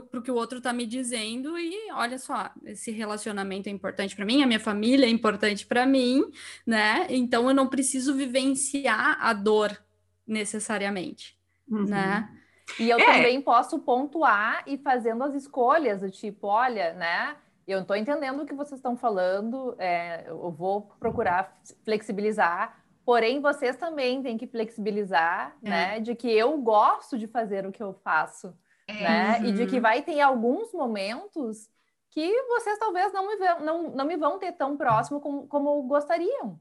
para 0.08 0.18
o 0.18 0.22
que 0.22 0.30
o 0.30 0.34
outro 0.34 0.58
está 0.58 0.72
me 0.72 0.86
dizendo 0.86 1.58
e 1.58 1.90
olha 1.92 2.18
só, 2.18 2.50
esse 2.64 2.90
relacionamento 2.90 3.68
é 3.68 3.72
importante 3.72 4.16
para 4.16 4.24
mim, 4.24 4.42
a 4.42 4.46
minha 4.46 4.60
família 4.60 5.06
é 5.06 5.08
importante 5.10 5.66
para 5.66 5.86
mim, 5.86 6.24
né? 6.66 7.06
Então 7.08 7.48
eu 7.48 7.54
não 7.54 7.68
preciso 7.68 8.14
vivenciar 8.14 9.18
a 9.20 9.32
dor 9.32 9.76
necessariamente, 10.26 11.38
uhum. 11.68 11.84
né? 11.84 12.28
E 12.80 12.90
eu 12.90 12.98
é. 12.98 13.04
também 13.04 13.40
posso 13.40 13.78
pontuar 13.78 14.64
e 14.66 14.76
fazendo 14.76 15.22
as 15.22 15.34
escolhas 15.34 16.00
do 16.00 16.10
tipo, 16.10 16.48
olha, 16.48 16.92
né? 16.94 17.36
Eu 17.66 17.76
não 17.76 17.82
estou 17.82 17.96
entendendo 17.96 18.42
o 18.42 18.46
que 18.46 18.54
vocês 18.54 18.78
estão 18.78 18.96
falando, 18.96 19.74
é, 19.78 20.24
eu 20.28 20.50
vou 20.50 20.82
procurar 21.00 21.60
flexibilizar, 21.84 22.80
porém 23.04 23.40
vocês 23.40 23.76
também 23.76 24.22
têm 24.22 24.36
que 24.36 24.46
flexibilizar, 24.46 25.56
é. 25.62 25.70
né? 25.70 26.00
De 26.00 26.14
que 26.14 26.28
eu 26.28 26.58
gosto 26.58 27.16
de 27.16 27.26
fazer 27.26 27.66
o 27.66 27.72
que 27.72 27.82
eu 27.82 27.92
faço. 28.04 28.52
É, 28.86 28.94
né? 28.94 29.38
Uhum. 29.40 29.46
E 29.46 29.52
de 29.52 29.66
que 29.66 29.76
uhum. 29.76 29.82
vai 29.82 30.02
ter 30.02 30.20
alguns 30.20 30.72
momentos 30.72 31.68
que 32.10 32.42
vocês 32.44 32.78
talvez 32.78 33.12
não 33.12 33.26
me, 33.26 33.36
vão, 33.36 33.60
não, 33.60 33.82
não 33.90 34.04
me 34.04 34.16
vão 34.16 34.38
ter 34.38 34.52
tão 34.52 34.76
próximo 34.76 35.20
como, 35.20 35.46
como 35.48 35.82
gostariam. 35.82 36.58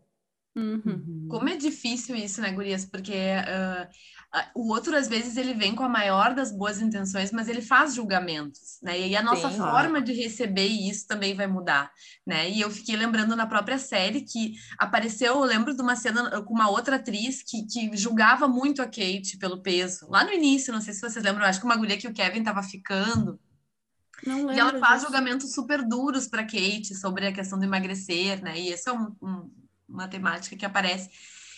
Uhum. 0.56 1.28
Como 1.28 1.50
é 1.50 1.58
difícil 1.58 2.16
isso, 2.16 2.40
né, 2.40 2.52
Gurias? 2.52 2.86
Porque 2.86 3.12
uh, 3.14 3.90
o 4.54 4.72
outro, 4.72 4.96
às 4.96 5.08
vezes, 5.08 5.38
ele 5.38 5.54
vem 5.54 5.76
com 5.76 5.84
a 5.84 5.90
maior 5.90 6.36
das 6.36 6.52
boas 6.52 6.80
intenções, 6.80 7.32
mas 7.32 7.48
ele 7.50 7.62
faz 7.62 7.96
julgamentos, 7.96 8.78
né? 8.82 9.00
E 9.00 9.04
aí 9.06 9.16
a 9.16 9.24
nossa 9.24 9.50
Sim, 9.50 9.58
forma 9.58 10.02
de 10.02 10.14
receber 10.14 10.68
isso 10.68 11.08
também 11.08 11.34
vai 11.34 11.48
mudar, 11.48 11.92
né? 12.26 12.50
E 12.50 12.62
eu 12.62 12.70
fiquei 12.70 12.96
lembrando 12.96 13.36
na 13.36 13.48
própria 13.48 13.80
série 13.80 14.22
que 14.22 14.54
apareceu, 14.78 15.34
eu 15.36 15.44
lembro 15.44 15.76
de 15.76 15.82
uma 15.82 15.96
cena 15.96 16.42
com 16.44 16.54
uma 16.54 16.70
outra 16.70 16.98
atriz 16.98 17.42
que, 17.44 17.66
que 17.66 17.98
julgava 17.98 18.48
muito 18.48 18.82
a 18.82 18.86
Kate 18.86 19.38
pelo 19.40 19.62
peso. 19.64 20.08
Lá 20.10 20.24
no 20.24 20.32
início, 20.32 20.72
não 20.72 20.80
sei 20.82 20.94
se 20.94 21.02
vocês 21.02 21.24
lembram, 21.26 21.46
acho 21.46 21.60
que 21.60 21.66
uma 21.66 21.76
guria 21.76 21.98
que 21.98 22.08
o 22.08 22.14
Kevin 22.14 22.40
estava 22.40 22.62
ficando. 22.62 23.40
Não 24.26 24.46
E 24.50 24.60
ela 24.60 24.72
lembro 24.72 24.80
faz 24.80 25.02
disso. 25.02 25.04
julgamentos 25.04 25.54
super 25.54 25.84
duros 25.88 26.28
para 26.28 26.44
Kate 26.44 26.96
sobre 26.96 27.28
a 27.28 27.34
questão 27.34 27.58
do 27.60 27.66
emagrecer, 27.66 28.42
né? 28.44 28.60
E 28.60 28.72
essa 28.72 28.92
é 28.92 28.94
um- 28.94 29.16
um- 29.22 29.65
uma 29.88 30.08
temática 30.08 30.56
que 30.56 30.66
aparece. 30.66 31.10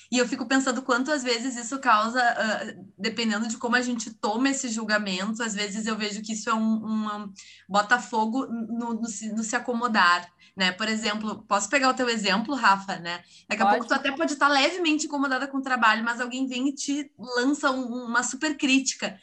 E 0.10 0.18
eu 0.18 0.28
fico 0.28 0.46
pensando 0.48 0.82
quantas 0.82 1.22
vezes 1.22 1.58
isso 1.58 1.80
causa, 1.80 2.22
ah, 2.22 2.60
dependendo 2.98 3.48
de 3.48 3.58
como 3.58 3.76
a 3.76 3.82
gente 3.82 4.14
toma 4.14 4.50
esse 4.50 4.70
julgamento, 4.70 5.44
às 5.44 5.54
vezes 5.54 5.86
eu 5.86 5.98
vejo 5.98 6.22
que 6.22 6.32
isso 6.34 6.50
é 6.50 6.54
um, 6.54 6.78
uma 6.78 7.30
bota 7.68 8.00
fogo 8.00 8.46
no, 8.48 8.94
no 8.94 9.06
se, 9.08 9.34
no 9.34 9.44
se 9.44 9.56
acomodar, 9.56 10.26
né? 10.56 10.72
Por 10.72 10.88
exemplo, 10.88 11.44
posso 11.46 11.70
pegar 11.70 11.90
o 11.90 11.94
teu 11.94 12.08
exemplo, 12.08 12.56
Rafa, 12.56 12.98
né? 13.00 13.22
Daqui 13.50 13.62
a 13.62 13.66
Pode. 13.66 13.78
pouco 13.80 13.88
tu 13.88 13.94
até 13.94 14.12
pode 14.16 14.32
estar 14.34 14.48
levemente 14.48 15.08
incomodada 15.08 15.46
com 15.48 15.58
o 15.58 15.62
trabalho, 15.62 16.04
mas 16.06 16.22
alguém 16.22 16.48
vem 16.48 16.70
e 16.70 16.74
te 16.76 17.12
lança 17.20 17.70
um- 17.72 18.06
uma 18.06 18.24
super 18.24 18.56
crítica, 18.56 19.20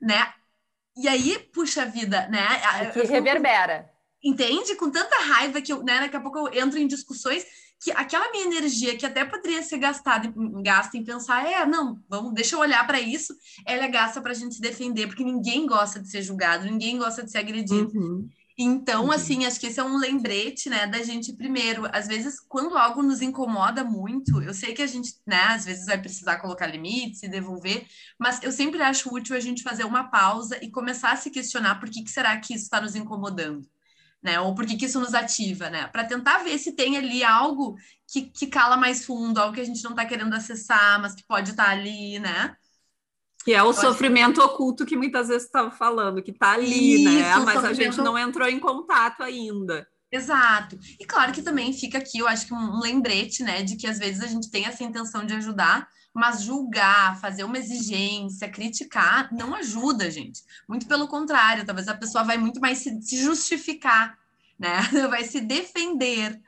né? 0.00 0.32
E 0.96 1.08
aí, 1.08 1.38
puxa 1.54 1.86
vida, 1.86 2.28
né? 2.28 2.46
Que 2.92 3.00
fico- 3.00 3.12
reverbera. 3.14 3.90
entende? 4.22 4.74
Com 4.76 4.90
tanta 4.90 5.16
raiva 5.18 5.60
que 5.62 5.72
eu, 5.72 5.82
né, 5.82 6.00
daqui 6.00 6.16
a 6.16 6.20
pouco 6.20 6.38
eu 6.38 6.62
entro 6.62 6.78
em 6.78 6.86
discussões 6.86 7.44
que 7.80 7.92
aquela 7.92 8.30
minha 8.32 8.46
energia 8.46 8.96
que 8.96 9.06
até 9.06 9.24
poderia 9.24 9.62
ser 9.62 9.78
gastada 9.78 10.32
gasta 10.62 10.96
em 10.96 11.04
pensar, 11.04 11.46
é, 11.46 11.64
não, 11.64 12.00
vamos, 12.08 12.34
deixa 12.34 12.56
eu 12.56 12.60
olhar 12.60 12.86
para 12.86 13.00
isso, 13.00 13.32
ela 13.64 13.84
é 13.84 13.88
gasta 13.88 14.20
para 14.20 14.32
a 14.32 14.34
gente 14.34 14.56
se 14.56 14.60
defender, 14.60 15.06
porque 15.06 15.24
ninguém 15.24 15.66
gosta 15.66 16.00
de 16.00 16.10
ser 16.10 16.22
julgado, 16.22 16.64
ninguém 16.64 16.98
gosta 16.98 17.22
de 17.22 17.30
ser 17.30 17.38
agredido. 17.38 17.90
Uhum. 17.94 18.28
Então, 18.60 19.04
Uhum. 19.04 19.12
assim, 19.12 19.46
acho 19.46 19.60
que 19.60 19.68
esse 19.68 19.78
é 19.78 19.84
um 19.84 19.96
lembrete, 19.96 20.68
né, 20.68 20.84
da 20.88 21.00
gente 21.00 21.32
primeiro, 21.32 21.88
às 21.92 22.08
vezes, 22.08 22.40
quando 22.40 22.76
algo 22.76 23.00
nos 23.04 23.22
incomoda 23.22 23.84
muito, 23.84 24.42
eu 24.42 24.52
sei 24.52 24.74
que 24.74 24.82
a 24.82 24.86
gente, 24.86 25.14
né, 25.24 25.42
às 25.44 25.64
vezes 25.64 25.86
vai 25.86 25.96
precisar 26.00 26.38
colocar 26.40 26.66
limites 26.66 27.22
e 27.22 27.28
devolver, 27.28 27.86
mas 28.18 28.42
eu 28.42 28.50
sempre 28.50 28.82
acho 28.82 29.14
útil 29.14 29.36
a 29.36 29.40
gente 29.40 29.62
fazer 29.62 29.84
uma 29.84 30.10
pausa 30.10 30.58
e 30.60 30.68
começar 30.72 31.12
a 31.12 31.16
se 31.16 31.30
questionar 31.30 31.78
por 31.78 31.88
que, 31.88 32.02
que 32.02 32.10
será 32.10 32.36
que 32.40 32.52
isso 32.52 32.64
está 32.64 32.80
nos 32.80 32.96
incomodando, 32.96 33.64
né, 34.22 34.40
ou 34.40 34.54
por 34.54 34.66
que, 34.66 34.76
que 34.76 34.86
isso 34.86 35.00
nos 35.00 35.14
ativa, 35.14 35.70
né, 35.70 35.86
para 35.88 36.04
tentar 36.04 36.38
ver 36.38 36.58
se 36.58 36.72
tem 36.72 36.96
ali 36.96 37.22
algo 37.22 37.76
que, 38.10 38.22
que 38.22 38.46
cala 38.46 38.76
mais 38.76 39.04
fundo, 39.04 39.38
algo 39.38 39.54
que 39.54 39.60
a 39.60 39.64
gente 39.64 39.82
não 39.84 39.92
está 39.92 40.04
querendo 40.04 40.34
acessar, 40.34 41.00
mas 41.00 41.14
que 41.14 41.24
pode 41.26 41.50
estar 41.50 41.70
ali, 41.70 42.18
né. 42.18 42.56
Que 43.44 43.54
é 43.54 43.62
o 43.62 43.70
acho- 43.70 43.80
sofrimento 43.80 44.42
oculto 44.42 44.84
que 44.84 44.96
muitas 44.96 45.28
vezes 45.28 45.44
estava 45.44 45.70
falando, 45.70 46.22
que 46.22 46.32
está 46.32 46.52
ali, 46.52 47.04
Isso, 47.04 47.04
né? 47.04 47.36
Mas 47.36 47.64
a 47.64 47.72
gente 47.72 47.98
não 47.98 48.18
entrou 48.18 48.48
em 48.48 48.58
contato 48.58 49.22
ainda. 49.22 49.86
Exato. 50.10 50.78
E 50.98 51.04
claro 51.04 51.32
que 51.32 51.42
também 51.42 51.72
fica 51.72 51.98
aqui, 51.98 52.18
eu 52.18 52.26
acho 52.26 52.46
que 52.46 52.54
um 52.54 52.80
lembrete, 52.80 53.42
né, 53.42 53.62
de 53.62 53.76
que 53.76 53.86
às 53.86 53.98
vezes 53.98 54.22
a 54.22 54.26
gente 54.26 54.50
tem 54.50 54.64
essa 54.64 54.82
intenção 54.82 55.24
de 55.24 55.34
ajudar, 55.34 55.86
mas 56.18 56.42
julgar, 56.42 57.18
fazer 57.20 57.44
uma 57.44 57.56
exigência, 57.58 58.48
criticar, 58.48 59.28
não 59.32 59.54
ajuda, 59.54 60.10
gente. 60.10 60.42
Muito 60.68 60.86
pelo 60.86 61.06
contrário, 61.08 61.64
talvez 61.64 61.86
a 61.88 61.94
pessoa 61.94 62.24
vai 62.24 62.36
muito 62.36 62.60
mais 62.60 62.78
se, 62.78 63.00
se 63.02 63.22
justificar, 63.22 64.18
né? 64.58 64.80
Vai 65.08 65.22
se 65.24 65.40
defender. 65.40 66.40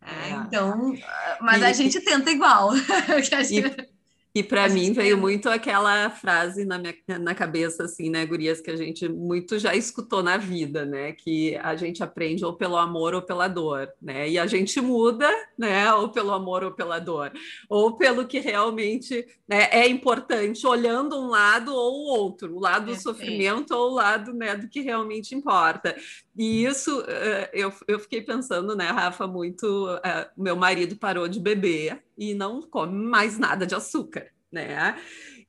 É, 0.00 0.30
É. 0.30 0.30
então, 0.30 0.94
mas 1.40 1.62
a 1.62 1.70
E- 1.70 1.74
gente 1.74 2.00
tenta 2.00 2.30
igual. 2.30 2.70
A 3.14 3.42
gente- 3.42 3.91
E 4.34 4.42
para 4.42 4.66
mim 4.68 4.86
gente 4.86 4.96
veio 4.96 5.18
muito 5.18 5.46
aquela 5.50 6.08
frase 6.08 6.64
na 6.64 6.78
minha 6.78 6.94
na 7.20 7.34
cabeça, 7.34 7.84
assim, 7.84 8.08
né, 8.08 8.24
gurias, 8.24 8.62
que 8.62 8.70
a 8.70 8.76
gente 8.76 9.06
muito 9.06 9.58
já 9.58 9.74
escutou 9.74 10.22
na 10.22 10.38
vida, 10.38 10.86
né? 10.86 11.12
Que 11.12 11.54
a 11.56 11.76
gente 11.76 12.02
aprende 12.02 12.42
ou 12.42 12.54
pelo 12.54 12.78
amor 12.78 13.14
ou 13.14 13.20
pela 13.20 13.46
dor, 13.46 13.90
né? 14.00 14.30
E 14.30 14.38
a 14.38 14.46
gente 14.46 14.80
muda, 14.80 15.30
né? 15.58 15.92
Ou 15.92 16.08
pelo 16.08 16.32
amor 16.32 16.64
ou 16.64 16.72
pela 16.72 16.98
dor, 16.98 17.30
ou 17.68 17.94
pelo 17.96 18.26
que 18.26 18.40
realmente 18.40 19.26
né, 19.46 19.68
é 19.70 19.86
importante, 19.86 20.66
olhando 20.66 21.20
um 21.20 21.28
lado 21.28 21.74
ou 21.74 21.92
o 21.92 22.18
outro, 22.18 22.56
o 22.56 22.60
lado 22.60 22.86
do 22.86 22.92
Perfeito. 22.92 23.02
sofrimento 23.02 23.74
ou 23.74 23.90
o 23.90 23.94
lado 23.94 24.32
né, 24.32 24.56
do 24.56 24.66
que 24.66 24.80
realmente 24.80 25.34
importa. 25.34 25.94
E 26.36 26.64
isso 26.64 27.04
eh, 27.06 27.50
eu, 27.52 27.72
eu 27.86 27.98
fiquei 27.98 28.22
pensando, 28.22 28.74
né, 28.74 28.86
Rafa, 28.86 29.26
muito. 29.26 29.88
eh, 30.02 30.30
meu 30.36 30.56
marido 30.56 30.96
parou 30.96 31.28
de 31.28 31.38
beber 31.38 32.02
e 32.16 32.34
não 32.34 32.62
come 32.62 32.94
mais 33.06 33.38
nada 33.38 33.66
de 33.66 33.74
açúcar, 33.74 34.28
né? 34.50 34.96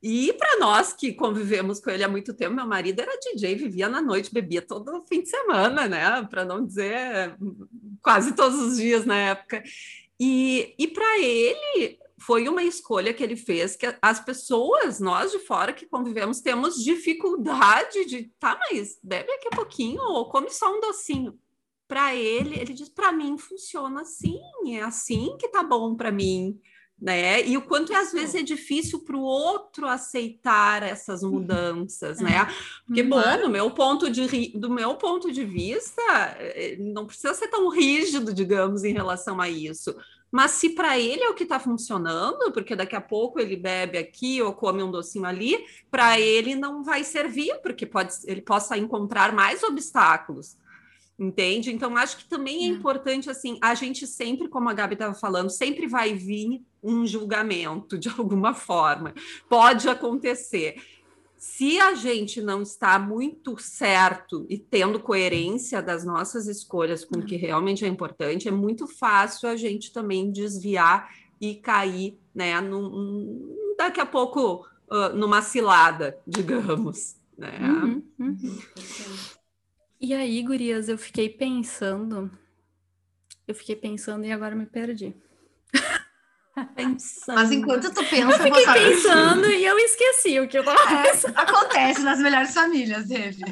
E 0.02 0.34
para 0.34 0.58
nós 0.58 0.92
que 0.92 1.14
convivemos 1.14 1.80
com 1.80 1.88
ele 1.88 2.04
há 2.04 2.08
muito 2.08 2.34
tempo, 2.34 2.54
meu 2.54 2.66
marido 2.66 3.00
era 3.00 3.18
DJ, 3.18 3.54
vivia 3.54 3.88
na 3.88 4.02
noite, 4.02 4.34
bebia 4.34 4.60
todo 4.60 5.02
fim 5.08 5.22
de 5.22 5.30
semana, 5.30 5.88
né? 5.88 6.22
Para 6.28 6.44
não 6.44 6.66
dizer 6.66 7.34
quase 8.02 8.34
todos 8.36 8.60
os 8.60 8.76
dias 8.76 9.06
na 9.06 9.16
época. 9.16 9.62
E, 10.20 10.74
e 10.78 10.86
para 10.88 11.18
ele 11.18 11.98
foi 12.26 12.48
uma 12.48 12.62
escolha 12.62 13.12
que 13.12 13.22
ele 13.22 13.36
fez 13.36 13.76
que 13.76 13.86
as 14.00 14.20
pessoas, 14.24 15.00
nós 15.00 15.30
de 15.32 15.38
fora 15.40 15.72
que 15.72 15.86
convivemos, 15.86 16.40
temos 16.40 16.76
dificuldade 16.82 18.04
de, 18.06 18.30
tá, 18.38 18.58
mas 18.70 18.98
bebe 19.02 19.30
aqui 19.32 19.48
um 19.48 19.56
pouquinho 19.56 20.02
ou 20.02 20.28
come 20.28 20.50
só 20.50 20.74
um 20.74 20.80
docinho. 20.80 21.38
Para 21.86 22.14
ele, 22.14 22.58
ele 22.58 22.72
diz, 22.72 22.88
para 22.88 23.12
mim 23.12 23.36
funciona 23.36 24.00
assim, 24.02 24.40
é 24.68 24.80
assim 24.80 25.36
que 25.38 25.48
tá 25.48 25.62
bom 25.62 25.94
para 25.94 26.10
mim, 26.10 26.58
né? 26.98 27.46
E 27.46 27.58
o 27.58 27.62
quanto 27.62 27.94
às 27.94 28.10
vezes 28.12 28.36
é 28.36 28.42
difícil 28.42 29.00
para 29.04 29.16
o 29.16 29.20
outro 29.22 29.86
aceitar 29.86 30.82
essas 30.82 31.22
mudanças, 31.22 32.20
né? 32.20 32.46
Porque 32.86 33.02
bom, 33.02 33.42
do 33.42 33.50
meu 33.50 33.70
ponto 33.70 34.08
de 34.10 34.24
ri- 34.24 34.52
do 34.56 34.70
meu 34.70 34.94
ponto 34.94 35.30
de 35.30 35.44
vista, 35.44 36.00
eh, 36.38 36.76
não 36.78 37.04
precisa 37.04 37.34
ser 37.34 37.48
tão 37.48 37.68
rígido, 37.68 38.32
digamos, 38.32 38.82
em 38.82 38.92
relação 38.94 39.40
a 39.40 39.48
isso. 39.50 39.94
Mas 40.34 40.50
se 40.50 40.70
para 40.70 40.98
ele 40.98 41.22
é 41.22 41.28
o 41.28 41.34
que 41.34 41.44
está 41.44 41.60
funcionando, 41.60 42.50
porque 42.50 42.74
daqui 42.74 42.96
a 42.96 43.00
pouco 43.00 43.38
ele 43.38 43.54
bebe 43.54 43.96
aqui 43.96 44.42
ou 44.42 44.52
come 44.52 44.82
um 44.82 44.90
docinho 44.90 45.26
ali, 45.26 45.64
para 45.92 46.18
ele 46.18 46.56
não 46.56 46.82
vai 46.82 47.04
servir, 47.04 47.60
porque 47.62 47.86
pode, 47.86 48.12
ele 48.24 48.42
possa 48.42 48.76
encontrar 48.76 49.32
mais 49.32 49.62
obstáculos. 49.62 50.56
Entende? 51.16 51.72
Então, 51.72 51.96
acho 51.96 52.16
que 52.16 52.24
também 52.24 52.64
é, 52.64 52.66
É. 52.66 52.66
importante, 52.66 53.30
assim, 53.30 53.58
a 53.62 53.76
gente 53.76 54.08
sempre, 54.08 54.48
como 54.48 54.68
a 54.68 54.72
Gabi 54.74 54.94
estava 54.94 55.14
falando, 55.14 55.50
sempre 55.50 55.86
vai 55.86 56.14
vir 56.14 56.64
um 56.82 57.06
julgamento 57.06 57.96
de 57.96 58.08
alguma 58.18 58.54
forma. 58.54 59.14
Pode 59.48 59.88
acontecer. 59.88 60.82
Se 61.46 61.78
a 61.78 61.94
gente 61.94 62.40
não 62.40 62.62
está 62.62 62.98
muito 62.98 63.58
certo 63.58 64.46
e 64.48 64.58
tendo 64.58 64.98
coerência 64.98 65.82
das 65.82 66.02
nossas 66.02 66.48
escolhas 66.48 67.04
com 67.04 67.18
o 67.18 67.22
que 67.22 67.36
realmente 67.36 67.84
é 67.84 67.88
importante, 67.88 68.48
é 68.48 68.50
muito 68.50 68.86
fácil 68.86 69.50
a 69.50 69.54
gente 69.54 69.92
também 69.92 70.32
desviar 70.32 71.06
e 71.38 71.56
cair, 71.56 72.18
né, 72.34 72.58
num- 72.62 73.54
daqui 73.76 74.00
a 74.00 74.06
pouco, 74.06 74.66
ah, 74.90 75.10
numa 75.10 75.42
cilada, 75.42 76.18
digamos. 76.26 77.16
Né? 77.36 77.58
Uhum, 77.60 78.02
uhum. 78.18 78.58
E 80.00 80.14
aí, 80.14 80.42
gurias, 80.42 80.88
eu 80.88 80.96
fiquei 80.96 81.28
pensando. 81.28 82.30
Eu 83.46 83.54
fiquei 83.54 83.76
pensando 83.76 84.24
e 84.24 84.32
agora 84.32 84.56
me 84.56 84.64
perdi. 84.64 85.14
Pensando. 86.74 87.36
Mas 87.36 87.50
enquanto 87.52 87.92
tu 87.92 88.04
pensa, 88.04 88.46
eu 88.48 88.54
Fiquei 88.54 88.64
pensando 88.64 89.46
e 89.50 89.64
eu 89.64 89.78
esqueci 89.78 90.40
o 90.40 90.48
que 90.48 90.58
eu 90.58 90.64
tava 90.64 90.78
pensando. 91.02 91.38
É, 91.38 91.40
acontece 91.42 92.00
nas 92.00 92.18
melhores 92.18 92.52
famílias, 92.54 93.10
Eve. 93.10 93.42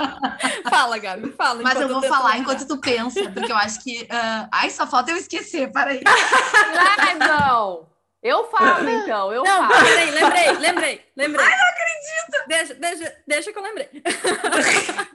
Fala, 0.68 0.98
Gabi, 0.98 1.30
fala. 1.32 1.62
Mas 1.62 1.80
eu 1.80 1.88
vou 1.88 2.02
falar 2.02 2.38
enquanto 2.38 2.66
tu 2.66 2.78
pensa, 2.78 3.30
porque 3.30 3.50
eu 3.52 3.56
acho 3.56 3.82
que. 3.82 4.06
ah, 4.10 4.48
Ai, 4.52 4.70
só 4.70 4.86
falta 4.86 5.10
eu 5.10 5.16
esquecer, 5.16 5.70
peraí. 5.72 6.00
Ah, 6.06 7.14
não! 7.14 7.86
Eu 8.22 8.44
falo, 8.50 8.88
então, 8.88 9.30
eu 9.32 9.44
Não, 9.44 9.68
falo. 9.68 9.84
peraí, 9.84 10.10
lembrei, 10.10 10.50
lembrei, 10.52 11.04
lembrei. 11.14 11.46
Ai, 11.46 11.56
não 11.58 11.68
acredito! 11.68 12.48
Deixa, 12.48 12.74
deixa, 12.74 13.16
deixa 13.28 13.52
que 13.52 13.58
eu 13.58 13.62
lembrei. 13.62 13.88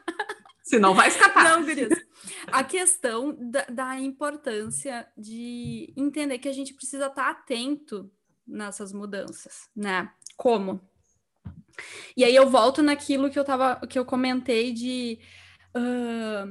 Se 0.69 0.77
não 0.77 0.93
vai 0.93 1.07
escapar. 1.07 1.43
Não. 1.43 1.65
A 2.51 2.63
questão 2.63 3.35
da, 3.39 3.65
da 3.65 3.99
importância 3.99 5.07
de 5.17 5.91
entender 5.97 6.37
que 6.37 6.47
a 6.47 6.53
gente 6.53 6.75
precisa 6.75 7.07
estar 7.07 7.27
atento 7.27 8.11
nessas 8.45 8.93
mudanças, 8.93 9.67
né? 9.75 10.11
Como? 10.37 10.79
E 12.15 12.23
aí 12.23 12.35
eu 12.35 12.47
volto 12.47 12.83
naquilo 12.83 13.31
que 13.31 13.39
eu 13.39 13.43
tava, 13.43 13.77
que 13.87 13.97
eu 13.97 14.05
comentei 14.05 14.71
de 14.71 15.17
ah, 15.73 16.47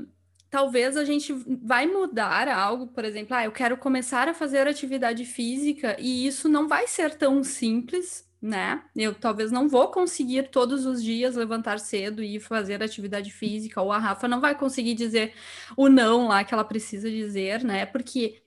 talvez 0.50 0.96
a 0.96 1.04
gente 1.04 1.32
vai 1.62 1.86
mudar 1.86 2.48
algo, 2.48 2.88
por 2.88 3.04
exemplo, 3.04 3.36
ah, 3.36 3.44
eu 3.44 3.52
quero 3.52 3.76
começar 3.76 4.26
a 4.26 4.34
fazer 4.34 4.66
atividade 4.66 5.24
física 5.24 5.96
e 6.00 6.26
isso 6.26 6.48
não 6.48 6.66
vai 6.66 6.88
ser 6.88 7.14
tão 7.14 7.44
simples, 7.44 8.27
né? 8.40 8.82
Eu 8.94 9.14
talvez 9.14 9.50
não 9.50 9.68
vou 9.68 9.90
conseguir 9.90 10.50
todos 10.50 10.86
os 10.86 11.02
dias 11.02 11.36
levantar 11.36 11.78
cedo 11.78 12.22
e 12.22 12.38
fazer 12.38 12.82
atividade 12.82 13.30
física, 13.30 13.82
ou 13.82 13.92
a 13.92 13.98
Rafa 13.98 14.28
não 14.28 14.40
vai 14.40 14.56
conseguir 14.56 14.94
dizer 14.94 15.34
o 15.76 15.88
não 15.88 16.28
lá 16.28 16.44
que 16.44 16.54
ela 16.54 16.64
precisa 16.64 17.10
dizer, 17.10 17.64
né? 17.64 17.84
Porque 17.86 18.42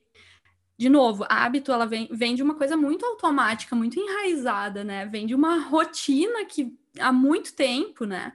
de 0.77 0.89
novo, 0.89 1.23
hábito 1.29 1.71
ela 1.71 1.85
vem, 1.85 2.09
vem 2.11 2.33
de 2.33 2.41
uma 2.41 2.55
coisa 2.55 2.75
muito 2.75 3.05
automática, 3.05 3.75
muito 3.75 3.99
enraizada, 3.99 4.83
né? 4.83 5.05
Vem 5.05 5.27
de 5.27 5.35
uma 5.35 5.59
rotina 5.59 6.43
que 6.45 6.75
há 6.99 7.11
muito 7.11 7.53
tempo, 7.53 8.03
né? 8.03 8.33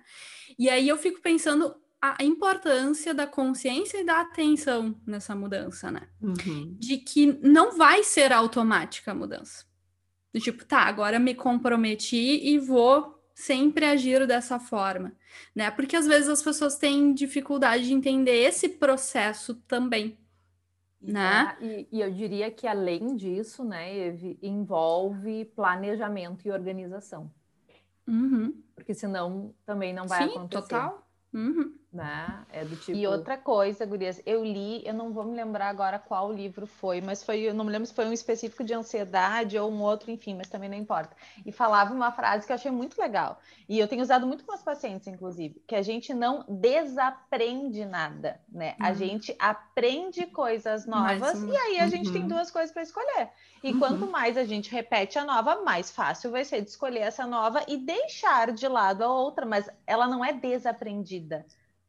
E 0.57 0.70
aí 0.70 0.86
eu 0.86 0.96
fico 0.96 1.20
pensando 1.20 1.74
a 2.00 2.22
importância 2.22 3.12
da 3.12 3.26
consciência 3.26 3.98
e 3.98 4.04
da 4.04 4.20
atenção 4.20 4.94
nessa 5.04 5.34
mudança, 5.34 5.90
né? 5.90 6.02
Uhum. 6.22 6.76
De 6.78 6.98
que 6.98 7.26
não 7.42 7.76
vai 7.76 8.04
ser 8.04 8.32
automática 8.32 9.11
a 9.11 9.14
mudança. 9.14 9.64
Do 10.32 10.40
tipo, 10.40 10.64
tá, 10.64 10.80
agora 10.80 11.18
me 11.18 11.34
comprometi 11.34 12.40
e 12.42 12.58
vou 12.58 13.16
sempre 13.34 13.84
agir 13.84 14.26
dessa 14.26 14.58
forma, 14.58 15.12
né? 15.54 15.70
Porque 15.70 15.96
às 15.96 16.06
vezes 16.06 16.28
as 16.28 16.42
pessoas 16.42 16.76
têm 16.76 17.12
dificuldade 17.12 17.86
de 17.86 17.92
entender 17.92 18.36
esse 18.44 18.68
processo 18.68 19.54
também, 19.66 20.18
né? 21.00 21.56
É, 21.60 21.64
e, 21.64 21.88
e, 21.92 22.00
eu 22.00 22.10
diria 22.10 22.50
que 22.50 22.66
além 22.66 23.14
disso, 23.14 23.64
né, 23.64 23.96
Eve, 23.96 24.38
envolve 24.42 25.44
planejamento 25.44 26.46
e 26.46 26.50
organização. 26.50 27.30
Uhum. 28.06 28.62
Porque 28.74 28.94
senão 28.94 29.54
também 29.64 29.92
não 29.92 30.06
vai 30.06 30.24
Sim, 30.24 30.30
acontecer. 30.30 30.62
Total. 30.62 31.08
Uhum. 31.32 31.74
Né? 31.93 32.45
É 32.53 32.64
do 32.64 32.76
tipo... 32.76 32.97
E 32.97 33.07
outra 33.07 33.39
coisa, 33.39 33.87
Gurias, 33.87 34.20
eu 34.26 34.45
li, 34.45 34.82
eu 34.84 34.93
não 34.93 35.12
vou 35.12 35.24
me 35.24 35.34
lembrar 35.34 35.68
agora 35.68 35.99
qual 35.99 36.30
livro 36.30 36.66
foi, 36.66 37.01
mas 37.01 37.22
foi, 37.22 37.41
eu 37.41 37.55
não 37.55 37.64
me 37.64 37.70
lembro 37.70 37.87
se 37.87 37.95
foi 37.95 38.05
um 38.05 38.12
específico 38.12 38.62
de 38.62 38.74
ansiedade 38.74 39.59
ou 39.59 39.70
um 39.70 39.80
outro, 39.80 40.11
enfim, 40.11 40.34
mas 40.34 40.49
também 40.49 40.68
não 40.68 40.76
importa. 40.76 41.16
E 41.45 41.51
falava 41.51 41.95
uma 41.95 42.12
frase 42.12 42.45
que 42.47 42.53
eu 42.53 42.55
achei 42.55 42.70
muito 42.70 43.01
legal. 43.01 43.41
E 43.68 43.78
eu 43.78 43.89
tenho 43.89 44.03
usado 44.03 44.26
muito 44.26 44.45
com 44.45 44.55
os 44.55 44.62
pacientes, 44.62 45.07
inclusive, 45.07 45.62
que 45.66 45.74
a 45.74 45.80
gente 45.80 46.12
não 46.12 46.45
desaprende 46.49 47.84
nada, 47.84 48.41
né? 48.49 48.76
Uhum. 48.78 48.87
A 48.87 48.93
gente 48.93 49.34
aprende 49.39 50.26
coisas 50.26 50.87
novas 50.87 51.43
e 51.43 51.57
aí 51.57 51.80
a 51.80 51.84
uhum. 51.84 51.89
gente 51.89 52.12
tem 52.12 52.22
uhum. 52.22 52.28
duas 52.28 52.51
coisas 52.51 52.72
para 52.72 52.82
escolher. 52.82 53.30
E 53.62 53.72
uhum. 53.72 53.78
quanto 53.78 54.07
mais 54.07 54.37
a 54.37 54.45
gente 54.45 54.70
repete 54.70 55.18
a 55.18 55.24
nova, 55.24 55.62
mais 55.62 55.91
fácil 55.91 56.30
vai 56.30 56.45
ser 56.45 56.61
de 56.61 56.68
escolher 56.68 57.01
essa 57.01 57.26
nova 57.26 57.64
e 57.66 57.76
deixar 57.76 58.53
de 58.53 58.68
lado 58.68 59.03
a 59.03 59.09
outra, 59.09 59.47
mas 59.47 59.68
ela 59.87 60.07
não 60.07 60.24
é 60.24 60.32
desaprendida. 60.32 61.47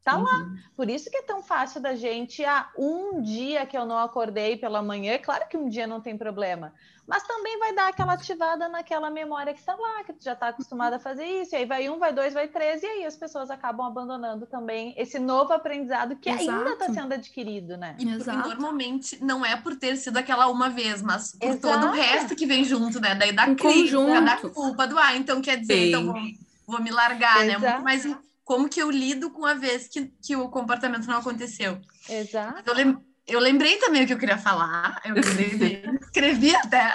Tá 0.07 0.15
uhum. 0.15 0.23
lá. 0.23 0.49
Por 0.73 0.89
isso 0.89 1.11
que 1.11 1.17
é 1.17 1.21
tão 1.21 1.43
fácil 1.43 1.81
da 1.81 1.93
gente, 1.93 2.45
ah, 2.45 2.69
um 2.77 3.21
dia 3.21 3.65
que 3.65 3.77
eu 3.77 3.85
não 3.85 3.97
acordei 3.97 4.55
pela 4.55 4.81
manhã, 4.81 5.11
é 5.11 5.17
claro 5.17 5.43
que 5.49 5.57
um 5.57 5.67
dia 5.67 5.85
não 5.85 5.99
tem 5.99 6.17
problema, 6.17 6.71
mas 7.05 7.23
também 7.23 7.59
vai 7.59 7.75
dar 7.75 7.89
aquela 7.89 8.13
ativada 8.13 8.69
naquela 8.69 9.09
memória 9.09 9.53
que 9.53 9.59
está 9.59 9.75
lá, 9.75 10.05
que 10.05 10.13
tu 10.13 10.23
já 10.23 10.31
está 10.31 10.47
acostumada 10.47 10.95
a 10.95 10.99
fazer 10.99 11.25
isso, 11.25 11.53
e 11.53 11.57
aí 11.57 11.65
vai 11.65 11.89
um, 11.89 11.99
vai 11.99 12.13
dois, 12.13 12.33
vai 12.33 12.47
três, 12.47 12.81
e 12.83 12.85
aí 12.85 13.05
as 13.05 13.17
pessoas 13.17 13.49
acabam 13.49 13.85
abandonando 13.85 14.45
também 14.45 14.93
esse 14.97 15.19
novo 15.19 15.51
aprendizado 15.51 16.15
que 16.15 16.29
Exato. 16.29 16.51
ainda 16.51 16.69
está 16.71 16.93
sendo 16.93 17.13
adquirido, 17.13 17.75
né? 17.75 17.97
E 17.99 18.09
Exato. 18.09 18.47
normalmente 18.47 19.21
não 19.21 19.45
é 19.45 19.57
por 19.57 19.75
ter 19.75 19.97
sido 19.97 20.15
aquela 20.15 20.47
uma 20.47 20.69
vez, 20.69 21.01
mas 21.01 21.33
por 21.33 21.49
Exato. 21.49 21.81
todo 21.81 21.91
o 21.91 21.91
resto 21.91 22.33
que 22.33 22.45
vem 22.45 22.63
junto, 22.63 23.01
né? 23.01 23.13
Daí 23.13 23.33
da 23.33 23.45
um 23.45 23.55
crise, 23.57 23.91
da 24.23 24.37
culpa 24.37 24.87
do 24.87 24.97
ah, 24.97 25.17
então 25.17 25.41
quer 25.41 25.57
dizer, 25.57 25.73
Sim. 25.73 25.87
então 25.89 26.05
vou, 26.05 26.21
vou 26.65 26.81
me 26.81 26.91
largar, 26.91 27.43
né? 27.43 27.57
Muito 27.57 27.83
mais 27.83 28.05
como 28.47 28.69
que 28.69 28.81
eu 28.81 28.89
lido 28.89 29.29
com 29.29 29.45
a 29.45 29.53
vez 29.53 29.89
que, 29.89 30.05
que 30.23 30.33
o 30.33 30.47
comportamento 30.47 31.05
não 31.05 31.17
aconteceu. 31.17 31.81
Exato. 32.07 32.63
Eu, 32.65 32.73
lem 32.73 32.97
eu 33.27 33.41
lembrei 33.41 33.75
também 33.75 34.03
o 34.03 34.07
que 34.07 34.13
eu 34.13 34.17
queria 34.17 34.37
falar, 34.37 35.01
eu 35.03 35.15
lembrei, 35.35 35.83
escrevi 36.01 36.55
até. 36.55 36.93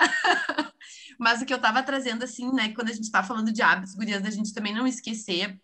Mas 1.21 1.43
o 1.43 1.45
que 1.45 1.53
eu 1.53 1.59
estava 1.59 1.83
trazendo, 1.83 2.25
assim, 2.25 2.51
né, 2.55 2.73
quando 2.73 2.89
a 2.89 2.95
gente 2.95 3.05
está 3.05 3.23
falando 3.23 3.53
de 3.53 3.61
hábitos, 3.61 3.95
gurias, 3.95 4.23
da 4.23 4.31
gente 4.31 4.55
também 4.55 4.75
não 4.75 4.87
esquecer 4.87 5.61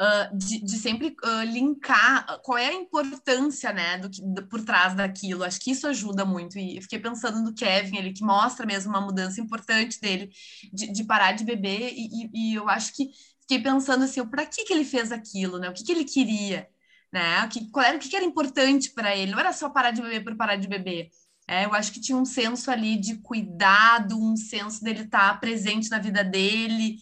uh, 0.00 0.38
de, 0.38 0.62
de, 0.62 0.78
sempre 0.78 1.16
uh, 1.24 1.42
linkar 1.42 2.40
qual 2.44 2.56
é 2.56 2.68
a 2.68 2.74
importância, 2.74 3.72
né, 3.72 3.98
do 3.98 4.08
que, 4.08 4.22
do, 4.22 4.46
por 4.46 4.64
trás 4.64 4.94
daquilo. 4.94 5.42
Acho 5.42 5.58
que 5.58 5.72
isso 5.72 5.88
ajuda 5.88 6.24
muito. 6.24 6.60
E 6.60 6.76
eu 6.76 6.82
fiquei 6.82 7.00
pensando 7.00 7.42
no 7.42 7.52
Kevin, 7.52 7.96
ele 7.96 8.12
que 8.12 8.24
mostra 8.24 8.64
mesmo 8.64 8.90
uma 8.90 9.00
mudança 9.00 9.40
importante 9.40 10.00
dele 10.00 10.30
de, 10.72 10.92
de 10.92 11.04
parar 11.04 11.32
de 11.32 11.42
beber, 11.42 11.92
e, 11.92 12.06
e, 12.06 12.52
e 12.52 12.54
eu 12.54 12.68
acho 12.68 12.94
que 12.94 13.10
fiquei 13.48 13.62
pensando 13.62 14.04
assim, 14.04 14.26
para 14.26 14.44
que 14.44 14.64
que 14.64 14.72
ele 14.72 14.84
fez 14.84 15.12
aquilo, 15.12 15.58
né? 15.58 15.70
O 15.70 15.72
que 15.72 15.84
que 15.84 15.92
ele 15.92 16.04
queria, 16.04 16.68
né? 17.12 17.44
O 17.44 17.48
que, 17.48 17.70
qual 17.70 17.86
era, 17.86 17.96
o 17.96 18.00
que, 18.00 18.08
que 18.08 18.16
era 18.16 18.24
importante 18.24 18.90
para 18.90 19.16
ele? 19.16 19.30
Não 19.30 19.38
era 19.38 19.52
só 19.52 19.70
parar 19.70 19.92
de 19.92 20.02
beber 20.02 20.24
por 20.24 20.36
parar 20.36 20.56
de 20.56 20.66
beber. 20.66 21.10
É, 21.48 21.64
eu 21.64 21.72
acho 21.72 21.92
que 21.92 22.00
tinha 22.00 22.18
um 22.18 22.24
senso 22.24 22.70
ali 22.70 22.96
de 22.96 23.18
cuidado, 23.18 24.18
um 24.20 24.36
senso 24.36 24.82
dele 24.82 25.02
estar 25.02 25.34
tá 25.34 25.38
presente 25.38 25.88
na 25.88 26.00
vida 26.00 26.24
dele. 26.24 26.98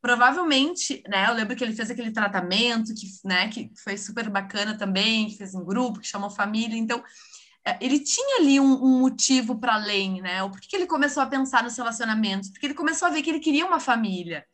Provavelmente, 0.00 1.02
né? 1.08 1.28
Eu 1.28 1.34
lembro 1.34 1.56
que 1.56 1.64
ele 1.64 1.74
fez 1.74 1.90
aquele 1.90 2.10
tratamento 2.12 2.94
que, 2.94 3.06
né, 3.24 3.48
que 3.48 3.70
foi 3.82 3.96
super 3.96 4.28
bacana 4.28 4.76
também, 4.76 5.28
que 5.28 5.38
fez 5.38 5.54
em 5.54 5.64
grupo, 5.64 6.00
que 6.00 6.06
chamou 6.06 6.30
família. 6.30 6.76
Então, 6.76 7.02
é, 7.64 7.78
ele 7.80 8.00
tinha 8.00 8.40
ali 8.40 8.60
um, 8.60 8.84
um 8.84 9.00
motivo 9.00 9.58
para 9.58 9.74
além, 9.74 10.20
né? 10.20 10.42
O 10.42 10.50
porquê 10.50 10.68
que 10.68 10.76
ele 10.76 10.86
começou 10.86 11.22
a 11.22 11.26
pensar 11.26 11.62
nos 11.64 11.76
relacionamentos? 11.76 12.50
Porque 12.50 12.66
ele 12.66 12.74
começou 12.74 13.08
a 13.08 13.10
ver 13.10 13.22
que 13.22 13.30
ele 13.30 13.40
queria 13.40 13.66
uma 13.66 13.80
família. 13.80 14.44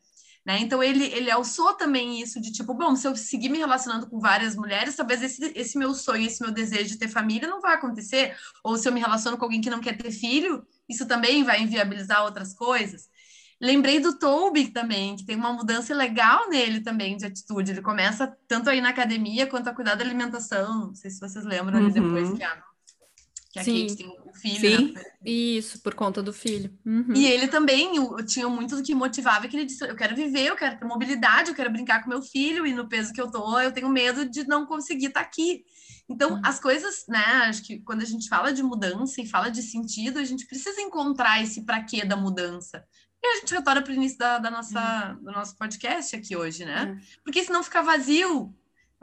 Né? 0.44 0.58
Então 0.58 0.82
ele, 0.82 1.04
ele 1.06 1.30
alçou 1.30 1.72
também 1.72 2.20
isso 2.20 2.38
de 2.38 2.52
tipo, 2.52 2.74
bom, 2.74 2.94
se 2.94 3.08
eu 3.08 3.16
seguir 3.16 3.48
me 3.48 3.58
relacionando 3.58 4.06
com 4.06 4.20
várias 4.20 4.54
mulheres, 4.54 4.94
talvez 4.94 5.22
esse, 5.22 5.52
esse 5.54 5.78
meu 5.78 5.94
sonho, 5.94 6.26
esse 6.26 6.42
meu 6.42 6.52
desejo 6.52 6.90
de 6.90 6.98
ter 6.98 7.08
família 7.08 7.48
não 7.48 7.60
vai 7.60 7.74
acontecer. 7.74 8.36
Ou 8.62 8.76
se 8.76 8.86
eu 8.86 8.92
me 8.92 9.00
relaciono 9.00 9.38
com 9.38 9.44
alguém 9.44 9.62
que 9.62 9.70
não 9.70 9.80
quer 9.80 9.96
ter 9.96 10.10
filho, 10.10 10.66
isso 10.88 11.06
também 11.06 11.42
vai 11.42 11.62
inviabilizar 11.62 12.24
outras 12.24 12.52
coisas. 12.54 13.08
Lembrei 13.60 14.00
do 14.00 14.18
Toby 14.18 14.68
também, 14.68 15.16
que 15.16 15.24
tem 15.24 15.36
uma 15.36 15.52
mudança 15.52 15.94
legal 15.94 16.50
nele 16.50 16.80
também 16.80 17.16
de 17.16 17.24
atitude. 17.24 17.70
Ele 17.70 17.80
começa 17.80 18.36
tanto 18.46 18.68
aí 18.68 18.80
na 18.82 18.90
academia 18.90 19.46
quanto 19.46 19.68
a 19.68 19.74
cuidar 19.74 19.94
da 19.94 20.04
alimentação. 20.04 20.88
Não 20.88 20.94
sei 20.94 21.10
se 21.10 21.20
vocês 21.20 21.44
lembram 21.46 21.78
uhum. 21.78 21.86
ali 21.86 21.94
depois 21.94 22.32
que 22.34 22.42
a 22.42 22.62
que 23.54 23.60
a 23.60 23.64
Sim. 23.64 23.86
Kate 23.86 23.96
tem 23.96 24.08
um 24.08 24.34
filho. 24.34 24.78
Sim, 24.78 24.92
né? 24.94 25.02
isso, 25.24 25.80
por 25.80 25.94
conta 25.94 26.20
do 26.20 26.32
filho. 26.32 26.76
Uhum. 26.84 27.14
E 27.14 27.24
ele 27.24 27.46
também 27.46 27.94
eu, 27.94 28.18
eu, 28.18 28.26
tinha 28.26 28.48
muito 28.48 28.74
do 28.74 28.82
que 28.82 28.92
motivava, 28.92 29.46
que 29.46 29.56
ele 29.56 29.64
disse, 29.64 29.88
eu 29.88 29.94
quero 29.94 30.16
viver, 30.16 30.48
eu 30.48 30.56
quero 30.56 30.76
ter 30.76 30.84
mobilidade, 30.84 31.50
eu 31.50 31.54
quero 31.54 31.70
brincar 31.70 32.02
com 32.02 32.10
meu 32.10 32.20
filho, 32.20 32.66
e 32.66 32.74
no 32.74 32.88
peso 32.88 33.12
que 33.12 33.20
eu 33.20 33.30
tô, 33.30 33.60
eu 33.60 33.70
tenho 33.70 33.88
medo 33.88 34.28
de 34.28 34.44
não 34.48 34.66
conseguir 34.66 35.06
estar 35.06 35.20
tá 35.20 35.26
aqui. 35.26 35.64
Então, 36.08 36.32
uhum. 36.32 36.40
as 36.44 36.58
coisas, 36.58 37.04
né, 37.08 37.24
acho 37.46 37.62
que 37.62 37.78
quando 37.78 38.02
a 38.02 38.04
gente 38.04 38.28
fala 38.28 38.52
de 38.52 38.60
mudança 38.60 39.22
e 39.22 39.26
fala 39.28 39.50
de 39.50 39.62
sentido, 39.62 40.18
a 40.18 40.24
gente 40.24 40.48
precisa 40.48 40.80
encontrar 40.80 41.40
esse 41.40 41.64
para 41.64 41.84
quê 41.84 42.04
da 42.04 42.16
mudança. 42.16 42.84
E 43.22 43.26
a 43.26 43.36
gente 43.36 43.54
retorna 43.54 43.82
para 43.82 43.92
o 43.92 43.94
início 43.94 44.18
da, 44.18 44.38
da 44.38 44.50
nossa, 44.50 45.12
uhum. 45.16 45.24
do 45.26 45.30
nosso 45.30 45.56
podcast 45.56 46.16
aqui 46.16 46.36
hoje, 46.36 46.64
né? 46.64 47.00
É. 47.00 47.18
Porque 47.22 47.44
senão 47.44 47.62
fica 47.62 47.82
vazio, 47.82 48.52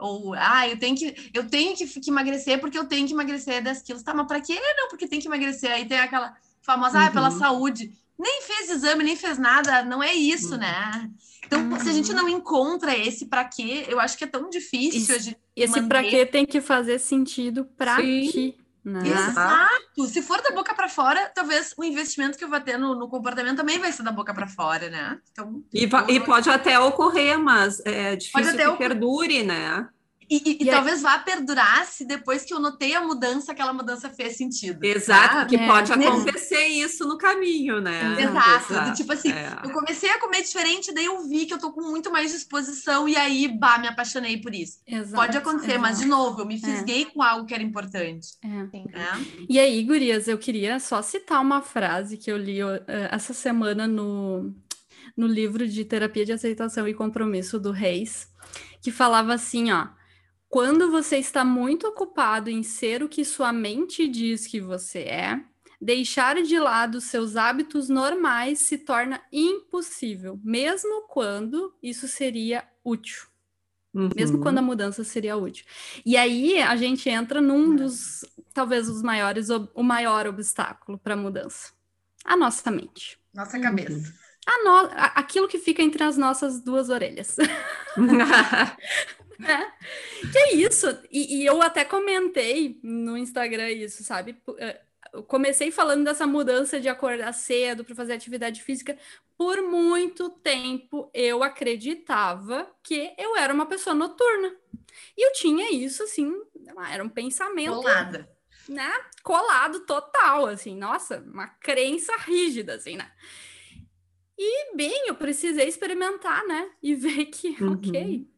ou, 0.02 0.34
ah, 0.34 0.68
eu 0.68 0.78
tenho 0.78 0.96
que, 0.96 1.14
eu 1.32 1.48
tenho 1.48 1.76
que, 1.76 1.86
que 1.86 2.10
emagrecer 2.10 2.60
porque 2.60 2.78
eu 2.78 2.84
tenho 2.84 3.06
que 3.06 3.12
emagrecer 3.12 3.62
10 3.62 3.82
quilos. 3.82 4.02
Tá, 4.02 4.12
mas 4.12 4.26
para 4.26 4.40
quê? 4.40 4.58
Não, 4.76 4.88
porque 4.88 5.06
tem 5.06 5.20
que 5.20 5.28
emagrecer. 5.28 5.70
Aí 5.70 5.86
tem 5.86 5.98
aquela 5.98 6.34
famosa, 6.60 6.98
uhum. 6.98 7.04
ah, 7.04 7.10
pela 7.10 7.30
uhum. 7.30 7.38
saúde. 7.38 7.92
Nem 8.18 8.42
fez 8.42 8.70
exame, 8.70 9.04
nem 9.04 9.16
fez 9.16 9.38
nada, 9.38 9.82
não 9.82 10.02
é 10.02 10.14
isso, 10.14 10.52
uhum. 10.52 10.58
né? 10.58 11.10
Então, 11.46 11.60
uhum. 11.60 11.78
se 11.78 11.88
a 11.88 11.92
gente 11.92 12.12
não 12.12 12.28
encontra 12.28 12.96
esse 12.96 13.26
para 13.26 13.44
quê, 13.44 13.86
eu 13.88 14.00
acho 14.00 14.16
que 14.16 14.24
é 14.24 14.26
tão 14.26 14.48
difícil. 14.48 15.16
Isso, 15.16 15.36
esse 15.54 15.82
para 15.82 16.02
quê 16.02 16.24
tem 16.24 16.46
que 16.46 16.60
fazer 16.60 16.98
sentido 16.98 17.64
para 17.76 17.96
quê. 17.96 18.54
Né? 18.84 19.08
Exato. 19.08 20.06
Se 20.08 20.20
for 20.22 20.42
da 20.42 20.50
boca 20.50 20.74
para 20.74 20.88
fora, 20.88 21.30
talvez 21.32 21.72
o 21.76 21.84
investimento 21.84 22.36
que 22.36 22.44
eu 22.44 22.48
vou 22.48 22.60
ter 22.60 22.76
no, 22.76 22.96
no 22.96 23.08
comportamento 23.08 23.58
também 23.58 23.78
vai 23.78 23.92
ser 23.92 24.02
da 24.02 24.10
boca 24.10 24.34
para 24.34 24.48
fora, 24.48 24.90
né? 24.90 25.18
Então, 25.30 25.62
e, 25.72 25.88
e, 26.08 26.20
pode 26.20 26.50
até 26.50 26.78
ocorrer, 26.80 27.38
mas 27.38 27.80
é 27.84 28.16
difícil 28.16 28.56
que 28.56 28.78
perdure, 28.78 29.44
né? 29.44 29.88
E, 30.32 30.36
e, 30.46 30.58
e, 30.62 30.64
talvez 30.64 31.02
vá 31.02 31.18
perdurar 31.18 31.84
se 31.84 32.06
depois 32.06 32.42
que 32.42 32.54
eu 32.54 32.58
notei 32.58 32.94
a 32.94 33.02
mudança, 33.02 33.52
aquela 33.52 33.70
mudança 33.70 34.08
fez 34.08 34.38
sentido. 34.38 34.82
Exato, 34.82 35.34
tá? 35.34 35.44
que 35.44 35.56
é, 35.56 35.66
pode 35.66 35.92
acontecer 35.92 36.64
isso 36.68 37.06
no 37.06 37.18
caminho, 37.18 37.82
né? 37.82 38.16
Exato. 38.18 38.72
Exato. 38.72 38.96
Tipo 38.96 39.12
assim, 39.12 39.30
é. 39.30 39.58
eu 39.62 39.70
comecei 39.70 40.08
a 40.08 40.18
comer 40.18 40.40
diferente, 40.40 40.90
daí 40.94 41.04
eu 41.04 41.28
vi 41.28 41.44
que 41.44 41.52
eu 41.52 41.58
tô 41.58 41.70
com 41.70 41.82
muito 41.82 42.10
mais 42.10 42.32
disposição 42.32 43.06
e 43.06 43.14
aí, 43.14 43.46
bah, 43.46 43.76
me 43.76 43.88
apaixonei 43.88 44.40
por 44.40 44.54
isso. 44.54 44.78
Exato, 44.86 45.14
pode 45.14 45.36
acontecer, 45.36 45.76
mas 45.76 45.98
de 45.98 46.06
novo, 46.06 46.40
eu 46.40 46.46
me 46.46 46.54
é. 46.54 46.58
fisguei 46.58 47.04
com 47.04 47.22
algo 47.22 47.44
que 47.44 47.52
era 47.52 47.62
importante. 47.62 48.28
É. 48.42 48.48
Né? 48.48 49.26
E 49.50 49.58
aí, 49.58 49.84
gurias, 49.84 50.28
eu 50.28 50.38
queria 50.38 50.80
só 50.80 51.02
citar 51.02 51.42
uma 51.42 51.60
frase 51.60 52.16
que 52.16 52.32
eu 52.32 52.38
li 52.38 52.64
uh, 52.64 52.82
essa 53.10 53.34
semana 53.34 53.86
no, 53.86 54.50
no 55.14 55.26
livro 55.26 55.68
de 55.68 55.84
Terapia 55.84 56.24
de 56.24 56.32
Aceitação 56.32 56.88
e 56.88 56.94
Compromisso 56.94 57.60
do 57.60 57.70
Reis, 57.70 58.28
que 58.80 58.90
falava 58.90 59.34
assim, 59.34 59.70
ó 59.70 59.88
quando 60.52 60.90
você 60.90 61.16
está 61.16 61.46
muito 61.46 61.86
ocupado 61.86 62.50
em 62.50 62.62
ser 62.62 63.02
o 63.02 63.08
que 63.08 63.24
sua 63.24 63.54
mente 63.54 64.06
diz 64.06 64.46
que 64.46 64.60
você 64.60 64.98
é, 64.98 65.40
deixar 65.80 66.42
de 66.42 66.58
lado 66.58 67.00
seus 67.00 67.36
hábitos 67.36 67.88
normais 67.88 68.58
se 68.58 68.76
torna 68.76 69.22
impossível, 69.32 70.38
mesmo 70.44 71.08
quando 71.08 71.74
isso 71.82 72.06
seria 72.06 72.68
útil. 72.84 73.22
Uhum. 73.94 74.10
Mesmo 74.14 74.40
quando 74.40 74.58
a 74.58 74.62
mudança 74.62 75.02
seria 75.02 75.38
útil. 75.38 75.64
E 76.04 76.18
aí 76.18 76.60
a 76.60 76.76
gente 76.76 77.08
entra 77.08 77.40
num 77.40 77.74
dos, 77.74 78.22
talvez, 78.52 78.90
os 78.90 79.00
maiores, 79.02 79.48
o 79.48 79.82
maior 79.82 80.26
obstáculo 80.26 80.98
para 80.98 81.14
a 81.14 81.16
mudança. 81.16 81.72
A 82.26 82.36
nossa 82.36 82.70
mente. 82.70 83.18
Nossa 83.32 83.58
cabeça. 83.58 83.94
Uhum. 83.94 84.22
A 84.46 84.64
no... 84.64 84.90
Aquilo 85.14 85.48
que 85.48 85.58
fica 85.58 85.82
entre 85.82 86.04
as 86.04 86.18
nossas 86.18 86.60
duas 86.60 86.90
orelhas. 86.90 87.36
É. 89.46 89.72
Que 90.32 90.38
é 90.38 90.54
isso. 90.54 90.86
E, 91.10 91.40
e, 91.40 91.46
eu 91.46 91.60
até 91.60 91.84
comentei 91.84 92.78
no 92.82 93.16
Instagram 93.16 93.70
isso, 93.70 94.04
sabe? 94.04 94.40
É, 94.58 94.80
eu 95.12 95.22
comecei 95.22 95.70
falando 95.70 96.04
dessa 96.04 96.26
mudança 96.26 96.80
de 96.80 96.88
acordar 96.88 97.32
cedo 97.32 97.84
para 97.84 97.94
fazer 97.94 98.12
atividade 98.12 98.62
física. 98.62 98.96
Por 99.36 99.60
muito 99.62 100.30
tempo 100.30 101.10
eu 101.12 101.42
acreditava 101.42 102.70
que 102.82 103.12
eu 103.18 103.36
era 103.36 103.52
uma 103.52 103.66
pessoa 103.66 103.94
noturna. 103.94 104.54
E 105.16 105.26
eu 105.26 105.32
tinha 105.32 105.72
isso, 105.72 106.02
assim, 106.02 106.32
era 106.90 107.02
um 107.02 107.08
pensamento. 107.08 107.74
Colada. 107.74 108.28
Né? 108.68 108.92
Colado 109.22 109.80
total, 109.80 110.46
assim, 110.46 110.76
nossa, 110.76 111.18
uma 111.18 111.48
crença 111.48 112.16
rígida, 112.16 112.74
assim, 112.74 112.96
né? 112.96 113.10
E, 114.38 114.74
bem, 114.74 115.08
eu 115.08 115.14
precisei 115.14 115.68
experimentar, 115.68 116.44
né? 116.46 116.70
E 116.82 116.94
ver 116.96 117.26
que, 117.26 117.56
uhum. 117.62 117.74
ok. 117.74 118.31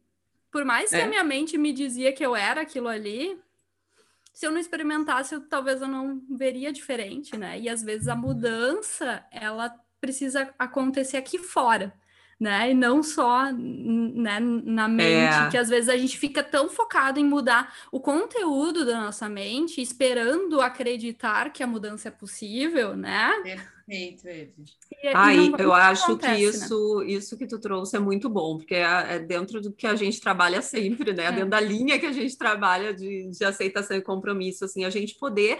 Por 0.55 0.63
mais 0.63 0.89
que 0.89 0.95
é. 0.95 1.03
a 1.03 1.07
minha 1.07 1.21
mente 1.21 1.57
me 1.57 1.73
dizia 1.73 2.13
que 2.13 2.25
eu 2.25 2.33
era 2.33 2.61
aquilo 2.61 2.87
ali, 2.87 3.37
se 4.33 4.47
eu 4.47 4.51
não 4.51 4.57
experimentasse, 4.57 5.35
eu, 5.35 5.41
talvez 5.41 5.81
eu 5.81 5.87
não 5.89 6.21
veria 6.29 6.71
diferente, 6.71 7.35
né? 7.35 7.59
E 7.59 7.67
às 7.67 7.83
vezes 7.83 8.07
a 8.07 8.15
mudança, 8.15 9.21
ela 9.29 9.75
precisa 9.99 10.49
acontecer 10.57 11.17
aqui 11.17 11.37
fora 11.37 11.93
né? 12.39 12.71
E 12.71 12.73
não 12.73 13.01
só 13.01 13.51
né, 13.51 14.39
na 14.39 14.87
mente, 14.87 15.35
é. 15.35 15.49
que 15.49 15.57
às 15.57 15.69
vezes 15.69 15.89
a 15.89 15.97
gente 15.97 16.17
fica 16.17 16.43
tão 16.43 16.69
focado 16.69 17.19
em 17.19 17.25
mudar 17.25 17.73
o 17.91 17.99
conteúdo 17.99 18.85
da 18.85 18.99
nossa 18.99 19.29
mente, 19.29 19.81
esperando 19.81 20.61
acreditar 20.61 21.51
que 21.51 21.63
a 21.63 21.67
mudança 21.67 22.09
é 22.09 22.11
possível, 22.11 22.95
né? 22.95 23.31
Perfeito, 23.87 24.27
Eve. 24.27 24.53
Aí, 25.13 25.53
eu 25.59 25.71
acho 25.71 26.05
acontece, 26.05 26.33
que 26.33 26.41
né? 26.41 26.41
isso, 26.41 26.99
né? 26.99 27.05
isso 27.05 27.37
que 27.37 27.45
tu 27.45 27.59
trouxe 27.59 27.95
é 27.95 27.99
muito 27.99 28.27
bom, 28.27 28.57
porque 28.57 28.73
é, 28.73 29.15
é, 29.15 29.19
dentro 29.19 29.61
do 29.61 29.71
que 29.71 29.85
a 29.85 29.95
gente 29.95 30.19
trabalha 30.19 30.61
sempre, 30.61 31.13
né? 31.13 31.25
É. 31.25 31.31
Dentro 31.31 31.49
da 31.49 31.59
linha 31.59 31.99
que 31.99 32.05
a 32.05 32.11
gente 32.11 32.35
trabalha 32.35 32.93
de, 32.93 33.29
de 33.29 33.45
aceitação 33.45 33.95
e 33.95 34.01
compromisso, 34.01 34.65
assim, 34.65 34.83
a 34.83 34.89
gente 34.89 35.15
poder 35.15 35.59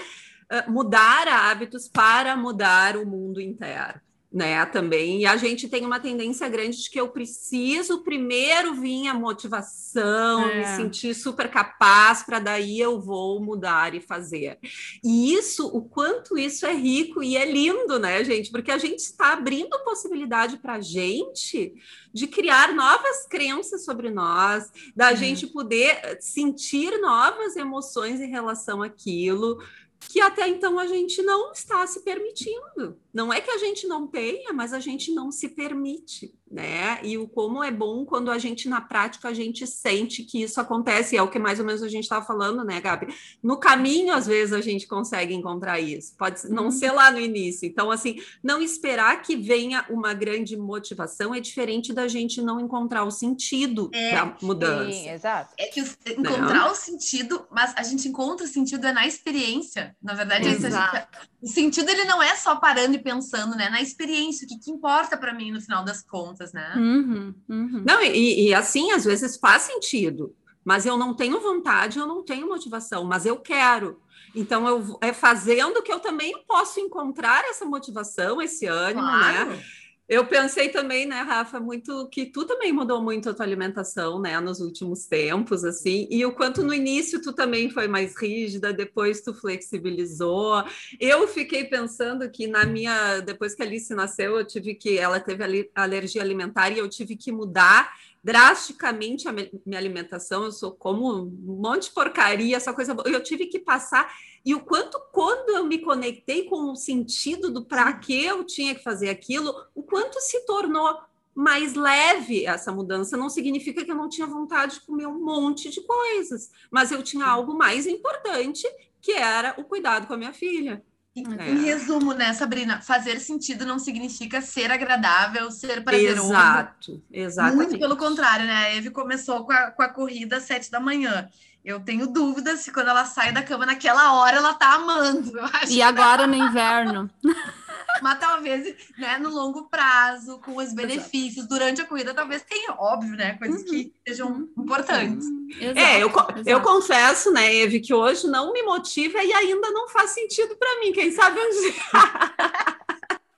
uh, 0.52 0.72
mudar 0.72 1.28
hábitos 1.28 1.88
para 1.88 2.36
mudar 2.36 2.98
o 2.98 3.06
mundo 3.06 3.40
interno 3.40 4.05
né, 4.36 4.66
também. 4.66 5.22
E 5.22 5.26
a 5.26 5.38
gente 5.38 5.70
tem 5.70 5.86
uma 5.86 5.98
tendência 5.98 6.50
grande 6.50 6.84
de 6.84 6.90
que 6.90 7.00
eu 7.00 7.08
preciso 7.08 8.04
primeiro 8.04 8.74
vir 8.74 9.08
a 9.08 9.14
motivação, 9.14 10.42
é. 10.50 10.58
me 10.58 10.76
sentir 10.76 11.14
super 11.14 11.50
capaz 11.50 12.22
para 12.22 12.40
daí 12.40 12.78
eu 12.78 13.00
vou 13.00 13.42
mudar 13.42 13.96
e 13.96 14.02
fazer. 14.02 14.60
E 15.02 15.34
isso, 15.34 15.66
o 15.68 15.82
quanto 15.82 16.38
isso 16.38 16.66
é 16.66 16.74
rico 16.74 17.24
e 17.24 17.38
é 17.38 17.50
lindo, 17.50 17.98
né, 17.98 18.26
gente? 18.26 18.52
Porque 18.52 18.72
a 18.72 18.78
gente 18.78 19.00
está 19.00 19.32
abrindo 19.32 19.80
possibilidade 19.86 20.58
para 20.58 20.74
a 20.74 20.82
gente 20.82 21.74
de 22.14 22.28
criar 22.28 22.74
novas 22.74 23.26
crenças 23.28 23.86
sobre 23.86 24.12
nós, 24.12 24.70
da 24.94 25.14
é. 25.14 25.16
gente 25.16 25.48
poder 25.48 26.18
sentir 26.20 27.00
novas 27.00 27.56
emoções 27.56 28.20
em 28.20 28.30
relação 28.30 28.84
àquilo, 28.84 29.64
que 30.10 30.20
até 30.20 30.46
então 30.50 30.78
a 30.78 30.88
gente 30.88 31.22
não 31.22 31.54
está 31.54 31.88
se 31.88 32.02
permitindo. 32.02 33.00
Não 33.16 33.32
é 33.32 33.40
que 33.40 33.50
a 33.50 33.58
gente 33.58 33.88
não 33.88 34.06
tenha, 34.06 34.52
mas 34.52 34.74
a 34.74 34.80
gente 34.82 35.10
não 35.14 35.32
se 35.32 35.48
permite, 35.48 36.36
né? 36.52 37.00
E 37.02 37.18
o 37.18 37.30
como 37.30 37.64
é 37.64 37.72
bom 37.72 38.04
quando 38.04 38.30
a 38.30 38.38
gente, 38.38 38.68
na 38.68 38.82
prática, 38.82 39.30
a 39.30 39.34
gente 39.34 39.66
sente 39.66 40.22
que 40.22 40.44
isso 40.44 40.60
acontece, 40.60 41.16
é 41.16 41.24
o 41.24 41.30
que 41.30 41.40
mais 41.40 41.58
ou 41.58 41.66
menos 41.66 41.82
a 41.82 41.88
gente 41.88 42.04
estava 42.04 42.26
falando, 42.26 42.66
né, 42.66 42.82
Gabi? 42.82 43.08
No 43.42 43.58
caminho, 43.58 44.14
às 44.14 44.28
vezes, 44.28 44.52
a 44.52 44.60
gente 44.60 44.86
consegue 44.86 45.34
encontrar 45.34 45.80
isso, 45.80 46.14
pode 46.18 46.46
não 46.50 46.66
uhum. 46.66 46.72
ser 46.72 46.92
lá 46.92 47.10
no 47.10 47.18
início. 47.18 47.66
Então, 47.66 47.90
assim, 47.90 48.22
não 48.44 48.62
esperar 48.62 49.22
que 49.22 49.38
venha 49.38 49.86
uma 49.90 50.14
grande 50.14 50.58
motivação 50.58 51.34
é 51.34 51.40
diferente 51.40 51.94
da 51.94 52.10
gente 52.10 52.42
não 52.42 52.60
encontrar 52.60 53.06
o 53.06 53.12
sentido 53.12 53.90
é, 53.94 54.12
da 54.12 54.36
mudança. 54.42 54.92
Sim, 54.92 55.10
exato. 55.10 55.54
É 55.58 55.68
que 55.68 55.80
encontrar 55.80 56.70
o 56.70 56.76
sentido, 56.76 57.48
mas 57.50 57.74
a 57.78 57.84
gente 57.84 58.10
encontra 58.10 58.46
o 58.46 58.50
sentido 58.50 58.86
é 58.86 58.92
na 58.92 59.08
experiência. 59.08 59.96
Na 60.04 60.14
verdade, 60.14 60.50
é 60.50 60.52
isso, 60.52 60.70
gente, 60.70 61.08
o 61.42 61.48
sentido 61.48 61.90
ele 61.90 62.04
não 62.04 62.22
é 62.22 62.36
só 62.36 62.56
parando 62.56 62.96
e 62.96 63.05
pensando, 63.06 63.56
né, 63.56 63.70
na 63.70 63.80
experiência, 63.80 64.46
o 64.46 64.48
que, 64.50 64.58
que 64.58 64.72
importa 64.72 65.16
para 65.16 65.32
mim 65.32 65.52
no 65.52 65.62
final 65.62 65.86
das 65.86 66.02
contas, 66.02 66.52
né? 66.52 66.74
Uhum, 66.76 67.36
uhum. 67.48 67.84
Não, 67.86 68.02
e, 68.02 68.48
e 68.48 68.54
assim, 68.54 68.92
às 68.92 69.06
vezes 69.06 69.38
faz 69.38 69.62
sentido, 69.62 70.36
mas 70.64 70.88
eu 70.88 70.98
não 70.98 71.14
tenho 71.14 71.40
vontade, 71.40 72.00
eu 72.00 72.08
não 72.08 72.24
tenho 72.24 72.50
motivação, 72.50 73.04
mas 73.04 73.24
eu 73.28 73.38
quero. 73.38 74.02
Então, 74.34 74.68
eu, 74.68 74.98
é 75.02 75.14
fazendo 75.14 75.84
que 75.84 75.94
eu 75.94 76.00
também 76.00 76.34
posso 76.48 76.80
encontrar 76.80 77.46
essa 77.46 77.64
motivação, 77.64 78.42
esse 78.42 78.66
ânimo, 78.66 79.06
né? 79.06 79.08
claro. 79.12 79.50
né? 79.52 79.64
Eu 80.08 80.28
pensei 80.28 80.70
também, 80.70 81.08
né, 81.08 81.22
Rafa, 81.22 81.60
muito 81.60 82.08
que 82.10 82.28
tu 82.28 82.46
também 82.46 82.72
mudou 82.72 83.02
muito 83.02 83.28
a 83.28 83.34
tua 83.34 83.44
alimentação, 83.44 84.20
né, 84.20 84.40
nos 84.40 84.60
últimos 84.60 85.06
tempos, 85.08 85.64
assim, 85.64 86.08
e 86.12 86.24
o 86.24 86.32
quanto 86.32 86.62
no 86.62 86.74
início 86.74 87.20
tu 87.20 87.34
também 87.34 87.72
foi 87.72 87.88
mais 87.88 88.16
rígida, 88.16 88.72
depois 88.72 89.22
tu 89.22 89.34
flexibilizou. 89.34 90.64
Eu 91.00 91.28
fiquei 91.28 91.64
pensando 91.64 92.30
que 92.30 92.46
na 92.46 92.66
minha, 92.66 93.20
depois 93.22 93.56
que 93.56 93.64
a 93.64 93.66
Alice 93.66 93.94
nasceu, 93.96 94.38
eu 94.38 94.46
tive 94.46 94.76
que, 94.76 94.96
ela 94.96 95.20
teve 95.20 95.70
alergia 95.74 96.22
alimentar 96.22 96.70
e 96.70 96.78
eu 96.78 96.88
tive 96.88 97.16
que 97.16 97.32
mudar 97.32 97.92
drasticamente 98.26 99.28
a 99.28 99.32
minha 99.32 99.78
alimentação. 99.78 100.46
Eu 100.46 100.52
sou 100.52 100.72
como 100.72 101.16
um 101.16 101.62
monte 101.62 101.84
de 101.84 101.92
porcaria, 101.92 102.58
essa 102.58 102.74
coisa. 102.74 102.98
Eu 103.06 103.22
tive 103.22 103.46
que 103.46 103.60
passar 103.60 104.12
e 104.44 104.56
o 104.56 104.62
quanto, 104.62 105.00
quando 105.12 105.52
eu 105.52 105.64
me 105.64 105.78
conectei 105.78 106.46
com 106.46 106.72
o 106.72 106.76
sentido 106.76 107.52
do 107.52 107.64
para 107.64 107.94
que 107.94 108.26
eu 108.26 108.44
tinha 108.44 108.74
que 108.74 108.82
fazer 108.82 109.10
aquilo, 109.10 109.54
o 109.76 109.84
quanto 109.84 110.20
se 110.22 110.44
tornou 110.44 110.98
mais 111.36 111.76
leve 111.76 112.48
essa 112.48 112.72
mudança. 112.72 113.16
Não 113.16 113.30
significa 113.30 113.86
que 113.86 113.92
eu 113.92 113.96
não 113.96 114.10
tinha 114.10 114.26
vontade 114.26 114.80
de 114.80 114.82
comer 114.88 115.06
um 115.06 115.24
monte 115.24 115.70
de 115.70 115.82
coisas, 115.82 116.50
mas 116.72 116.92
eu 116.92 117.04
tinha 117.04 117.28
algo 117.28 117.54
mais 117.54 117.86
importante, 117.86 118.68
que 119.00 119.12
era 119.12 119.54
o 119.60 119.64
cuidado 119.64 120.08
com 120.08 120.16
a 120.16 120.18
minha 120.18 120.34
filha. 120.34 120.84
É. 121.16 121.50
Em 121.50 121.64
resumo, 121.64 122.12
né, 122.12 122.34
Sabrina, 122.34 122.82
fazer 122.82 123.22
sentido 123.22 123.66
não 123.66 123.80
significa 123.80 124.42
ser 124.42 124.70
agradável, 124.70 125.50
ser 125.50 125.82
prazeroso. 125.82 126.30
Exato, 126.30 127.04
exatamente. 127.10 127.70
Muito 127.70 127.80
pelo 127.80 127.96
contrário, 127.96 128.46
né? 128.46 128.54
A 128.54 128.76
Eve 128.76 128.90
começou 128.90 129.46
com 129.46 129.54
a, 129.54 129.72
com 129.72 129.82
a 129.82 129.88
corrida 129.88 130.38
às 130.38 130.44
sete 130.44 130.70
da 130.70 130.80
manhã. 130.80 131.30
Eu 131.64 131.80
tenho 131.80 132.06
dúvidas 132.06 132.60
se 132.60 132.72
quando 132.72 132.90
ela 132.90 133.06
sai 133.06 133.32
da 133.32 133.42
cama 133.42 133.66
naquela 133.66 134.14
hora 134.14 134.38
ela 134.38 134.54
tá 134.54 134.74
amando. 134.74 135.32
e 135.70 135.82
agora 135.82 136.28
no 136.28 136.36
inverno. 136.36 137.10
Mas 138.02 138.20
talvez, 138.20 138.76
né, 138.98 139.18
no 139.18 139.30
longo 139.30 139.70
prazo, 139.70 140.40
com 140.40 140.58
os 140.58 140.74
benefícios, 140.74 141.38
Exato. 141.38 141.50
durante 141.50 141.82
a 141.82 141.86
corrida, 141.86 142.14
talvez 142.14 142.44
tenha, 142.44 142.74
óbvio, 142.78 143.16
né, 143.16 143.38
coisas 143.38 143.62
uhum. 143.62 143.68
que 143.68 143.94
sejam 144.08 144.28
uhum. 144.30 144.50
importantes. 144.58 145.26
Uhum. 145.26 145.48
Exato. 145.60 145.80
É, 145.80 146.04
eu, 146.04 146.12
eu 146.46 146.62
confesso, 146.62 147.32
né, 147.32 147.56
Eve, 147.56 147.80
que 147.80 147.94
hoje 147.94 148.28
não 148.28 148.52
me 148.52 148.64
motiva 148.64 149.24
e 149.24 149.34
ainda 149.34 149.70
não 149.72 149.88
faz 149.90 150.12
sentido 150.12 150.56
para 150.56 150.80
mim. 150.80 150.92
Quem 150.92 151.12
sabe 151.12 151.40
um 151.40 151.50
dia. 151.50 151.74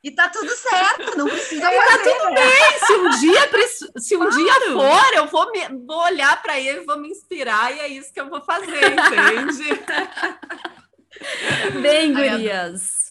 E 0.03 0.11
tá 0.11 0.29
tudo 0.29 0.49
certo, 0.55 1.17
não 1.17 1.27
precisa 1.27 1.67
e 1.73 1.77
Tá 1.77 1.97
tudo 1.97 2.33
bem. 2.33 2.79
Se 2.85 2.93
um 2.93 3.09
dia, 3.19 3.49
se 3.97 4.15
um 4.15 4.19
claro. 4.19 4.37
dia 4.37 4.53
for, 4.71 5.13
eu 5.15 5.27
vou, 5.27 5.51
me, 5.51 5.85
vou 5.85 6.01
olhar 6.03 6.41
para 6.41 6.57
ele, 6.59 6.85
vou 6.85 6.97
me 6.97 7.09
inspirar 7.09 7.75
e 7.75 7.79
é 7.79 7.87
isso 7.89 8.13
que 8.13 8.21
eu 8.21 8.29
vou 8.29 8.39
fazer, 8.41 8.93
entende? 8.93 9.83
bem, 11.81 12.13
gurias. 12.13 13.06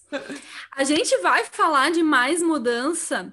A 0.72 0.84
gente 0.84 1.16
vai 1.18 1.44
falar 1.44 1.90
de 1.90 2.02
mais 2.02 2.42
mudança 2.42 3.32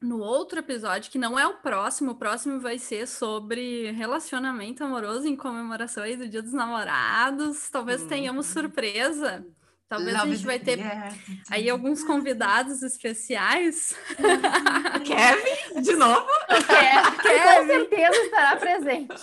no 0.00 0.18
outro 0.18 0.58
episódio, 0.58 1.10
que 1.10 1.18
não 1.18 1.38
é 1.38 1.46
o 1.46 1.54
próximo, 1.54 2.12
o 2.12 2.16
próximo 2.16 2.60
vai 2.60 2.78
ser 2.78 3.06
sobre 3.06 3.90
relacionamento 3.92 4.84
amoroso 4.84 5.26
em 5.26 5.36
comemorações 5.36 6.18
do 6.18 6.28
Dia 6.28 6.42
dos 6.42 6.52
Namorados. 6.52 7.70
Talvez 7.70 8.02
uhum. 8.02 8.08
tenhamos 8.08 8.46
surpresa. 8.46 9.46
Talvez 9.88 10.16
Love 10.16 10.30
a 10.30 10.34
gente 10.34 10.46
vai 10.46 10.58
ter 10.58 10.78
yeah. 10.78 11.14
aí 11.48 11.70
alguns 11.70 12.02
convidados 12.02 12.82
especiais. 12.82 13.94
Kevin, 15.06 15.80
de 15.80 15.92
novo? 15.94 16.26
Kevin, 17.22 17.60
com 17.60 17.66
certeza 17.66 18.16
estará 18.24 18.56
presente. 18.56 19.14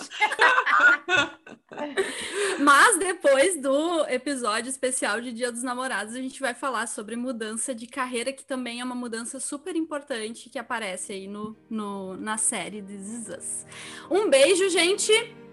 Mas 2.60 2.98
depois 2.98 3.60
do 3.60 4.06
episódio 4.08 4.70
especial 4.70 5.20
de 5.20 5.32
Dia 5.32 5.52
dos 5.52 5.62
Namorados, 5.62 6.14
a 6.14 6.20
gente 6.20 6.40
vai 6.40 6.54
falar 6.54 6.86
sobre 6.86 7.14
mudança 7.14 7.74
de 7.74 7.86
carreira, 7.86 8.32
que 8.32 8.44
também 8.44 8.80
é 8.80 8.84
uma 8.84 8.94
mudança 8.94 9.38
super 9.38 9.76
importante 9.76 10.48
que 10.48 10.58
aparece 10.58 11.12
aí 11.12 11.28
no, 11.28 11.54
no 11.68 12.16
na 12.16 12.38
série 12.38 12.80
This 12.80 13.08
Is 13.08 13.28
Us. 13.28 13.66
Um 14.10 14.30
beijo, 14.30 14.70
gente. 14.70 15.12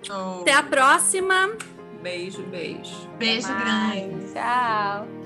Oh. 0.10 0.42
Até 0.42 0.54
a 0.54 0.64
próxima. 0.64 1.50
Beijo, 2.02 2.44
beijo. 2.44 3.08
Beijo 3.20 3.48
grande. 3.48 4.34
Tchau. 4.34 5.21